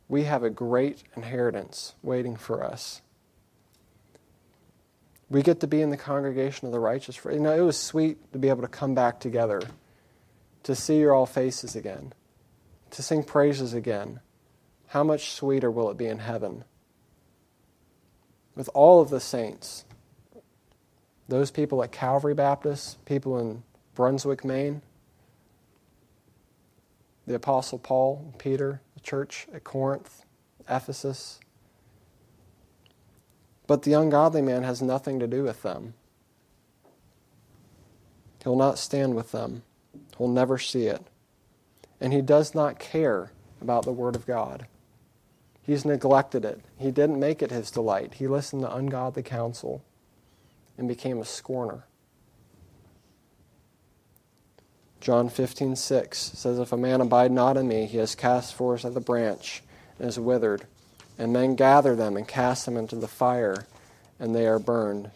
we 0.08 0.24
have 0.24 0.42
a 0.42 0.50
great 0.50 1.04
inheritance 1.14 1.94
waiting 2.02 2.36
for 2.36 2.64
us. 2.64 3.02
We 5.28 5.42
get 5.42 5.60
to 5.60 5.68
be 5.68 5.82
in 5.82 5.90
the 5.90 5.96
congregation 5.96 6.66
of 6.66 6.72
the 6.72 6.80
righteous. 6.80 7.20
You 7.24 7.38
know, 7.38 7.54
it 7.54 7.60
was 7.60 7.76
sweet 7.76 8.32
to 8.32 8.38
be 8.38 8.48
able 8.48 8.62
to 8.62 8.68
come 8.68 8.94
back 8.94 9.20
together, 9.20 9.60
to 10.64 10.74
see 10.74 10.98
your 10.98 11.14
all 11.14 11.26
faces 11.26 11.76
again 11.76 12.12
to 12.90 13.02
sing 13.02 13.22
praises 13.22 13.72
again, 13.74 14.20
how 14.88 15.04
much 15.04 15.32
sweeter 15.32 15.70
will 15.70 15.90
it 15.90 15.96
be 15.96 16.06
in 16.06 16.18
heaven? 16.18 16.64
With 18.56 18.68
all 18.74 19.00
of 19.00 19.10
the 19.10 19.20
saints, 19.20 19.84
those 21.28 21.50
people 21.50 21.82
at 21.82 21.92
Calvary 21.92 22.34
Baptist, 22.34 23.04
people 23.04 23.38
in 23.38 23.62
Brunswick, 23.94 24.44
Maine, 24.44 24.82
the 27.26 27.34
Apostle 27.34 27.78
Paul, 27.78 28.34
Peter, 28.38 28.80
the 28.94 29.00
church 29.00 29.46
at 29.54 29.62
Corinth, 29.62 30.24
Ephesus. 30.68 31.38
But 33.68 33.82
the 33.82 33.92
ungodly 33.92 34.42
man 34.42 34.64
has 34.64 34.82
nothing 34.82 35.20
to 35.20 35.28
do 35.28 35.44
with 35.44 35.62
them. 35.62 35.94
He'll 38.42 38.56
not 38.56 38.78
stand 38.78 39.14
with 39.14 39.30
them. 39.30 39.62
He'll 40.18 40.28
never 40.28 40.58
see 40.58 40.86
it. 40.86 41.06
And 42.00 42.12
he 42.12 42.22
does 42.22 42.54
not 42.54 42.78
care 42.78 43.32
about 43.60 43.84
the 43.84 43.92
Word 43.92 44.16
of 44.16 44.26
God. 44.26 44.66
He's 45.62 45.84
neglected 45.84 46.44
it. 46.44 46.60
He 46.78 46.90
didn't 46.90 47.20
make 47.20 47.42
it 47.42 47.50
his 47.50 47.70
delight. 47.70 48.14
He 48.14 48.26
listened 48.26 48.62
to 48.62 48.74
ungodly 48.74 49.22
counsel 49.22 49.84
and 50.78 50.88
became 50.88 51.18
a 51.18 51.24
scorner. 51.24 51.84
John 55.00 55.28
15, 55.28 55.76
6 55.76 56.18
says, 56.18 56.58
If 56.58 56.72
a 56.72 56.76
man 56.76 57.00
abide 57.00 57.32
not 57.32 57.56
in 57.56 57.68
me, 57.68 57.86
he 57.86 57.98
is 57.98 58.14
cast 58.14 58.54
forth 58.54 58.84
as 58.84 58.96
a 58.96 59.00
branch 59.00 59.62
and 59.98 60.08
is 60.08 60.18
withered. 60.18 60.66
And 61.18 61.32
men 61.32 61.54
gather 61.54 61.96
them 61.96 62.16
and 62.16 62.26
cast 62.26 62.64
them 62.66 62.76
into 62.76 62.96
the 62.96 63.08
fire, 63.08 63.66
and 64.18 64.34
they 64.34 64.46
are 64.46 64.58
burned. 64.58 65.10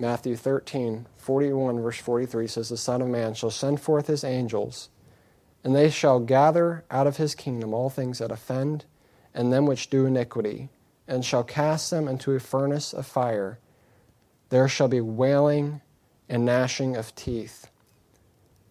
Matthew 0.00 0.36
13, 0.36 1.06
41, 1.16 1.80
verse 1.80 1.98
43 1.98 2.46
says, 2.46 2.68
The 2.68 2.76
Son 2.76 3.02
of 3.02 3.08
Man 3.08 3.34
shall 3.34 3.50
send 3.50 3.80
forth 3.80 4.06
his 4.06 4.22
angels, 4.22 4.90
and 5.64 5.74
they 5.74 5.90
shall 5.90 6.20
gather 6.20 6.84
out 6.88 7.08
of 7.08 7.16
his 7.16 7.34
kingdom 7.34 7.74
all 7.74 7.90
things 7.90 8.20
that 8.20 8.30
offend, 8.30 8.84
and 9.34 9.52
them 9.52 9.66
which 9.66 9.90
do 9.90 10.06
iniquity, 10.06 10.68
and 11.08 11.24
shall 11.24 11.42
cast 11.42 11.90
them 11.90 12.06
into 12.06 12.32
a 12.32 12.38
furnace 12.38 12.92
of 12.92 13.06
fire. 13.06 13.58
There 14.50 14.68
shall 14.68 14.86
be 14.86 15.00
wailing 15.00 15.80
and 16.28 16.46
gnashing 16.46 16.96
of 16.96 17.12
teeth. 17.16 17.68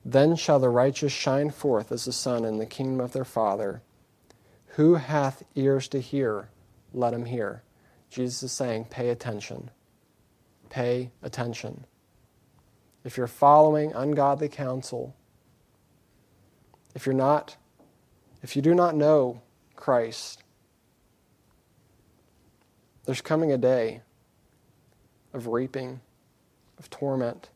Then 0.05 0.37
shall 0.37 0.59
the 0.59 0.69
righteous 0.69 1.11
shine 1.11 1.49
forth 1.49 1.91
as 1.91 2.05
the 2.05 2.13
sun 2.13 2.45
in 2.45 2.57
the 2.57 2.65
kingdom 2.65 3.01
of 3.01 3.11
their 3.11 3.25
Father. 3.25 3.81
Who 4.75 4.95
hath 4.95 5.43
ears 5.55 5.89
to 5.89 5.99
hear, 5.99 6.47
let 6.93 7.13
him 7.13 7.25
hear. 7.25 7.63
Jesus 8.09 8.43
is 8.43 8.51
saying, 8.53 8.85
pay 8.85 9.09
attention. 9.09 9.71
Pay 10.69 11.11
attention. 11.21 11.85
If 13.03 13.17
you're 13.17 13.27
following 13.27 13.93
ungodly 13.93 14.49
counsel, 14.49 15.15
if 16.93 17.05
you're 17.05 17.15
not, 17.15 17.57
if 18.41 18.55
you 18.55 18.61
do 18.61 18.73
not 18.73 18.95
know 18.95 19.41
Christ, 19.75 20.43
there's 23.05 23.21
coming 23.21 23.51
a 23.51 23.57
day 23.57 24.01
of 25.33 25.47
reaping, 25.47 26.01
of 26.77 26.89
torment. 26.89 27.49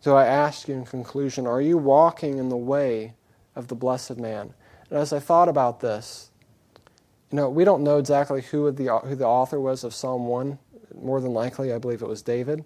So 0.00 0.16
I 0.16 0.26
ask 0.26 0.68
you 0.68 0.74
in 0.74 0.84
conclusion 0.84 1.46
are 1.46 1.60
you 1.60 1.76
walking 1.76 2.38
in 2.38 2.48
the 2.48 2.56
way 2.56 3.14
of 3.56 3.68
the 3.68 3.74
blessed 3.74 4.16
man? 4.16 4.54
And 4.88 4.98
as 4.98 5.12
I 5.12 5.18
thought 5.18 5.48
about 5.48 5.80
this, 5.80 6.29
you 7.30 7.36
know, 7.36 7.48
we 7.48 7.64
don't 7.64 7.84
know 7.84 7.98
exactly 7.98 8.42
who 8.42 8.70
the, 8.72 8.98
who 8.98 9.14
the 9.14 9.26
author 9.26 9.60
was 9.60 9.84
of 9.84 9.94
Psalm 9.94 10.26
1. 10.26 10.58
More 11.00 11.20
than 11.20 11.32
likely, 11.32 11.72
I 11.72 11.78
believe 11.78 12.02
it 12.02 12.08
was 12.08 12.22
David. 12.22 12.64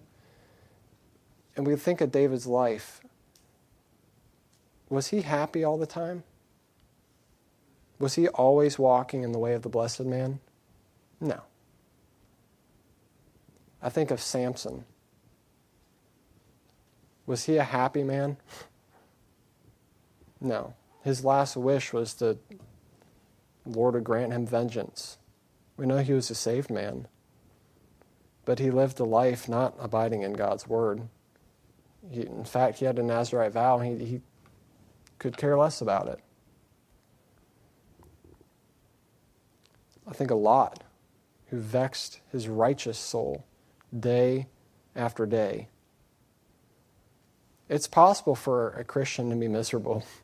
And 1.57 1.67
we 1.67 1.77
think 1.77 2.01
of 2.01 2.11
David's 2.11 2.47
life. 2.47 3.01
Was 4.89 5.09
he 5.09 5.21
happy 5.21 5.65
all 5.65 5.77
the 5.77 5.87
time? 5.87 6.25
Was 7.99 8.15
he 8.15 8.29
always 8.29 8.79
walking 8.79 9.23
in 9.23 9.33
the 9.33 9.39
way 9.39 9.55
of 9.55 9.63
the 9.63 9.69
blessed 9.69 10.01
man? 10.01 10.41
No. 11.21 11.43
I 13.83 13.91
think 13.91 14.11
of 14.11 14.21
Samson. 14.21 14.85
Was 17.27 17.45
he 17.45 17.57
a 17.57 17.65
happy 17.65 18.03
man? 18.03 18.37
No. 20.41 20.75
His 21.03 21.25
last 21.25 21.57
wish 21.57 21.95
was 21.95 22.13
to 22.15 22.37
Lord 23.67 23.95
would 23.95 24.05
grant 24.05 24.33
him 24.33 24.47
vengeance. 24.47 25.19
We 25.77 25.87
know 25.87 25.99
he 25.99 26.13
was 26.13 26.31
a 26.31 26.35
saved 26.35 26.71
man, 26.71 27.09
but 28.45 28.59
he 28.59 28.71
lived 28.71 29.01
a 29.01 29.05
life 29.05 29.49
not 29.49 29.75
abiding 29.79 30.23
in 30.23 30.35
God's 30.35 30.69
word. 30.69 31.09
He, 32.11 32.23
in 32.23 32.45
fact, 32.45 32.79
he 32.79 32.85
had 32.85 32.99
a 32.99 33.03
Nazarite 33.03 33.53
vow, 33.53 33.79
and 33.79 34.01
he, 34.01 34.07
he 34.07 34.21
could 35.19 35.37
care 35.37 35.57
less 35.57 35.81
about 35.81 36.09
it. 36.09 36.21
I 40.07 40.13
think 40.13 40.31
a 40.31 40.35
Lot 40.35 40.85
who 41.47 41.59
vexed 41.59 42.21
his 42.31 42.49
righteous 42.49 42.99
soul 42.99 43.45
day 43.99 44.47
after 44.95 45.25
day. 45.25 45.69
It's 47.69 47.87
possible 47.87 48.35
for 48.35 48.71
a 48.71 48.85
Christian 48.85 49.31
to 49.31 49.37
be 49.37 49.49
miserable. 49.49 50.05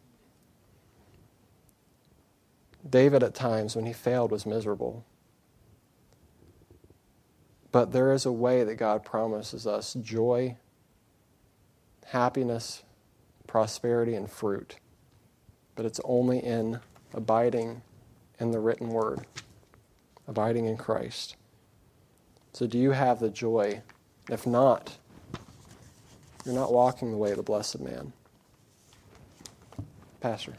David, 2.89 3.23
at 3.23 3.35
times, 3.35 3.77
when 3.77 3.87
he 3.87 3.93
failed, 3.93 4.31
was 4.31 4.47
miserable. 4.47 5.05
But 7.73 7.93
there 7.93 8.13
is 8.13 8.27
a 8.27 8.33
way 8.33 8.65
that 8.65 8.77
God 8.77 9.05
promises 9.05 9.67
us 9.67 9.95
joy, 9.95 10.57
happiness, 12.07 12.83
prosperity, 13.47 14.15
and 14.15 14.31
fruit. 14.31 14.77
But 15.77 15.87
it's 15.87 16.01
only 16.05 16.39
in 16.39 16.81
abiding 17.15 17.83
in 18.39 18.51
the 18.51 18.59
written 18.59 18.89
word, 18.89 19.27
abiding 20.27 20.67
in 20.67 20.77
Christ. 20.77 21.37
So, 22.53 22.67
do 22.67 22.79
you 22.79 22.91
have 22.91 23.21
the 23.21 23.31
joy? 23.31 23.83
If 24.29 24.47
not, 24.47 24.97
you're 26.45 26.55
not 26.55 26.73
walking 26.73 27.11
the 27.11 27.17
way 27.17 27.31
of 27.31 27.37
the 27.37 27.43
blessed 27.43 27.81
man. 27.81 28.13
Pastor. 30.21 30.55